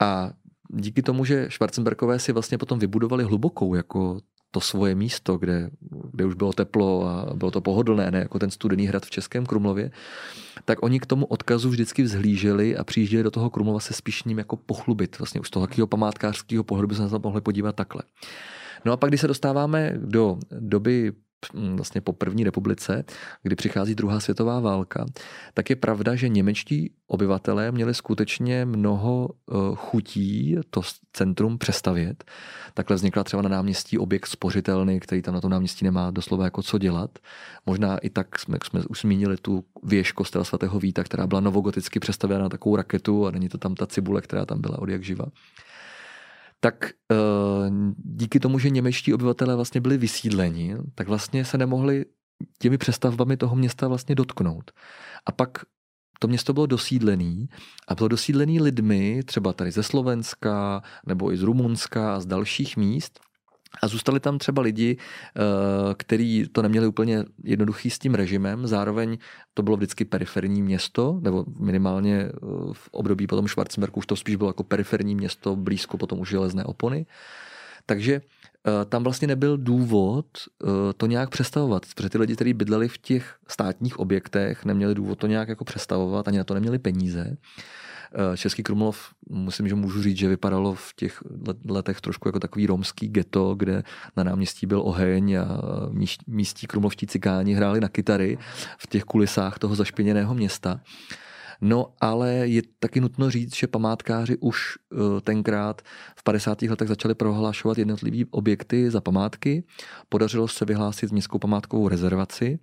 A 0.00 0.30
díky 0.68 1.02
tomu, 1.02 1.24
že 1.24 1.48
Schwarzenberkové 1.50 2.18
si 2.18 2.32
vlastně 2.32 2.58
potom 2.58 2.78
vybudovali 2.78 3.24
hlubokou 3.24 3.74
jako 3.74 4.20
to 4.54 4.60
svoje 4.60 4.94
místo, 4.94 5.38
kde, 5.38 5.70
kde 6.12 6.24
už 6.24 6.34
bylo 6.34 6.52
teplo 6.52 7.08
a 7.08 7.34
bylo 7.34 7.50
to 7.50 7.60
pohodlné, 7.60 8.10
ne 8.10 8.18
jako 8.18 8.38
ten 8.38 8.50
studený 8.50 8.86
hrad 8.86 9.06
v 9.06 9.10
Českém 9.10 9.46
Krumlově, 9.46 9.90
tak 10.64 10.82
oni 10.82 11.00
k 11.00 11.06
tomu 11.06 11.26
odkazu 11.26 11.68
vždycky 11.70 12.02
vzhlíželi 12.02 12.76
a 12.76 12.84
přijížděli 12.84 13.22
do 13.22 13.30
toho 13.30 13.50
Krumlova 13.50 13.80
se 13.80 13.94
spíš 13.94 14.24
ním 14.24 14.38
jako 14.38 14.56
pochlubit. 14.56 15.18
Vlastně 15.18 15.40
už 15.40 15.48
z 15.48 15.50
toho 15.50 15.64
jakého 15.64 15.86
památkářského 15.86 16.64
pohledu 16.64 16.88
by 16.88 16.94
se 16.94 17.02
na 17.02 17.08
to 17.08 17.18
mohli 17.18 17.40
podívat 17.40 17.74
takhle. 17.74 18.02
No 18.84 18.92
a 18.92 18.96
pak, 18.96 19.10
když 19.10 19.20
se 19.20 19.28
dostáváme 19.28 19.94
do 19.98 20.38
doby 20.60 21.12
vlastně 21.52 22.00
po 22.00 22.12
první 22.12 22.44
republice, 22.44 23.04
kdy 23.42 23.56
přichází 23.56 23.94
druhá 23.94 24.20
světová 24.20 24.60
válka, 24.60 25.06
tak 25.54 25.70
je 25.70 25.76
pravda, 25.76 26.14
že 26.14 26.28
němečtí 26.28 26.90
obyvatelé 27.06 27.72
měli 27.72 27.94
skutečně 27.94 28.64
mnoho 28.64 29.28
eh, 29.30 29.54
chutí 29.74 30.56
to 30.70 30.80
centrum 31.12 31.58
přestavět. 31.58 32.24
Takhle 32.74 32.96
vznikla 32.96 33.24
třeba 33.24 33.42
na 33.42 33.48
náměstí 33.48 33.98
objekt 33.98 34.26
spořitelný, 34.26 35.00
který 35.00 35.22
tam 35.22 35.34
na 35.34 35.40
tom 35.40 35.50
náměstí 35.50 35.84
nemá 35.84 36.10
doslova 36.10 36.44
jako 36.44 36.62
co 36.62 36.78
dělat. 36.78 37.18
Možná 37.66 37.98
i 37.98 38.10
tak 38.10 38.38
jsme, 38.38 38.58
jsme 38.64 38.80
už 38.88 39.00
zmínili 39.00 39.36
tu 39.36 39.64
věž 39.82 40.12
kostela 40.12 40.44
svatého 40.44 40.78
Víta, 40.78 41.04
která 41.04 41.26
byla 41.26 41.40
novogoticky 41.40 42.00
přestavěna 42.00 42.42
na 42.42 42.48
takovou 42.48 42.76
raketu 42.76 43.26
a 43.26 43.30
není 43.30 43.48
to 43.48 43.58
tam 43.58 43.74
ta 43.74 43.86
cibule, 43.86 44.20
která 44.20 44.46
tam 44.46 44.60
byla 44.60 44.78
od 44.78 44.88
jak 44.88 45.02
živa 45.02 45.26
tak 46.64 46.90
eh, 47.12 47.16
díky 47.96 48.40
tomu, 48.40 48.58
že 48.58 48.70
němečtí 48.70 49.14
obyvatelé 49.14 49.56
vlastně 49.56 49.80
byli 49.80 49.98
vysídleni, 49.98 50.76
tak 50.94 51.08
vlastně 51.08 51.44
se 51.44 51.58
nemohli 51.58 52.04
těmi 52.58 52.78
přestavbami 52.78 53.36
toho 53.36 53.56
města 53.56 53.88
vlastně 53.88 54.14
dotknout. 54.14 54.70
A 55.26 55.32
pak 55.32 55.58
to 56.18 56.28
město 56.28 56.52
bylo 56.52 56.66
dosídlené 56.66 57.46
a 57.88 57.94
bylo 57.94 58.08
dosídlené 58.08 58.62
lidmi 58.62 59.22
třeba 59.22 59.52
tady 59.52 59.70
ze 59.70 59.82
Slovenska 59.82 60.82
nebo 61.06 61.32
i 61.32 61.36
z 61.36 61.42
Rumunska 61.42 62.16
a 62.16 62.20
z 62.20 62.26
dalších 62.26 62.76
míst, 62.76 63.20
a 63.82 63.88
zůstali 63.88 64.20
tam 64.20 64.38
třeba 64.38 64.62
lidi, 64.62 64.96
eh, 64.96 65.40
kteří 65.94 66.48
to 66.52 66.62
neměli 66.62 66.86
úplně 66.86 67.24
jednoduchý 67.44 67.90
s 67.90 67.98
tím 67.98 68.14
režimem, 68.14 68.66
zároveň 68.66 69.18
to 69.54 69.62
bylo 69.62 69.76
vždycky 69.76 70.04
periferní 70.04 70.62
město, 70.62 71.18
nebo 71.22 71.44
minimálně 71.58 72.16
eh, 72.16 72.30
v 72.72 72.88
období 72.90 73.26
potom 73.26 73.48
Schwarzenbergu 73.48 73.98
už 73.98 74.06
to 74.06 74.16
spíš 74.16 74.36
bylo 74.36 74.50
jako 74.50 74.64
periferní 74.64 75.14
město, 75.14 75.56
blízko 75.56 75.96
potom 75.96 76.20
už 76.20 76.28
železné 76.30 76.64
opony. 76.64 77.06
Takže 77.86 78.14
eh, 78.14 78.84
tam 78.84 79.04
vlastně 79.04 79.28
nebyl 79.28 79.58
důvod 79.58 80.26
to 80.96 81.06
nějak 81.06 81.30
přestavovat, 81.30 81.82
protože 81.96 82.10
ty 82.10 82.18
lidi, 82.18 82.34
kteří 82.34 82.52
bydleli 82.52 82.88
v 82.88 82.98
těch 82.98 83.36
státních 83.48 83.98
objektech, 83.98 84.64
neměli 84.64 84.94
důvod 84.94 85.18
to 85.18 85.26
nějak 85.26 85.48
jako 85.48 85.64
přestavovat, 85.64 86.28
ani 86.28 86.38
na 86.38 86.44
to 86.44 86.54
neměli 86.54 86.78
peníze. 86.78 87.36
Eh, 88.14 88.36
Český 88.36 88.62
Krumlov, 88.62 89.14
myslím, 89.30 89.68
že 89.68 89.74
můžu 89.74 90.02
říct, 90.02 90.16
že 90.16 90.28
vypadalo 90.28 90.74
v 90.74 90.94
těch 90.96 91.22
letech 91.68 92.00
trošku 92.00 92.28
jako 92.28 92.40
takový 92.40 92.66
romský 92.66 93.08
ghetto, 93.08 93.54
kde 93.54 93.82
na 94.16 94.24
náměstí 94.24 94.66
byl 94.66 94.80
oheň 94.80 95.34
a 95.34 95.46
místí 96.26 96.66
krumlovští 96.66 97.06
cikáni 97.06 97.54
hráli 97.54 97.80
na 97.80 97.88
kytary 97.88 98.38
v 98.78 98.86
těch 98.86 99.04
kulisách 99.04 99.58
toho 99.58 99.74
zašpiněného 99.74 100.34
města. 100.34 100.80
No 101.66 101.94
ale 102.00 102.30
je 102.30 102.62
taky 102.78 103.00
nutno 103.00 103.30
říct, 103.30 103.56
že 103.56 103.66
památkáři 103.66 104.36
už 104.36 104.74
eh, 104.76 105.20
tenkrát 105.20 105.82
v 106.16 106.22
50. 106.22 106.62
letech 106.62 106.88
začali 106.88 107.14
prohlašovat 107.14 107.78
jednotlivé 107.78 108.24
objekty 108.30 108.90
za 108.90 109.00
památky. 109.00 109.64
Podařilo 110.08 110.48
se 110.48 110.64
vyhlásit 110.64 111.12
městskou 111.12 111.38
památkovou 111.38 111.88
rezervaci 111.88 112.58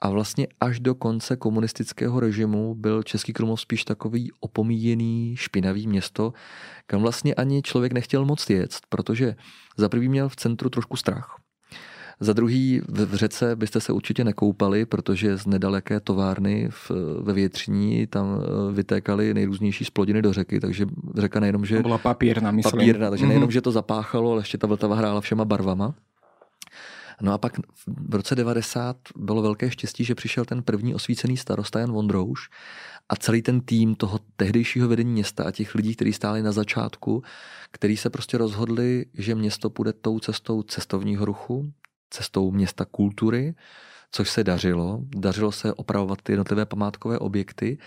a 0.00 0.10
vlastně 0.10 0.46
až 0.60 0.80
do 0.80 0.94
konce 0.94 1.36
komunistického 1.36 2.20
režimu 2.20 2.74
byl 2.74 3.02
Český 3.02 3.32
Krumlov 3.32 3.60
spíš 3.60 3.84
takový 3.84 4.32
opomíjený, 4.40 5.36
špinavý 5.36 5.86
město, 5.86 6.32
kam 6.86 7.02
vlastně 7.02 7.34
ani 7.34 7.62
člověk 7.62 7.92
nechtěl 7.92 8.24
moc 8.24 8.50
jet, 8.50 8.76
protože 8.88 9.36
za 9.76 9.88
prvý 9.88 10.08
měl 10.08 10.28
v 10.28 10.36
centru 10.36 10.70
trošku 10.70 10.96
strach. 10.96 11.43
Za 12.20 12.32
druhý 12.32 12.80
v 12.88 13.14
řece 13.14 13.56
byste 13.56 13.80
se 13.80 13.92
určitě 13.92 14.24
nekoupali, 14.24 14.86
protože 14.86 15.36
z 15.36 15.46
nedaleké 15.46 16.00
továrny 16.00 16.68
v, 16.70 16.90
ve 17.20 17.32
větřiní 17.32 18.06
tam 18.06 18.26
eh, 18.26 18.72
vytékaly 18.72 19.34
nejrůznější 19.34 19.84
splodiny 19.84 20.22
do 20.22 20.32
řeky, 20.32 20.60
takže 20.60 20.86
řeka 21.16 21.40
nejenom, 21.40 21.66
že... 21.66 21.76
To 21.76 21.82
byla 21.82 21.98
papírna, 21.98 22.50
myslím. 22.50 22.70
Papírna, 22.70 23.10
takže 23.10 23.26
nejenom, 23.26 23.46
mhm. 23.46 23.52
že 23.52 23.60
to 23.60 23.72
zapáchalo, 23.72 24.32
ale 24.32 24.40
ještě 24.40 24.58
ta 24.58 24.66
Vltava 24.66 24.96
hrála 24.96 25.20
všema 25.20 25.44
barvama. 25.44 25.94
No 27.20 27.32
a 27.32 27.38
pak 27.38 27.58
v 27.86 28.14
roce 28.14 28.34
90 28.34 28.96
bylo 29.16 29.42
velké 29.42 29.70
štěstí, 29.70 30.04
že 30.04 30.14
přišel 30.14 30.44
ten 30.44 30.62
první 30.62 30.94
osvícený 30.94 31.36
starosta 31.36 31.80
Jan 31.80 31.92
Vondrouš 31.92 32.50
a 33.08 33.16
celý 33.16 33.42
ten 33.42 33.60
tým 33.60 33.94
toho 33.94 34.20
tehdejšího 34.36 34.88
vedení 34.88 35.12
města 35.12 35.44
a 35.44 35.50
těch 35.50 35.74
lidí, 35.74 35.94
kteří 35.94 36.12
stáli 36.12 36.42
na 36.42 36.52
začátku, 36.52 37.22
kteří 37.70 37.96
se 37.96 38.10
prostě 38.10 38.38
rozhodli, 38.38 39.06
že 39.14 39.34
město 39.34 39.70
půjde 39.70 39.92
tou 39.92 40.18
cestou 40.18 40.62
cestovního 40.62 41.24
ruchu, 41.24 41.72
cestou 42.14 42.50
města 42.50 42.84
kultury, 42.84 43.54
což 44.10 44.30
se 44.30 44.44
dařilo. 44.44 45.00
Dařilo 45.16 45.52
se 45.52 45.72
opravovat 45.72 46.22
ty 46.22 46.32
jednotlivé 46.32 46.66
památkové 46.66 47.18
objekty 47.18 47.78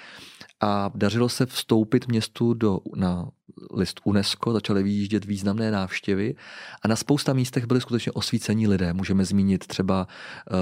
a 0.61 0.91
dařilo 0.95 1.29
se 1.29 1.45
vstoupit 1.45 2.07
městu 2.07 2.53
do, 2.53 2.79
na 2.95 3.29
list 3.73 4.01
UNESCO, 4.03 4.53
začaly 4.53 4.83
vyjíždět 4.83 5.25
významné 5.25 5.71
návštěvy 5.71 6.35
a 6.81 6.87
na 6.87 6.95
spousta 6.95 7.33
místech 7.33 7.65
byli 7.65 7.81
skutečně 7.81 8.11
osvícení 8.11 8.67
lidé. 8.67 8.93
Můžeme 8.93 9.25
zmínit 9.25 9.67
třeba 9.67 10.07
uh, 10.07 10.57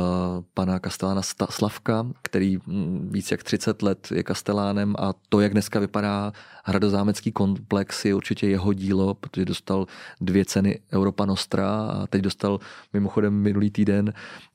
pana 0.54 0.80
kastelána 0.80 1.22
Slavka, 1.50 2.08
který 2.22 2.58
mm, 2.66 3.10
víc 3.12 3.32
jak 3.32 3.44
30 3.44 3.82
let 3.82 4.08
je 4.16 4.24
kastelánem 4.24 4.96
a 5.00 5.14
to, 5.30 5.40
jak 5.40 5.52
dneska 5.52 5.80
vypadá 5.80 6.34
hradozámecký 6.64 7.32
komplex, 7.32 8.06
je 8.06 8.16
určitě 8.16 8.48
jeho 8.48 8.74
dílo, 8.74 9.14
protože 9.14 9.46
dostal 9.46 9.86
dvě 10.22 10.46
ceny 10.46 10.80
Europa 10.94 11.26
Nostra 11.26 11.70
a 11.70 12.08
teď 12.08 12.22
dostal 12.22 12.60
mimochodem 12.94 13.34
minulý 13.34 13.72
týden 13.72 14.14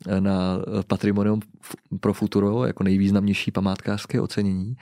eh, 0.09 0.21
na 0.21 0.59
Patrimonium 0.87 1.41
pro 2.01 2.13
Futuro 2.13 2.65
jako 2.65 2.83
nejvýznamnější 2.83 3.51
památkářské 3.51 4.21
ocenění. 4.21 4.77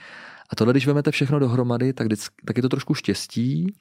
A 0.51 0.55
tohle, 0.55 0.73
když 0.73 0.85
vezmete 0.85 1.11
všechno 1.11 1.39
dohromady, 1.39 1.93
tak, 1.93 2.07
tak 2.45 2.57
je 2.57 2.61
to 2.61 2.69
trošku 2.69 2.93
štěstí, 2.93 3.73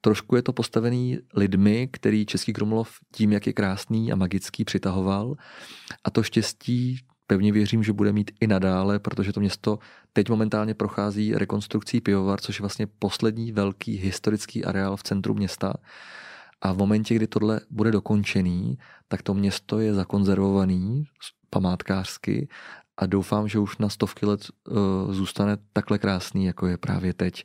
trošku 0.00 0.36
je 0.36 0.42
to 0.42 0.52
postavený 0.52 1.18
lidmi, 1.34 1.88
který 1.92 2.26
Český 2.26 2.52
Krumlov 2.52 2.90
tím, 3.14 3.32
jak 3.32 3.46
je 3.46 3.52
krásný 3.52 4.12
a 4.12 4.16
magický, 4.16 4.64
přitahoval. 4.64 5.34
A 6.04 6.10
to 6.10 6.22
štěstí 6.22 7.00
pevně 7.26 7.52
věřím, 7.52 7.82
že 7.82 7.92
bude 7.92 8.12
mít 8.12 8.30
i 8.40 8.46
nadále, 8.46 8.98
protože 8.98 9.32
to 9.32 9.40
město 9.40 9.78
teď 10.12 10.28
momentálně 10.30 10.74
prochází 10.74 11.34
rekonstrukcí 11.34 12.00
pivovar, 12.00 12.40
což 12.40 12.58
je 12.58 12.62
vlastně 12.62 12.86
poslední 12.98 13.52
velký 13.52 13.96
historický 13.96 14.64
areál 14.64 14.96
v 14.96 15.02
centru 15.02 15.34
města. 15.34 15.74
A 16.60 16.72
v 16.72 16.76
momentě, 16.78 17.14
kdy 17.14 17.26
tohle 17.26 17.60
bude 17.70 17.90
dokončený, 17.90 18.78
tak 19.08 19.22
to 19.22 19.34
město 19.34 19.80
je 19.80 19.94
zakonzervovaný 19.94 21.04
památkářsky 21.50 22.48
a 22.98 23.06
doufám, 23.06 23.48
že 23.48 23.58
už 23.58 23.78
na 23.78 23.88
stovky 23.88 24.26
let 24.26 24.40
uh, 24.68 25.12
zůstane 25.12 25.56
takhle 25.72 25.98
krásný, 25.98 26.44
jako 26.44 26.66
je 26.66 26.76
právě 26.76 27.14
teď. 27.14 27.44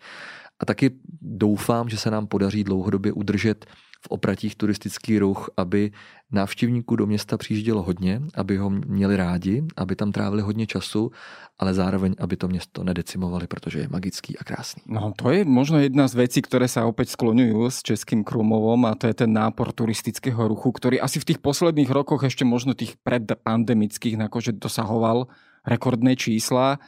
A 0.60 0.66
taky 0.66 0.92
doufám, 1.22 1.90
že 1.90 1.98
se 1.98 2.12
nám 2.12 2.28
podaří 2.28 2.64
dlouhodobě 2.64 3.12
udržet 3.14 3.66
v 4.04 4.08
opratích 4.10 4.56
turistický 4.56 5.20
ruch, 5.20 5.50
aby 5.58 5.92
návštěvníků 6.32 6.96
do 6.96 7.06
města 7.06 7.38
přijíždělo 7.38 7.84
hodně, 7.84 8.22
aby 8.36 8.58
ho 8.58 8.70
měli 8.70 9.16
rádi, 9.18 9.64
aby 9.78 9.96
tam 9.96 10.12
trávili 10.12 10.42
hodně 10.42 10.68
času, 10.68 11.12
ale 11.60 11.74
zároveň, 11.74 12.16
aby 12.20 12.38
to 12.38 12.48
město 12.48 12.84
nedecimovali, 12.84 13.48
protože 13.48 13.80
je 13.80 13.88
magický 13.88 14.38
a 14.38 14.44
krásný. 14.44 14.84
No 14.88 15.14
to 15.16 15.30
je 15.30 15.46
možno 15.46 15.80
jedna 15.80 16.08
z 16.08 16.16
vecí, 16.16 16.42
které 16.42 16.68
sa 16.68 16.84
opäť 16.84 17.16
skloňujú 17.16 17.70
s 17.70 17.86
Českým 17.86 18.26
Krumovom 18.26 18.84
a 18.90 18.98
to 18.98 19.08
je 19.08 19.14
ten 19.14 19.32
nápor 19.32 19.72
turistického 19.72 20.48
ruchu, 20.48 20.74
ktorý 20.74 21.00
asi 21.00 21.22
v 21.22 21.34
tých 21.34 21.40
posledných 21.40 21.94
rokoch 21.94 22.26
ešte 22.26 22.44
možno 22.44 22.74
tých 22.74 22.98
predpandemických 23.06 24.20
akože 24.20 24.58
dosahoval 24.58 25.30
rekordné 25.64 26.20
čísla. 26.20 26.82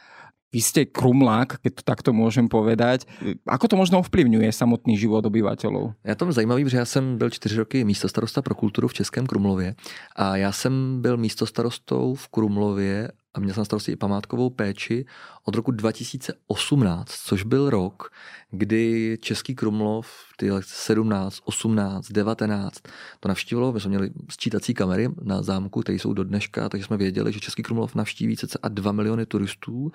Vy 0.54 0.60
ste 0.62 0.80
krumlák, 0.86 1.58
keď 1.58 1.72
to 1.74 1.82
takto 1.82 2.10
môžem 2.14 2.46
povedať. 2.46 3.04
Ako 3.44 3.66
to 3.66 3.76
možno 3.76 3.98
ovplyvňuje 4.00 4.48
samotný 4.54 4.94
život 4.94 5.26
obyvateľov? 5.26 5.98
Já 6.06 6.14
tom 6.14 6.32
zajímavý, 6.32 6.70
že 6.70 6.76
já 6.76 6.84
jsem 6.84 7.18
byl 7.18 7.30
čtyři 7.30 7.56
roky 7.56 7.84
místostarosta 7.84 8.42
pro 8.42 8.54
kulturu 8.54 8.88
v 8.88 8.94
Českém 8.94 9.26
Krumlově 9.26 9.74
a 10.16 10.36
já 10.36 10.52
jsem 10.52 11.02
byl 11.02 11.16
místostarostou 11.16 12.14
v 12.14 12.28
Krumlově 12.28 13.12
a 13.36 13.40
měl 13.40 13.54
jsem 13.54 13.60
na 13.60 13.64
starosti 13.64 13.92
i 13.92 13.96
památkovou 13.96 14.50
péči 14.50 15.06
od 15.44 15.54
roku 15.54 15.70
2018, 15.70 17.10
což 17.10 17.42
byl 17.42 17.70
rok, 17.70 18.12
kdy 18.50 19.18
Český 19.20 19.54
Krumlov, 19.54 20.08
ty 20.36 20.50
17, 20.60 21.40
18, 21.44 22.12
19, 22.12 22.82
to 23.20 23.28
navštívilo, 23.28 23.72
my 23.72 23.80
jsme 23.80 23.88
měli 23.88 24.10
sčítací 24.30 24.74
kamery 24.74 25.08
na 25.22 25.42
zámku, 25.42 25.80
které 25.80 25.98
jsou 25.98 26.12
do 26.12 26.24
dneška, 26.24 26.68
takže 26.68 26.86
jsme 26.86 26.96
věděli, 26.96 27.32
že 27.32 27.40
Český 27.40 27.62
Krumlov 27.62 27.94
navštíví 27.94 28.36
cca 28.36 28.68
2 28.68 28.92
miliony 28.92 29.26
turistů, 29.26 29.92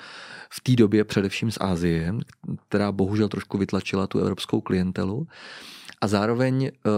v 0.50 0.62
té 0.62 0.76
době 0.76 1.04
především 1.04 1.52
z 1.52 1.58
Ázie, 1.62 2.16
která 2.68 2.92
bohužel 2.92 3.30
trošku 3.30 3.58
vytlačila 3.58 4.08
tu 4.08 4.20
evropskou 4.20 4.62
klientelu. 4.62 5.28
A 6.02 6.08
zároveň 6.08 6.66
eh, 6.66 6.90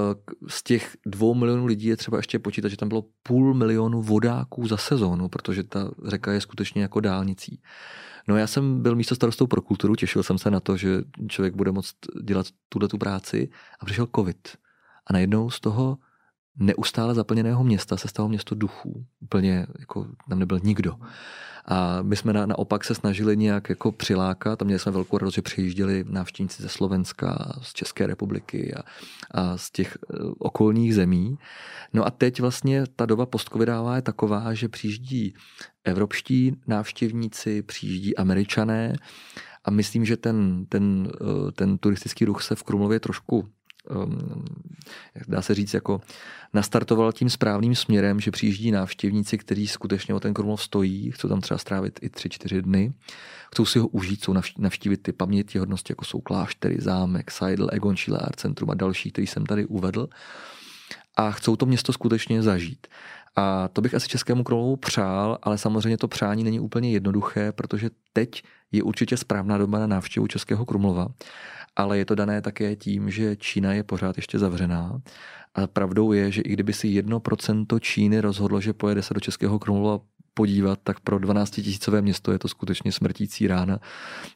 z 0.48 0.64
těch 0.64 0.98
dvou 1.06 1.34
milionů 1.34 1.66
lidí 1.66 1.88
je 1.88 1.98
třeba 1.98 2.18
ještě 2.18 2.40
počítat, 2.40 2.70
že 2.70 2.78
tam 2.78 2.90
bylo 2.90 3.06
půl 3.24 3.54
milionu 3.54 4.02
vodáků 4.02 4.68
za 4.68 4.78
sezónu, 4.78 5.30
protože 5.30 5.64
ta 5.64 5.92
řeka 6.06 6.32
je 6.32 6.42
skutečně 6.42 6.82
jako 6.82 7.00
dálnicí. 7.00 7.62
No 8.28 8.38
já 8.38 8.48
jsem 8.48 8.82
byl 8.82 8.96
místo 8.96 9.16
starostou 9.16 9.48
pro 9.48 9.62
kulturu, 9.62 9.96
těšil 9.96 10.24
jsem 10.24 10.38
se 10.38 10.52
na 10.52 10.60
to, 10.60 10.78
že 10.78 11.02
člověk 11.28 11.56
bude 11.56 11.72
moct 11.72 11.96
dělat 12.24 12.46
tuhle 12.70 12.88
tu 12.88 12.98
práci 12.98 13.50
a 13.80 13.86
přišel 13.86 14.08
covid. 14.16 14.38
A 15.08 15.14
najednou 15.14 15.50
z 15.50 15.60
toho 15.60 15.98
neustále 16.60 17.16
zaplněného 17.16 17.64
města 17.64 17.98
se 17.98 18.08
stalo 18.08 18.30
město 18.30 18.56
duchů. 18.56 19.06
Úplně 19.20 19.68
jako 19.80 20.08
tam 20.30 20.40
nebyl 20.40 20.60
nikdo. 20.64 20.96
A 21.66 22.02
my 22.02 22.16
jsme 22.16 22.34
na, 22.34 22.46
naopak 22.46 22.84
se 22.84 22.96
snažili 22.96 23.38
nějak 23.38 23.70
jako 23.70 23.92
přilákat 23.92 24.62
a 24.62 24.66
měli 24.66 24.80
jsme 24.80 24.92
velkou 24.92 25.18
radost, 25.18 25.34
že 25.34 25.42
přijížděli 25.42 26.06
návštěvníci 26.08 26.64
ze 26.64 26.70
Slovenska, 26.70 27.54
z 27.62 27.74
České 27.74 28.08
republiky 28.08 28.74
a, 28.74 28.84
a 29.32 29.58
z 29.58 29.72
těch 29.72 29.98
e, 29.98 30.18
okolních 30.40 30.96
zemí. 30.96 31.38
No 31.94 32.06
a 32.06 32.12
teď 32.12 32.40
vlastně 32.40 32.84
ta 32.96 33.06
doba 33.06 33.26
postcovidová 33.26 33.96
je 33.96 34.02
taková, 34.02 34.54
že 34.54 34.70
přijíždí 34.70 35.34
evropští 35.84 36.56
návštěvníci, 36.68 37.62
přijíždí 37.62 38.18
američané 38.18 38.96
a 39.66 39.72
myslím, 39.72 40.06
že 40.06 40.18
ten, 40.18 40.66
ten, 40.70 41.12
e, 41.22 41.52
ten 41.52 41.78
turistický 41.78 42.26
ruch 42.26 42.44
se 42.44 42.56
v 42.56 42.64
Krumlově 42.64 43.00
trošku 43.00 43.50
dá 45.28 45.42
se 45.42 45.56
říct, 45.56 45.74
jako 45.74 46.02
nastartoval 46.54 47.12
tím 47.12 47.30
správným 47.30 47.76
směrem, 47.76 48.20
že 48.20 48.32
přijíždí 48.32 48.72
návštěvníci, 48.72 49.38
kteří 49.38 49.68
skutečně 49.68 50.14
o 50.14 50.20
ten 50.20 50.34
Krumlov 50.34 50.64
stojí, 50.64 51.12
chcou 51.12 51.28
tam 51.28 51.42
třeba 51.42 51.58
strávit 51.58 52.00
i 52.02 52.10
tři, 52.10 52.30
čtyři 52.30 52.62
dny, 52.62 52.94
chcou 53.54 53.66
si 53.66 53.80
ho 53.80 53.88
užít, 53.88 54.20
chcou 54.20 54.34
navštívit 54.58 54.98
ty 54.98 55.12
paměti 55.12 55.58
hodnosti, 55.58 55.92
jako 55.92 56.06
jsou 56.06 56.22
kláštery, 56.22 56.78
zámek, 56.80 57.32
Seidl, 57.32 57.70
Egon 57.72 57.96
Schiele 57.96 58.20
Art 58.20 58.40
Centrum 58.40 58.70
a 58.70 58.74
další, 58.74 59.12
který 59.12 59.28
jsem 59.28 59.46
tady 59.46 59.66
uvedl 59.66 60.10
a 61.16 61.32
chcou 61.32 61.56
to 61.56 61.66
město 61.66 61.94
skutečně 61.94 62.42
zažít. 62.42 62.88
A 63.36 63.68
to 63.68 63.82
bych 63.82 63.94
asi 63.94 64.08
Českému 64.08 64.44
Krumlovu 64.44 64.76
přál, 64.76 65.38
ale 65.42 65.58
samozřejmě 65.58 65.98
to 65.98 66.08
přání 66.08 66.44
není 66.44 66.60
úplně 66.60 66.92
jednoduché, 66.92 67.52
protože 67.52 67.90
teď 68.14 68.44
je 68.72 68.84
určitě 68.84 69.18
správná 69.18 69.58
doba 69.58 69.80
na 69.80 69.88
návštěvu 69.88 70.28
Českého 70.28 70.66
Krumlova 70.66 71.08
ale 71.76 71.98
je 71.98 72.06
to 72.06 72.16
dané 72.16 72.42
také 72.42 72.76
tím, 72.76 73.10
že 73.10 73.36
Čína 73.36 73.74
je 73.74 73.84
pořád 73.84 74.18
ještě 74.18 74.40
zavřená. 74.40 75.02
A 75.56 75.68
pravdou 75.68 76.12
je, 76.12 76.32
že 76.32 76.42
i 76.42 76.50
kdyby 76.50 76.74
si 76.74 76.88
1% 76.88 77.80
Číny 77.80 78.22
rozhodlo, 78.22 78.62
že 78.62 78.74
pojede 78.74 79.02
se 79.02 79.14
do 79.14 79.20
Českého 79.20 79.60
Krumlova 79.60 80.00
podívat, 80.34 80.80
tak 80.84 81.00
pro 81.00 81.20
12 81.20 81.52
tisícové 81.52 82.02
město 82.02 82.32
je 82.32 82.40
to 82.40 82.48
skutečně 82.48 82.92
smrtící 82.92 83.48
rána. 83.48 83.80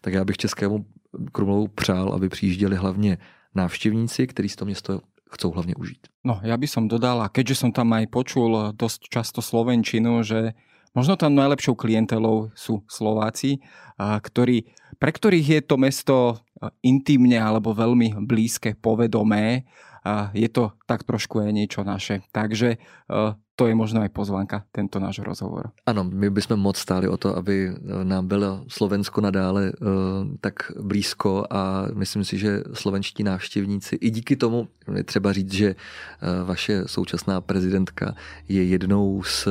Tak 0.01 0.13
já 0.13 0.25
bych 0.25 0.37
Českému 0.37 0.85
Krumlovu 1.31 1.67
přál, 1.67 2.13
aby 2.13 2.29
přijížděli 2.29 2.75
hlavně 2.75 3.17
návštěvníci, 3.55 4.27
kteří 4.27 4.49
z 4.49 4.55
to 4.55 4.65
město 4.65 5.01
chcou 5.29 5.51
hlavně 5.51 5.73
užít. 5.77 6.07
No, 6.23 6.39
ja 6.43 6.57
by 6.57 6.67
som 6.67 6.87
dodal, 6.87 7.21
a 7.23 7.31
keďže 7.31 7.55
som 7.55 7.71
tam 7.71 7.93
aj 7.93 8.07
počul 8.11 8.75
dosť 8.75 9.07
často 9.07 9.39
Slovenčinu, 9.39 10.23
že 10.23 10.55
možno 10.95 11.15
tam 11.15 11.35
najlepšou 11.35 11.75
klientelou 11.75 12.51
sú 12.55 12.83
Slováci, 12.91 13.63
ktorí, 13.99 14.67
pre 14.99 15.11
ktorých 15.11 15.47
je 15.47 15.61
to 15.63 15.75
mesto 15.77 16.15
intimne 16.83 17.39
alebo 17.39 17.71
veľmi 17.71 18.27
blízke, 18.27 18.75
povedomé. 18.75 19.63
Je 20.33 20.49
to 20.51 20.75
tak 20.83 21.03
trošku 21.07 21.43
aj 21.43 21.51
niečo 21.53 21.83
naše. 21.83 22.27
Takže 22.31 22.79
to 23.57 23.65
je 23.65 23.73
možno 23.73 24.05
aj 24.05 24.13
pozvánka, 24.13 24.69
tento 24.69 25.01
náš 25.01 25.17
rozhovor. 25.25 25.73
Ano, 25.89 26.05
my 26.05 26.29
bychom 26.29 26.61
moc 26.61 26.77
stáli 26.77 27.09
o 27.09 27.17
to, 27.17 27.33
aby 27.33 27.73
nám 28.05 28.29
bylo 28.29 28.61
Slovensko 28.69 29.21
nadále 29.21 29.73
uh, 29.73 30.29
tak 30.41 30.71
blízko 30.77 31.49
a 31.49 31.89
myslím 31.93 32.23
si, 32.23 32.37
že 32.37 32.63
slovenští 32.73 33.23
návštěvníci, 33.23 33.95
i 33.95 34.09
díky 34.09 34.35
tomu, 34.35 34.67
je 34.95 35.03
třeba 35.03 35.33
říct, 35.33 35.53
že 35.53 35.69
uh, 35.75 36.47
vaše 36.47 36.83
současná 36.85 37.41
prezidentka 37.41 38.15
je 38.49 38.63
jednou 38.63 39.23
z 39.23 39.47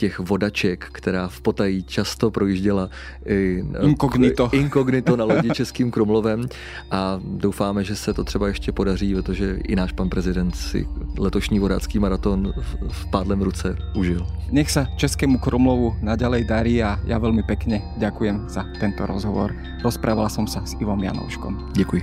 těch 0.00 0.18
vodaček, 0.18 0.88
která 0.92 1.28
v 1.28 1.40
Potají 1.40 1.82
často 1.82 2.30
projížděla 2.30 2.90
i, 3.26 3.64
inkognito. 3.82 4.48
inkognito 4.52 5.16
na 5.16 5.24
lodi 5.24 5.50
Českým 5.50 5.90
Krumlovem 5.90 6.48
a 6.90 7.20
doufáme, 7.24 7.84
že 7.84 7.96
se 7.96 8.14
to 8.14 8.24
třeba 8.24 8.48
ještě 8.48 8.72
podaří, 8.72 9.14
protože 9.14 9.58
i 9.68 9.76
náš 9.76 9.92
pan 9.92 10.08
prezident 10.08 10.56
si 10.56 10.88
letošní 11.18 11.58
vodácký 11.58 11.98
maraton 11.98 12.52
v, 12.56 12.92
v 12.92 13.10
pádlem 13.10 13.39
ruce 13.42 13.76
užil. 13.96 14.22
Nech 14.50 14.70
sa 14.70 14.90
Českému 14.98 15.38
Krumlovu 15.38 15.94
naďalej 16.02 16.42
darí 16.46 16.74
a 16.82 16.98
ja 17.06 17.16
veľmi 17.22 17.46
pekne 17.46 17.82
ďakujem 18.02 18.50
za 18.50 18.66
tento 18.82 19.06
rozhovor. 19.06 19.54
Rozprával 19.80 20.26
som 20.26 20.44
sa 20.44 20.66
s 20.66 20.74
Ivom 20.82 20.98
Janouškom. 20.98 21.72
Děkuji. 21.74 22.02